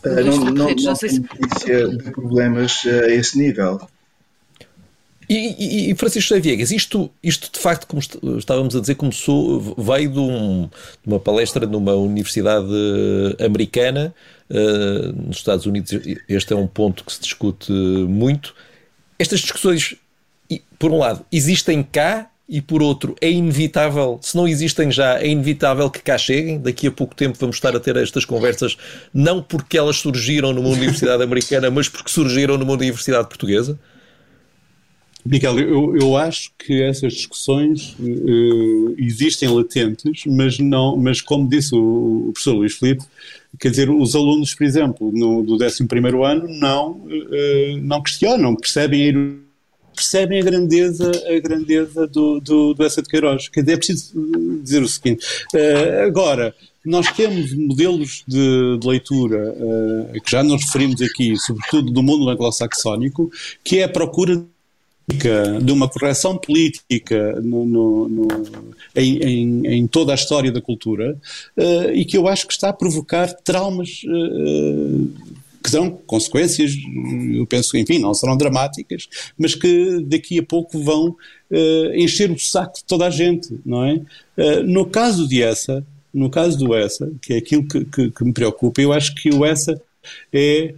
Uh, 0.06 0.24
não, 0.24 0.38
não, 0.38 0.52
não, 0.52 0.76
não 0.76 0.96
sei 0.96 1.10
se... 1.10 1.20
de 1.20 2.12
problemas 2.12 2.84
a 2.86 3.10
esse 3.10 3.38
nível. 3.38 3.82
E, 5.34 5.56
e, 5.58 5.92
e, 5.92 5.96
Francisco 5.96 6.30
José 6.30 6.40
Viegas, 6.40 6.70
isto, 6.70 7.10
isto 7.24 7.52
de 7.52 7.60
facto, 7.60 7.88
como 7.88 8.00
estávamos 8.38 8.76
a 8.76 8.80
dizer, 8.80 8.94
começou, 8.94 9.60
veio 9.76 10.12
de, 10.12 10.20
um, 10.20 10.70
de 11.02 11.08
uma 11.08 11.20
palestra 11.20 11.66
numa 11.66 11.96
universidade 11.96 12.68
americana, 13.44 14.14
uh, 14.48 15.28
nos 15.28 15.38
Estados 15.38 15.66
Unidos. 15.66 15.92
Este 16.30 16.54
é 16.54 16.56
um 16.56 16.68
ponto 16.68 17.04
que 17.04 17.12
se 17.12 17.20
discute 17.20 17.72
muito. 17.72 18.54
Estas 19.18 19.40
discussões, 19.40 19.96
por 20.78 20.92
um 20.92 21.00
lado, 21.00 21.26
existem 21.32 21.82
cá 21.82 22.30
e 22.48 22.62
por 22.62 22.84
outro, 22.84 23.16
é 23.20 23.32
inevitável, 23.32 24.20
se 24.22 24.38
não 24.38 24.48
existem 24.48 24.92
já, 24.92 25.20
é 25.20 25.28
inevitável 25.28 25.90
que 25.90 26.00
cá 26.00 26.16
cheguem. 26.16 26.60
Daqui 26.60 26.86
a 26.86 26.92
pouco 26.92 27.16
tempo 27.16 27.36
vamos 27.40 27.56
estar 27.56 27.76
a 27.76 27.80
ter 27.80 27.98
estas 27.98 28.24
conversas, 28.24 28.78
não 29.12 29.42
porque 29.42 29.80
elas 29.80 29.96
surgiram 29.96 30.54
numa 30.54 30.70
universidade 30.78 31.24
americana, 31.24 31.72
mas 31.72 31.90
porque 31.90 32.12
surgiram 32.12 32.56
numa 32.56 32.74
universidade 32.74 33.28
portuguesa. 33.28 33.80
Miguel, 35.26 35.58
eu, 35.60 35.98
eu 35.98 36.18
acho 36.18 36.52
que 36.58 36.84
essas 36.84 37.14
discussões 37.14 37.96
uh, 38.00 38.96
existem 38.98 39.48
latentes, 39.48 40.24
mas 40.26 40.60
não, 40.60 40.98
mas 40.98 41.22
como 41.22 41.48
disse 41.48 41.74
o, 41.74 42.28
o 42.28 42.32
professor 42.34 42.54
Luís 42.56 42.74
Filipe, 42.74 43.04
quer 43.58 43.70
dizer, 43.70 43.90
os 43.90 44.16
alunos, 44.16 44.54
por 44.54 44.66
exemplo, 44.66 45.12
no, 45.14 45.42
do 45.42 45.54
11 45.54 45.88
ano 46.26 46.48
não, 46.60 46.92
uh, 46.92 47.78
não 47.82 48.02
questionam, 48.02 48.56
percebem 48.56 49.10
a 49.10 49.44
percebem 49.96 50.42
a 50.42 50.44
grandeza, 50.44 51.12
a 51.28 51.40
grandeza 51.40 52.08
do, 52.08 52.40
do, 52.40 52.74
do 52.74 52.84
Essa 52.84 53.00
de 53.00 53.08
Queiroz. 53.08 53.48
Quer 53.48 53.62
dizer, 53.62 53.74
é 53.74 53.78
preciso 53.78 54.60
dizer 54.64 54.82
o 54.82 54.88
seguinte. 54.88 55.24
Uh, 55.54 56.08
agora, 56.08 56.54
nós 56.84 57.12
temos 57.12 57.54
modelos 57.54 58.24
de, 58.28 58.80
de 58.80 58.88
leitura 58.88 59.56
que 60.26 60.32
já 60.32 60.44
nos 60.44 60.64
referimos 60.64 61.02
aqui, 61.02 61.38
sobretudo 61.38 61.92
do 61.92 62.04
mundo 62.04 62.28
anglo-saxónico, 62.28 63.32
que 63.64 63.78
é 63.78 63.84
a 63.84 63.90
procura 63.90 64.44
de 65.08 65.72
uma 65.72 65.90
correção 65.90 66.38
política 66.38 67.40
no, 67.42 67.66
no, 67.66 68.08
no, 68.08 68.28
em, 68.96 69.18
em, 69.18 69.68
em, 69.68 69.88
toda 69.88 70.14
a 70.14 70.16
história 70.16 70.52
da 70.52 70.62
cultura 70.62 71.18
uh, 71.58 71.92
e 71.94 72.06
que 72.06 72.18
eu 72.18 72.28
acho 72.28 72.48
que 72.48 72.54
está 72.54 72.70
a 72.70 72.74
provocar 72.74 73.28
traumas 73.34 74.02
uh, 74.06 75.12
que 75.62 75.72
dão 75.72 75.90
consequências, 75.90 76.74
eu 77.34 77.46
penso, 77.46 77.78
enfim, 77.78 77.98
não 77.98 78.14
serão 78.14 78.36
dramáticas, 78.36 79.08
mas 79.38 79.56
que 79.56 80.02
daqui 80.02 80.38
a 80.38 80.44
pouco 80.44 80.78
vão 80.78 81.10
uh, 81.10 81.96
encher 81.96 82.30
o 82.32 82.40
saco 82.40 82.78
de 82.78 82.84
toda 82.84 83.08
a 83.08 83.10
gente, 83.10 83.58
não 83.66 83.84
é? 83.86 84.02
no 84.66 84.86
caso 84.86 85.26
de 85.28 85.42
essa, 85.42 85.86
no 86.14 86.30
caso 86.30 86.58
do 86.58 86.76
essa, 86.76 87.10
que 87.22 87.34
é 87.34 87.38
aquilo 87.38 87.66
que, 87.66 87.86
que, 87.86 88.12
que 88.12 88.24
me 88.26 88.34
preocupa, 88.34 88.82
eu 88.82 88.92
acho 88.92 89.16
que 89.16 89.30
o 89.30 89.46
essa 89.46 89.82
é 90.34 90.74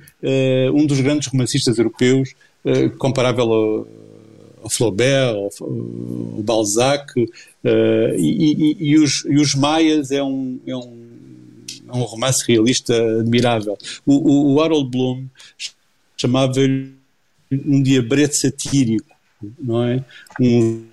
um 0.71 0.85
dos 0.85 1.01
grandes 1.01 1.27
romancistas 1.29 1.79
europeus 1.79 2.35
comparável 2.99 3.51
ao 3.51 3.87
o 4.65 4.69
Flaubert, 4.69 5.35
o, 5.61 6.41
Balzac, 6.43 7.13
uh, 7.21 7.27
e, 8.17 8.75
e, 8.79 8.89
e, 8.89 8.97
os, 8.97 9.23
e 9.25 9.35
os 9.35 9.53
Maias 9.53 10.09
é 10.09 10.23
um, 10.23 10.59
é 10.65 10.75
um, 10.75 11.07
é 11.87 11.95
um 11.95 12.01
romance 12.01 12.43
realista 12.47 12.93
admirável. 13.19 13.77
O, 14.03 14.15
o, 14.15 14.53
o 14.55 14.61
Harold 14.61 14.89
Bloom 14.89 15.27
chamava-lhe 16.17 16.93
um 17.51 17.83
diabrete 17.83 18.37
satírico, 18.37 19.15
não 19.59 19.83
é? 19.83 20.03
Um 20.41 20.83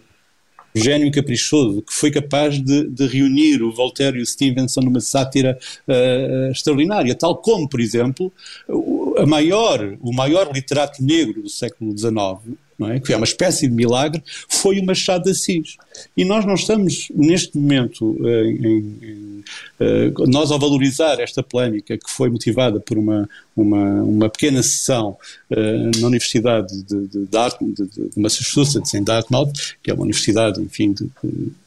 gênio 0.74 1.10
caprichoso 1.10 1.82
que 1.82 1.94
foi 1.94 2.10
capaz 2.10 2.58
de, 2.62 2.88
de, 2.88 3.06
reunir 3.06 3.62
o 3.62 3.72
Voltaire 3.72 4.18
e 4.18 4.22
o 4.22 4.26
Stevenson 4.26 4.80
numa 4.80 5.00
sátira 5.00 5.58
uh, 5.88 6.50
extraordinária, 6.50 7.14
tal 7.14 7.36
como, 7.36 7.68
por 7.68 7.80
exemplo, 7.80 8.32
a 9.18 9.26
maior, 9.26 9.96
o 10.00 10.12
maior 10.12 10.50
literato 10.52 11.02
negro 11.02 11.42
do 11.42 11.48
século 11.48 11.96
XIX, 11.96 12.56
é? 12.90 13.00
que 13.00 13.12
é 13.12 13.16
uma 13.16 13.24
espécie 13.24 13.68
de 13.68 13.74
milagre, 13.74 14.22
foi 14.48 14.78
o 14.78 14.84
Machado 14.84 15.24
de 15.24 15.30
Assis. 15.30 15.76
E 16.16 16.24
nós 16.24 16.44
não 16.44 16.54
estamos, 16.54 17.08
neste 17.14 17.56
momento, 17.56 18.16
eh, 18.24 18.44
em, 18.44 18.76
em, 19.02 19.44
eh, 19.80 20.12
nós 20.28 20.50
ao 20.50 20.58
valorizar 20.58 21.20
esta 21.20 21.42
polémica 21.42 21.98
que 21.98 22.10
foi 22.10 22.30
motivada 22.30 22.80
por 22.80 22.96
uma, 22.96 23.28
uma, 23.56 24.02
uma 24.02 24.28
pequena 24.28 24.62
sessão 24.62 25.16
uh, 25.50 26.00
na 26.00 26.06
Universidade 26.06 26.82
de, 26.82 27.08
de, 27.08 27.26
de, 27.26 28.10
de, 28.14 28.20
Massachusetts, 28.20 28.94
em 28.94 29.02
Dartmouth, 29.02 29.52
que 29.82 29.90
é 29.90 29.94
uma 29.94 30.04
universidade, 30.04 30.60
enfim, 30.60 30.92
de, 30.92 31.08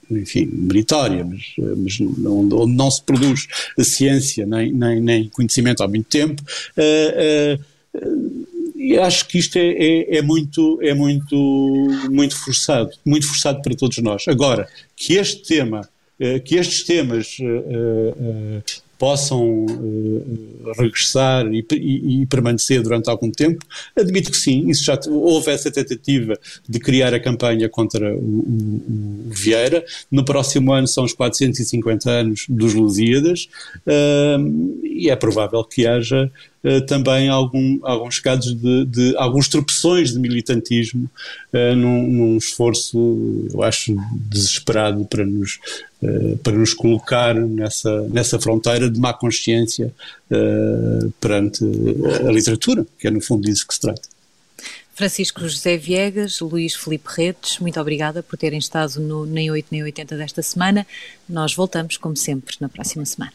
enfim, 0.09 0.45
meritória, 0.51 1.23
mas, 1.23 1.53
mas 1.77 1.99
onde, 1.99 2.53
onde, 2.53 2.73
não 2.73 2.89
se 2.89 3.01
produz 3.01 3.47
ciência 3.79 4.45
nem, 4.45 4.71
nem, 4.71 5.01
nem 5.01 5.29
conhecimento 5.29 5.83
há 5.83 5.87
muito 5.87 6.07
tempo, 6.07 6.41
uh, 6.43 7.55
uh, 7.55 7.75
e 8.85 8.99
acho 8.99 9.27
que 9.27 9.39
isto 9.39 9.57
é, 9.57 9.67
é, 9.67 10.17
é, 10.17 10.21
muito, 10.21 10.79
é 10.79 10.93
muito, 10.93 11.35
muito 12.11 12.37
forçado, 12.37 12.91
muito 13.03 13.27
forçado 13.27 13.59
para 13.63 13.75
todos 13.75 13.97
nós. 13.97 14.27
Agora, 14.27 14.67
que 14.95 15.15
este 15.15 15.41
tema, 15.41 15.89
eh, 16.19 16.37
que 16.37 16.55
estes 16.55 16.83
temas 16.83 17.35
eh, 17.41 17.63
eh, 18.15 18.61
possam 18.99 19.65
regressar 20.77 21.51
e, 21.51 21.65
e, 21.73 22.21
e, 22.21 22.25
permanecer 22.27 22.83
durante 22.83 23.09
algum 23.09 23.31
tempo? 23.31 23.65
Admito 23.97 24.29
que 24.29 24.37
sim, 24.37 24.69
isso 24.69 24.85
já 24.85 24.99
houve 25.07 25.49
essa 25.49 25.71
tentativa 25.71 26.39
de 26.69 26.79
criar 26.79 27.13
a 27.13 27.19
campanha 27.19 27.67
contra 27.67 28.15
o, 28.15 28.19
o, 28.19 29.29
o 29.29 29.33
Vieira. 29.33 29.83
No 30.11 30.23
próximo 30.23 30.71
ano 30.71 30.87
são 30.87 31.03
os 31.03 31.13
450 31.13 32.09
anos 32.09 32.45
dos 32.47 32.75
Lusíadas 32.75 33.49
e 34.83 35.09
é 35.09 35.15
provável 35.15 35.63
que 35.63 35.85
haja 35.85 36.31
uh, 36.65 36.85
também 36.85 37.29
algum, 37.29 37.79
alguns 37.83 38.19
casos 38.19 38.53
de, 38.53 38.85
de, 38.85 39.15
alguns 39.17 39.47
tropeções 39.47 40.11
de 40.11 40.19
militantismo 40.19 41.09
num, 41.53 42.07
num 42.07 42.37
esforço, 42.37 43.47
eu 43.53 43.63
acho, 43.63 43.95
desesperado 44.29 45.05
para 45.05 45.25
nos 45.25 45.57
eh, 46.05 46.35
para 46.43 46.53
nos 46.53 46.73
colocar 46.73 47.33
nessa, 47.33 48.01
nessa 48.09 48.39
fronteira 48.39 48.89
de 48.89 48.99
má 48.99 49.13
consciência 49.13 49.91
uh, 50.29 51.11
perante 51.19 51.63
a 52.27 52.31
literatura, 52.31 52.85
que 52.99 53.07
é 53.07 53.11
no 53.11 53.21
fundo 53.21 53.43
disso 53.43 53.65
que 53.67 53.73
se 53.73 53.79
trata. 53.79 54.01
Francisco 54.93 55.41
José 55.41 55.77
Viegas, 55.77 56.41
Luís 56.41 56.75
Felipe 56.75 57.07
Redes, 57.07 57.59
muito 57.59 57.79
obrigada 57.79 58.21
por 58.21 58.37
terem 58.37 58.59
estado 58.59 58.99
no 58.99 59.25
Nem 59.25 59.49
8 59.49 59.67
Nem 59.71 59.83
80 59.83 60.15
desta 60.15 60.41
semana. 60.43 60.85
Nós 61.27 61.55
voltamos, 61.55 61.97
como 61.97 62.15
sempre, 62.15 62.55
na 62.59 62.69
próxima 62.69 63.05
semana. 63.05 63.33